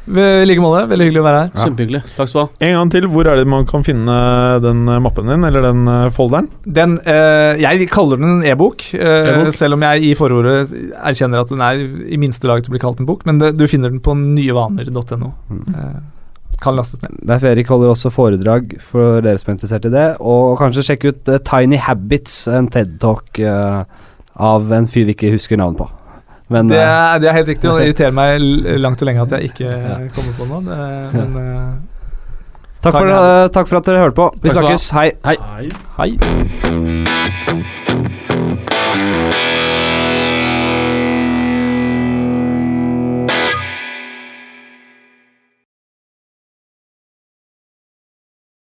[0.09, 0.87] I like måte.
[0.89, 1.49] Veldig hyggelig å være her.
[1.53, 1.65] Ja.
[1.67, 2.01] Kjempehyggelig.
[2.15, 2.67] Takk skal du ha.
[2.67, 4.15] En gang til, hvor er det man kan finne
[4.63, 6.47] den eh, mappen din, eller den eh, folderen?
[6.65, 9.53] Den, eh, jeg kaller den en e-bok, eh, E-bok.
[9.53, 12.81] selv om jeg i forordet erkjenner at den er i minste laget til å bli
[12.81, 13.27] kalt en bok.
[13.29, 15.31] Men det, du finner den på nyevaner.no.
[15.53, 15.63] Mm.
[15.69, 17.21] Eh, kan lastes ned.
[17.29, 20.07] Leif Erik holder også foredrag for dere som er interessert i det.
[20.19, 23.41] Og kanskje sjekke ut eh, Tiny Habits, en TED-talk
[24.41, 25.87] av en fyr vi ikke husker navnet på.
[26.51, 28.43] Men Det eh, er, det er helt riktig, og det irriterer meg
[28.83, 29.67] langt og lenge at jeg ikke
[30.15, 30.63] kommer på noe.
[30.67, 30.79] Det,
[31.15, 31.69] men eh,
[32.81, 34.31] takk, for, eh, takk for at dere hørte på.
[34.43, 34.89] Vi snakkes.
[34.97, 35.11] Hei.
[35.25, 35.37] Hei.
[36.01, 37.79] hei.